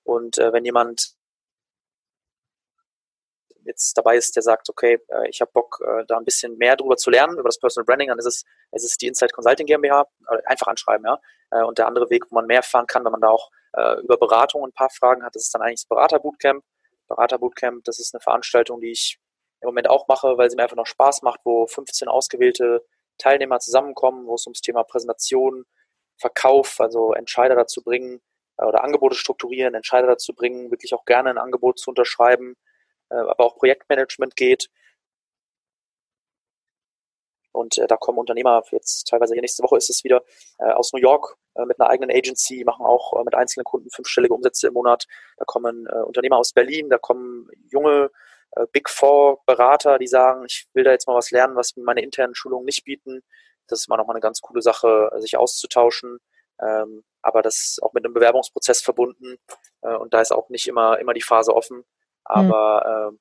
Und 0.04 0.38
äh, 0.38 0.52
wenn 0.52 0.65
jemand 0.65 1.13
jetzt 3.65 3.97
dabei 3.97 4.17
ist, 4.17 4.36
der 4.36 4.43
sagt, 4.43 4.69
okay, 4.69 5.00
äh, 5.08 5.30
ich 5.30 5.41
habe 5.41 5.52
Bock, 5.52 5.80
äh, 5.86 6.06
da 6.08 6.17
ein 6.17 6.26
bisschen 6.26 6.58
mehr 6.58 6.76
drüber 6.76 6.97
zu 6.97 7.10
lernen, 7.10 7.34
über 7.34 7.50
das 7.50 7.60
Personal 7.60 7.86
Branding, 7.86 8.10
dann 8.10 8.19
ist 8.19 8.26
es, 8.26 8.43
es 8.71 8.84
ist 8.84 9.02
die 9.02 9.08
Insight 9.08 9.34
Consulting 9.34 9.65
GmbH, 9.65 10.08
einfach 10.45 10.67
anschreiben, 10.67 11.06
ja. 11.06 11.19
Äh, 11.52 11.63
und 11.63 11.78
der 11.78 11.88
andere 11.88 12.10
Weg, 12.10 12.26
wo 12.30 12.36
man 12.36 12.45
mehr 12.45 12.58
erfahren 12.58 12.88
kann, 12.88 13.04
wenn 13.06 13.12
man 13.12 13.21
da 13.21 13.30
auch 13.30 13.50
über 14.04 14.17
Beratung 14.17 14.65
ein 14.65 14.74
paar 14.74 14.89
Fragen 14.89 15.24
hat, 15.24 15.34
das 15.34 15.43
ist 15.43 15.56
dann 15.56 15.62
eigentlich 15.62 15.84
das 15.84 15.88
Beraterbootcamp. 15.88 16.62
Beraterbootcamp, 17.08 17.86
das 17.86 18.00
ist 18.00 18.13
eine 18.13 18.19
Veranstaltung, 18.19 18.82
die 18.82 18.91
ich 18.91 19.17
im 19.62 19.67
Moment 19.67 19.89
auch 19.89 20.10
mache, 20.10 20.38
weil 20.38 20.50
sie 20.50 20.58
mir 20.58 20.63
einfach 20.63 20.76
noch 20.76 20.88
Spaß 20.88 21.21
macht, 21.21 21.39
wo 21.45 21.67
15 21.67 22.10
ausgewählte 22.10 22.86
Teilnehmer 23.17 23.60
zusammenkommen, 23.60 24.28
wo 24.28 24.36
es 24.36 24.45
ums 24.45 24.60
Thema 24.60 24.84
Präsentation, 24.84 25.63
Verkauf, 26.17 26.82
also 26.82 27.13
Entscheider 27.13 27.56
dazu 27.56 27.82
bringen 27.82 28.19
oder 28.58 28.84
Angebote 28.84 29.15
strukturieren, 29.15 29.74
Entscheider 29.74 30.08
dazu 30.08 30.34
bringen, 30.34 30.69
wirklich 30.69 30.93
auch 30.93 31.06
gerne 31.06 31.30
ein 31.30 31.38
Angebot 31.38 31.80
zu 31.80 31.91
unterschreiben, 31.91 32.52
äh, 32.52 32.71
aber 33.15 33.45
auch 33.45 33.56
Projektmanagement 33.56 34.36
geht. 34.36 34.69
Und 37.52 37.78
äh, 37.78 37.88
da 37.88 37.97
kommen 37.97 38.17
Unternehmer, 38.17 38.63
jetzt 38.71 39.08
teilweise 39.08 39.34
hier 39.34 39.41
nächste 39.41 39.63
Woche 39.63 39.78
ist 39.78 39.89
es 39.89 40.04
wieder, 40.04 40.24
äh, 40.60 40.71
aus 40.71 40.93
New 40.93 41.00
York 41.00 41.36
äh, 41.56 41.65
mit 41.65 41.80
einer 41.80 41.89
eigenen 41.89 42.15
Agency, 42.15 42.63
machen 42.63 42.86
auch 42.86 43.19
äh, 43.19 43.24
mit 43.24 43.36
einzelnen 43.36 43.65
Kunden 43.65 43.89
fünfstellige 43.89 44.34
Umsätze 44.34 44.67
im 44.67 44.74
Monat. 44.74 45.06
Da 45.38 45.45
kommen 45.45 45.86
äh, 45.88 46.02
Unternehmer 46.02 46.38
aus 46.38 46.54
Berlin, 46.54 46.89
da 46.89 46.97
kommen 46.97 47.50
junge 47.69 48.12
äh, 48.52 48.65
Big 48.71 48.89
Four 48.89 49.43
Berater, 49.45 49.97
die 49.97 50.08
sagen, 50.08 50.45
ich 50.47 50.67
will 50.74 50.84
da 50.84 50.91
jetzt 50.91 51.08
mal 51.08 51.15
was 51.15 51.32
lernen, 51.32 51.56
was 51.56 51.76
meine 51.76 52.02
internen 52.02 52.36
Schulungen 52.36 52.65
nicht 52.65 52.86
bieten. 52.86 53.21
Das 53.67 53.80
ist 53.80 53.88
immer 53.88 53.97
noch 53.97 54.08
mal 54.08 54.13
eine 54.13 54.21
ganz 54.21 54.41
coole 54.41 54.62
Sache, 54.62 55.12
sich 55.19 55.38
auszutauschen. 55.38 56.19
Ähm, 56.62 57.04
aber 57.21 57.41
das 57.41 57.56
ist 57.58 57.84
auch 57.84 57.93
mit 57.93 58.06
einem 58.06 58.13
Bewerbungsprozess 58.13 58.82
verbunden 58.82 59.38
äh, 59.82 59.95
und 59.95 60.13
da 60.13 60.21
ist 60.21 60.32
auch 60.32 60.50
nicht 60.50 60.67
immer, 60.67 61.00
immer 61.00 61.13
die 61.13 61.21
Phase 61.21 61.54
offen. 61.56 61.84
Hm. 62.28 62.52
aber 62.52 62.84
hm. 62.86 63.16
äh, 63.16 63.18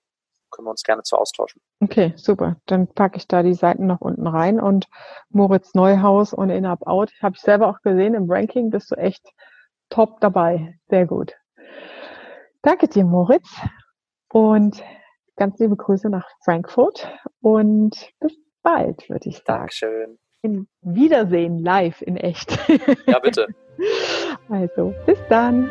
können 0.50 0.66
wir 0.66 0.70
uns 0.70 0.82
gerne 0.82 1.02
zu 1.02 1.16
austauschen. 1.16 1.62
Okay, 1.80 2.12
super. 2.16 2.56
Dann 2.66 2.88
packe 2.88 3.16
ich 3.16 3.28
da 3.28 3.42
die 3.42 3.54
Seiten 3.54 3.86
noch 3.86 4.00
unten 4.00 4.26
rein 4.26 4.60
und 4.60 4.86
Moritz 5.28 5.74
Neuhaus 5.74 6.32
und 6.32 6.50
In 6.50 6.66
Up 6.66 6.86
Out. 6.86 7.12
Habe 7.22 7.36
ich 7.36 7.40
selber 7.40 7.68
auch 7.68 7.80
gesehen 7.82 8.14
im 8.14 8.30
Ranking, 8.30 8.70
bist 8.70 8.90
du 8.90 8.96
echt 8.96 9.24
top 9.88 10.20
dabei. 10.20 10.78
Sehr 10.88 11.06
gut. 11.06 11.34
Danke 12.62 12.88
dir, 12.88 13.04
Moritz. 13.04 13.48
Und 14.32 14.82
ganz 15.36 15.58
liebe 15.58 15.76
Grüße 15.76 16.10
nach 16.10 16.28
Frankfurt 16.44 17.08
und 17.40 18.12
bis 18.20 18.36
bald, 18.62 19.08
würde 19.08 19.28
ich 19.28 19.38
sagen. 19.38 19.60
Dankeschön. 19.60 20.18
In 20.42 20.68
Wiedersehen 20.80 21.58
live 21.58 22.02
in 22.02 22.16
echt. 22.16 22.58
Ja, 23.06 23.18
bitte. 23.18 23.46
Also, 24.50 24.92
bis 25.06 25.18
dann. 25.30 25.70